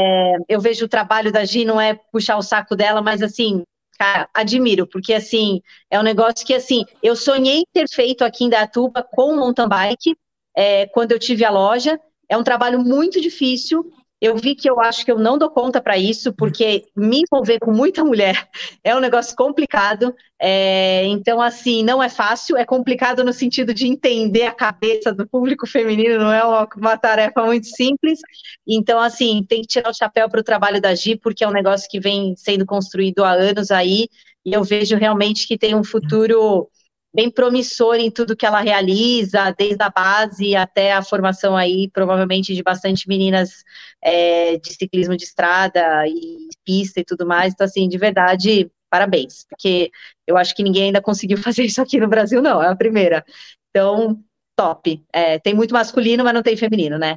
eu 0.48 0.60
vejo 0.60 0.84
o 0.84 0.88
trabalho 0.88 1.32
da 1.32 1.44
Gi, 1.44 1.64
não 1.64 1.80
é 1.80 1.94
puxar 2.12 2.36
o 2.36 2.42
saco 2.42 2.76
dela, 2.76 3.00
mas 3.00 3.22
assim, 3.22 3.64
cara, 3.98 4.28
admiro, 4.34 4.86
porque 4.86 5.12
assim, 5.14 5.60
é 5.90 5.98
um 5.98 6.02
negócio 6.02 6.46
que 6.46 6.54
assim, 6.54 6.84
eu 7.02 7.16
sonhei 7.16 7.64
ter 7.72 7.88
feito 7.88 8.22
aqui 8.22 8.44
em 8.44 8.50
Datuba 8.50 9.02
com 9.02 9.34
mountain 9.34 9.68
bike, 9.68 10.16
é, 10.54 10.86
quando 10.86 11.12
eu 11.12 11.18
tive 11.18 11.44
a 11.44 11.50
loja, 11.50 11.98
é 12.28 12.36
um 12.36 12.44
trabalho 12.44 12.78
muito 12.78 13.20
difícil, 13.20 13.84
eu 14.20 14.34
vi 14.36 14.54
que 14.54 14.68
eu 14.68 14.80
acho 14.80 15.04
que 15.04 15.12
eu 15.12 15.18
não 15.18 15.36
dou 15.36 15.50
conta 15.50 15.80
para 15.80 15.98
isso, 15.98 16.32
porque 16.32 16.86
me 16.96 17.22
envolver 17.22 17.58
com 17.58 17.70
muita 17.70 18.02
mulher 18.02 18.48
é 18.82 18.96
um 18.96 19.00
negócio 19.00 19.36
complicado. 19.36 20.14
É, 20.40 21.04
então, 21.06 21.40
assim, 21.40 21.82
não 21.82 22.02
é 22.02 22.08
fácil, 22.08 22.56
é 22.56 22.64
complicado 22.64 23.22
no 23.22 23.32
sentido 23.32 23.74
de 23.74 23.86
entender 23.86 24.44
a 24.44 24.54
cabeça 24.54 25.12
do 25.12 25.28
público 25.28 25.66
feminino, 25.66 26.18
não 26.18 26.32
é 26.32 26.42
uma, 26.42 26.68
uma 26.76 26.96
tarefa 26.96 27.44
muito 27.44 27.66
simples. 27.66 28.20
Então, 28.66 28.98
assim, 28.98 29.44
tem 29.46 29.60
que 29.60 29.68
tirar 29.68 29.90
o 29.90 29.96
chapéu 29.96 30.28
para 30.28 30.40
o 30.40 30.44
trabalho 30.44 30.80
da 30.80 30.94
Gi, 30.94 31.16
porque 31.16 31.44
é 31.44 31.48
um 31.48 31.52
negócio 31.52 31.88
que 31.88 32.00
vem 32.00 32.34
sendo 32.36 32.64
construído 32.64 33.22
há 33.22 33.32
anos 33.32 33.70
aí, 33.70 34.08
e 34.44 34.52
eu 34.52 34.62
vejo 34.64 34.96
realmente 34.96 35.46
que 35.46 35.58
tem 35.58 35.74
um 35.74 35.84
futuro 35.84 36.70
bem 37.16 37.30
promissor 37.30 37.94
em 37.94 38.10
tudo 38.10 38.36
que 38.36 38.44
ela 38.44 38.60
realiza, 38.60 39.50
desde 39.56 39.82
a 39.82 39.88
base 39.88 40.54
até 40.54 40.92
a 40.92 41.02
formação 41.02 41.56
aí, 41.56 41.88
provavelmente 41.90 42.54
de 42.54 42.62
bastante 42.62 43.08
meninas 43.08 43.64
é, 44.02 44.58
de 44.58 44.74
ciclismo 44.74 45.16
de 45.16 45.24
estrada 45.24 46.06
e 46.06 46.48
pista 46.62 47.00
e 47.00 47.04
tudo 47.04 47.26
mais. 47.26 47.54
Então, 47.54 47.64
assim, 47.64 47.88
de 47.88 47.96
verdade, 47.96 48.70
parabéns, 48.90 49.46
porque 49.48 49.90
eu 50.26 50.36
acho 50.36 50.54
que 50.54 50.62
ninguém 50.62 50.84
ainda 50.84 51.00
conseguiu 51.00 51.38
fazer 51.42 51.64
isso 51.64 51.80
aqui 51.80 51.98
no 51.98 52.06
Brasil, 52.06 52.42
não, 52.42 52.62
é 52.62 52.68
a 52.68 52.76
primeira. 52.76 53.24
Então, 53.70 54.22
top. 54.54 55.02
É, 55.10 55.38
tem 55.38 55.54
muito 55.54 55.72
masculino, 55.72 56.22
mas 56.22 56.34
não 56.34 56.42
tem 56.42 56.56
feminino, 56.56 56.98
né? 56.98 57.16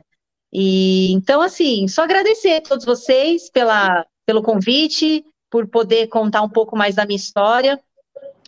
E 0.51 1.11
então, 1.11 1.41
assim, 1.41 1.89
só 1.89 2.03
agradecer 2.03 2.55
a 2.55 2.61
todos 2.61 2.85
vocês 2.85 3.49
pela, 3.51 4.05
pelo 4.25 4.41
convite, 4.41 5.25
por 5.49 5.67
poder 5.67 6.07
contar 6.07 6.41
um 6.41 6.49
pouco 6.49 6.77
mais 6.77 6.95
da 6.95 7.05
minha 7.05 7.17
história 7.17 7.77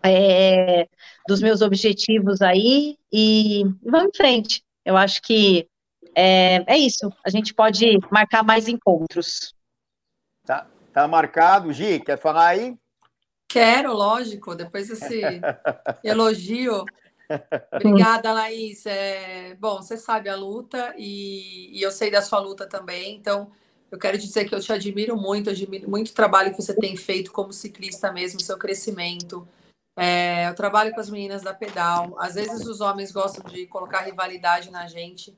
é, 0.04 0.88
dos 1.28 1.41
meus 1.41 1.62
objetivos 1.62 2.41
aí 2.41 2.97
e 3.12 3.64
vamos 3.84 4.10
em 4.10 4.18
frente. 4.18 4.64
Eu 4.84 4.97
acho 4.97 5.22
que 5.22 5.68
é, 6.16 6.64
é 6.68 6.78
isso. 6.78 7.12
A 7.26 7.30
gente 7.30 7.54
pode 7.54 7.99
marcar 8.12 8.43
mais 8.43 8.68
encontros. 8.68 9.54
Tá, 10.45 10.68
tá 10.93 11.08
marcado, 11.08 11.72
Gi. 11.72 11.99
Quer 11.99 12.18
falar 12.18 12.47
aí? 12.47 12.78
Quero, 13.47 13.93
lógico. 13.93 14.56
Depois 14.56 14.88
desse 14.88 15.22
elogio. 16.04 16.86
Obrigada, 17.72 18.34
Laís. 18.34 18.86
É, 18.86 19.56
bom, 19.56 19.82
você 19.82 19.97
sabe 19.97 20.30
a 20.30 20.36
luta 20.36 20.93
e, 20.97 21.78
e, 21.78 21.82
eu 21.82 21.91
sei 21.91 22.12
da 22.12 22.22
sua 22.22 22.39
luta 22.39 22.68
também. 22.68 23.16
Então, 23.16 23.52
eu 23.89 23.97
quero 23.97 24.18
dizer 24.18 24.45
que 24.45 24.56
eu 24.56 24.60
te 24.60 24.72
admiro 24.74 25.16
muito, 25.16 25.49
admiro 25.49 25.89
muito 25.89 26.10
o 26.10 26.14
trabalho 26.14 26.52
que 26.52 26.62
você 26.62 26.74
tem 26.74 26.95
feito 26.97 27.32
como 27.32 27.54
ciclista 27.54 28.12
mesmo, 28.12 28.39
seu 28.39 28.58
crescimento. 28.58 29.47
É, 29.96 30.48
eu 30.48 30.56
trabalho 30.56 30.94
com 30.94 31.00
as 31.00 31.10
meninas 31.10 31.42
da 31.42 31.54
Pedal. 31.54 32.16
Às 32.20 32.36
vezes 32.36 32.66
os 32.66 32.82
homens 32.82 33.12
gostam 33.12 33.44
de 33.52 33.68
colocar 33.68 34.02
rivalidade 34.02 34.72
na 34.72 34.88
gente 34.88 35.36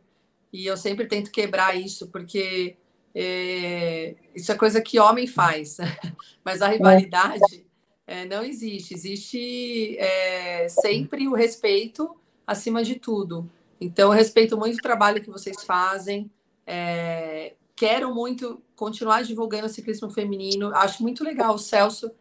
e 0.52 0.66
eu 0.66 0.78
sempre 0.78 1.08
tento 1.08 1.32
quebrar 1.32 1.76
isso, 1.76 2.08
porque 2.10 2.78
é, 3.16 4.16
isso 4.36 4.52
é 4.52 4.56
coisa 4.56 4.82
que 4.82 5.00
homem 5.00 5.28
faz, 5.28 5.78
mas 6.46 6.62
a 6.62 6.68
rivalidade 6.68 7.66
é, 8.06 8.26
não 8.26 8.44
existe. 8.44 8.94
Existe 8.94 9.98
é, 9.98 10.68
sempre 10.70 11.28
o 11.28 11.34
respeito 11.34 12.16
acima 12.46 12.84
de 12.84 12.96
tudo. 12.96 13.50
Então, 13.80 14.12
eu 14.12 14.18
respeito 14.18 14.58
muito 14.58 14.78
o 14.78 14.82
trabalho 14.82 15.22
que 15.22 15.30
vocês 15.30 15.64
fazem. 15.64 16.32
É, 16.66 17.56
quero 17.76 18.14
muito 18.14 18.62
continuar 18.76 19.24
divulgando 19.24 19.66
o 19.66 19.70
ciclismo 19.70 20.10
feminino. 20.10 20.74
Acho 20.76 21.02
muito 21.02 21.24
legal 21.24 21.56
o 21.56 21.60
Celso 21.60 22.12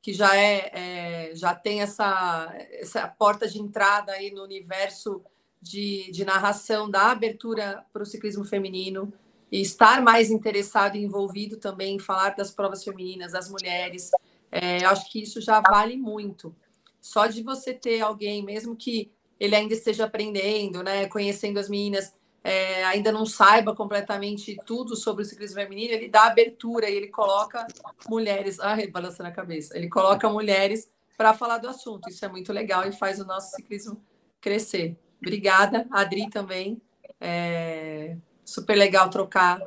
que 0.00 0.12
já 0.12 0.36
é, 0.36 0.70
é, 0.72 1.34
já 1.34 1.54
tem 1.54 1.80
essa, 1.80 2.52
essa 2.70 3.06
porta 3.08 3.48
de 3.48 3.60
entrada 3.60 4.12
aí 4.12 4.30
no 4.30 4.42
universo 4.42 5.22
de, 5.60 6.10
de 6.12 6.24
narração 6.24 6.88
da 6.88 7.10
abertura 7.10 7.84
para 7.92 8.02
o 8.02 8.06
ciclismo 8.06 8.44
feminino 8.44 9.12
e 9.50 9.60
estar 9.60 10.02
mais 10.02 10.30
interessado 10.30 10.96
e 10.96 11.02
envolvido 11.02 11.56
também 11.56 11.96
em 11.96 11.98
falar 11.98 12.30
das 12.30 12.50
provas 12.50 12.84
femininas, 12.84 13.32
das 13.32 13.50
mulheres. 13.50 14.10
É, 14.50 14.84
acho 14.84 15.10
que 15.10 15.22
isso 15.22 15.40
já 15.40 15.60
vale 15.60 15.96
muito. 15.96 16.54
Só 17.00 17.26
de 17.26 17.42
você 17.42 17.72
ter 17.72 18.00
alguém, 18.00 18.42
mesmo 18.44 18.76
que 18.76 19.10
ele 19.40 19.54
ainda 19.54 19.74
esteja 19.74 20.04
aprendendo, 20.04 20.82
né, 20.82 21.06
conhecendo 21.06 21.58
as 21.58 21.68
meninas, 21.68 22.12
é, 22.42 22.84
ainda 22.84 23.12
não 23.12 23.26
saiba 23.26 23.74
completamente 23.74 24.56
tudo 24.64 24.96
sobre 24.96 25.22
o 25.22 25.24
ciclismo 25.24 25.60
feminino, 25.60 25.92
ele 25.92 26.08
dá 26.08 26.26
abertura 26.26 26.88
e 26.88 26.94
ele 26.94 27.08
coloca 27.08 27.66
mulheres, 28.08 28.58
ah, 28.60 28.76
balançando 28.90 29.28
a 29.28 29.32
cabeça, 29.32 29.76
ele 29.76 29.88
coloca 29.88 30.28
mulheres 30.28 30.90
para 31.16 31.34
falar 31.34 31.58
do 31.58 31.68
assunto. 31.68 32.08
Isso 32.08 32.24
é 32.24 32.28
muito 32.28 32.52
legal 32.52 32.86
e 32.86 32.92
faz 32.92 33.20
o 33.20 33.24
nosso 33.26 33.54
ciclismo 33.56 34.00
crescer. 34.40 34.96
Obrigada, 35.20 35.86
Adri 35.90 36.30
também. 36.30 36.80
É 37.20 38.16
super 38.48 38.76
legal 38.76 39.10
trocar 39.10 39.60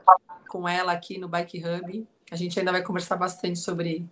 com 0.49 0.67
ela 0.67 0.93
aqui 0.93 1.19
no 1.19 1.27
Bike 1.27 1.63
Hub. 1.63 2.07
A 2.31 2.35
gente 2.35 2.57
ainda 2.57 2.71
vai 2.71 2.81
conversar 2.81 3.15
bastante 3.15 3.59
sobre, 3.59 4.09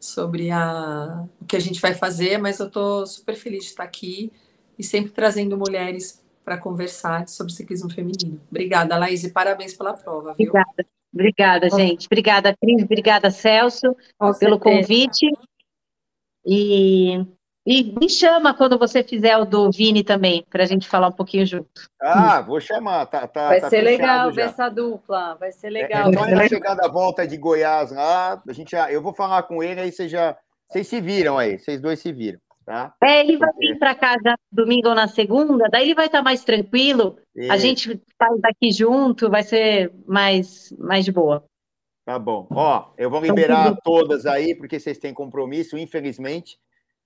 sobre 0.00 0.50
a, 0.50 1.26
o 1.38 1.44
que 1.44 1.56
a 1.56 1.60
gente 1.60 1.78
vai 1.78 1.94
fazer, 1.94 2.38
mas 2.38 2.58
eu 2.58 2.68
estou 2.68 3.06
super 3.06 3.34
feliz 3.34 3.64
de 3.64 3.70
estar 3.70 3.84
aqui 3.84 4.32
e 4.78 4.84
sempre 4.84 5.10
trazendo 5.10 5.58
mulheres 5.58 6.24
para 6.48 6.56
conversar 6.56 7.28
sobre 7.28 7.52
ciclismo 7.52 7.90
feminino. 7.90 8.40
Obrigada, 8.50 8.96
Laís, 8.96 9.22
e 9.22 9.30
parabéns 9.30 9.74
pela 9.74 9.92
prova. 9.92 10.34
Viu? 10.38 10.48
Obrigada. 10.48 10.86
Obrigada, 11.12 11.68
gente. 11.70 12.06
Obrigada, 12.06 12.56
Cris. 12.56 12.82
Obrigada, 12.82 13.30
Celso, 13.30 13.94
Com 14.18 14.32
pelo 14.32 14.56
certeza. 14.56 14.58
convite. 14.58 15.26
E, 16.46 17.18
e 17.66 17.94
me 18.00 18.08
chama 18.08 18.54
quando 18.54 18.78
você 18.78 19.02
fizer 19.02 19.36
o 19.36 19.44
do 19.44 19.70
Vini 19.70 20.02
também, 20.02 20.42
para 20.48 20.62
a 20.62 20.66
gente 20.66 20.88
falar 20.88 21.08
um 21.08 21.12
pouquinho 21.12 21.44
junto. 21.44 21.68
Ah, 22.00 22.40
vou 22.40 22.60
chamar. 22.62 23.04
Tá, 23.06 23.26
tá, 23.26 23.48
vai 23.48 23.60
tá 23.60 23.68
ser 23.68 23.82
legal 23.82 24.32
ver 24.32 24.46
essa 24.46 24.70
dupla. 24.70 25.34
Vai 25.34 25.52
ser 25.52 25.68
legal. 25.68 26.06
É, 26.06 26.10
então, 26.10 26.30
na 26.30 26.48
chegada 26.48 26.80
da 26.80 26.88
volta 26.88 27.26
de 27.26 27.36
Goiás 27.36 27.90
lá, 27.90 28.42
a 28.46 28.52
gente 28.54 28.70
já, 28.70 28.90
eu 28.90 29.02
vou 29.02 29.12
falar 29.12 29.42
com 29.42 29.62
ele, 29.62 29.82
aí 29.82 29.92
vocês 29.92 30.10
já. 30.10 30.34
Vocês 30.70 30.86
se 30.86 30.98
viram 30.98 31.36
aí, 31.36 31.58
vocês 31.58 31.78
dois 31.78 31.98
se 31.98 32.10
viram. 32.10 32.38
Tá? 32.68 32.94
É, 33.02 33.20
ele 33.20 33.38
vai 33.38 33.50
vir 33.58 33.78
para 33.78 33.94
casa 33.94 34.36
domingo 34.52 34.90
ou 34.90 34.94
na 34.94 35.08
segunda, 35.08 35.70
daí 35.70 35.84
ele 35.84 35.94
vai 35.94 36.04
estar 36.04 36.18
tá 36.18 36.22
mais 36.22 36.44
tranquilo. 36.44 37.18
Isso. 37.34 37.50
A 37.50 37.56
gente 37.56 38.02
faz 38.18 38.38
daqui 38.42 38.70
junto, 38.70 39.30
vai 39.30 39.42
ser 39.42 39.90
mais, 40.06 40.70
mais 40.78 41.02
de 41.02 41.10
boa. 41.10 41.42
Tá 42.04 42.18
bom. 42.18 42.46
Ó, 42.50 42.92
eu 42.98 43.08
vou 43.08 43.22
liberar 43.22 43.74
todas 43.82 44.26
aí, 44.26 44.54
porque 44.54 44.78
vocês 44.78 44.98
têm 44.98 45.14
compromisso, 45.14 45.78
infelizmente. 45.78 46.58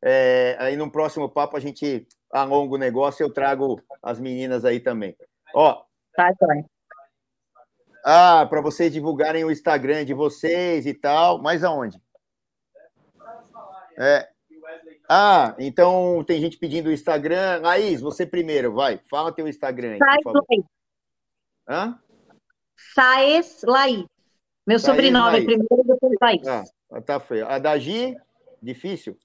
É, 0.02 0.56
aí 0.58 0.74
no 0.74 0.90
próximo 0.90 1.28
papo 1.28 1.56
a 1.56 1.60
gente 1.60 2.08
alonga 2.32 2.74
o 2.74 2.78
negócio 2.78 3.22
e 3.22 3.24
eu 3.24 3.32
trago 3.32 3.80
as 4.02 4.18
meninas 4.18 4.64
aí 4.64 4.80
também. 4.80 5.14
Ó. 5.54 5.80
Tá, 6.16 6.34
tá. 6.34 6.46
Ah, 8.04 8.46
para 8.50 8.60
vocês 8.60 8.92
divulgarem 8.92 9.44
o 9.44 9.50
Instagram 9.50 10.04
de 10.04 10.12
vocês 10.12 10.86
e 10.86 10.92
tal, 10.92 11.40
mas 11.40 11.62
aonde? 11.62 12.02
É, 13.96 14.31
ah, 15.08 15.54
então 15.58 16.22
tem 16.24 16.40
gente 16.40 16.56
pedindo 16.56 16.88
o 16.88 16.92
Instagram. 16.92 17.60
Laís, 17.60 18.00
você 18.00 18.26
primeiro, 18.26 18.72
vai. 18.72 19.00
Fala 19.10 19.32
teu 19.32 19.48
Instagram 19.48 19.92
aí, 19.92 19.98
Saez 19.98 20.24
Laís. 20.48 20.64
Hã? 21.68 21.98
Saez 22.94 23.62
Laís. 23.64 24.06
Meu 24.66 24.78
Saez 24.78 24.96
sobrenome 24.96 25.32
Laís. 25.32 25.44
primeiro, 25.44 25.84
depois 25.84 26.14
Laís. 26.20 26.46
Ah, 26.46 27.00
tá 27.00 27.20
feio. 27.20 27.46
A 27.46 27.58
da 27.58 27.78
Gi, 27.78 28.16
difícil? 28.62 29.18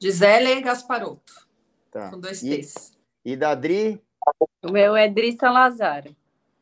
Gisele 0.00 0.60
Gasparotto. 0.60 1.46
Tá. 1.90 2.10
Com 2.10 2.20
dois 2.20 2.40
T's. 2.40 2.96
E 3.24 3.36
da 3.36 3.54
Dri? 3.54 4.02
O 4.62 4.72
meu 4.72 4.96
é 4.96 5.08
Dri 5.08 5.36
Salazar. 5.36 6.04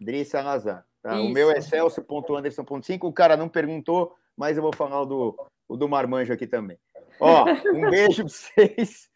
Dri 0.01 0.25
Salazar. 0.25 0.87
Tá? 1.03 1.21
O 1.21 1.29
meu 1.29 1.51
é 1.51 1.61
celso.anderson.5. 1.61 3.05
O 3.05 3.13
cara 3.13 3.37
não 3.37 3.49
perguntou, 3.49 4.17
mas 4.37 4.57
eu 4.57 4.63
vou 4.63 4.75
falar 4.75 5.03
o 5.03 5.07
do, 5.07 5.51
o 5.69 5.77
do 5.77 5.89
Marmanjo 5.89 6.33
aqui 6.33 6.47
também. 6.47 6.79
Ó, 7.21 7.45
um 7.75 7.91
beijo 7.91 8.25
para 8.25 8.33
vocês. 8.33 9.09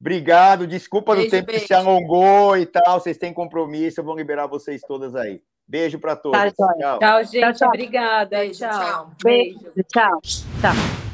Obrigado. 0.00 0.66
Desculpa 0.66 1.14
beijo, 1.14 1.28
do 1.28 1.30
tempo 1.30 1.46
beijo. 1.46 1.60
que 1.62 1.66
se 1.66 1.74
alongou 1.74 2.56
e 2.56 2.66
tal. 2.66 3.00
Vocês 3.00 3.16
têm 3.16 3.32
compromisso. 3.32 4.00
Eu 4.00 4.04
vou 4.04 4.16
liberar 4.16 4.46
vocês 4.46 4.82
todas 4.82 5.14
aí. 5.14 5.40
Beijo 5.66 5.98
para 5.98 6.14
todos. 6.14 6.38
Tá, 6.38 6.50
tchau. 6.52 6.98
tchau, 6.98 7.24
gente. 7.24 7.40
Tchau, 7.40 7.52
tchau. 7.52 7.68
Obrigada. 7.68 8.36
Beijo, 8.38 8.60
tchau. 8.60 9.10
Beijo. 9.22 9.58
Tchau. 9.92 10.20
Tchau. 10.22 11.05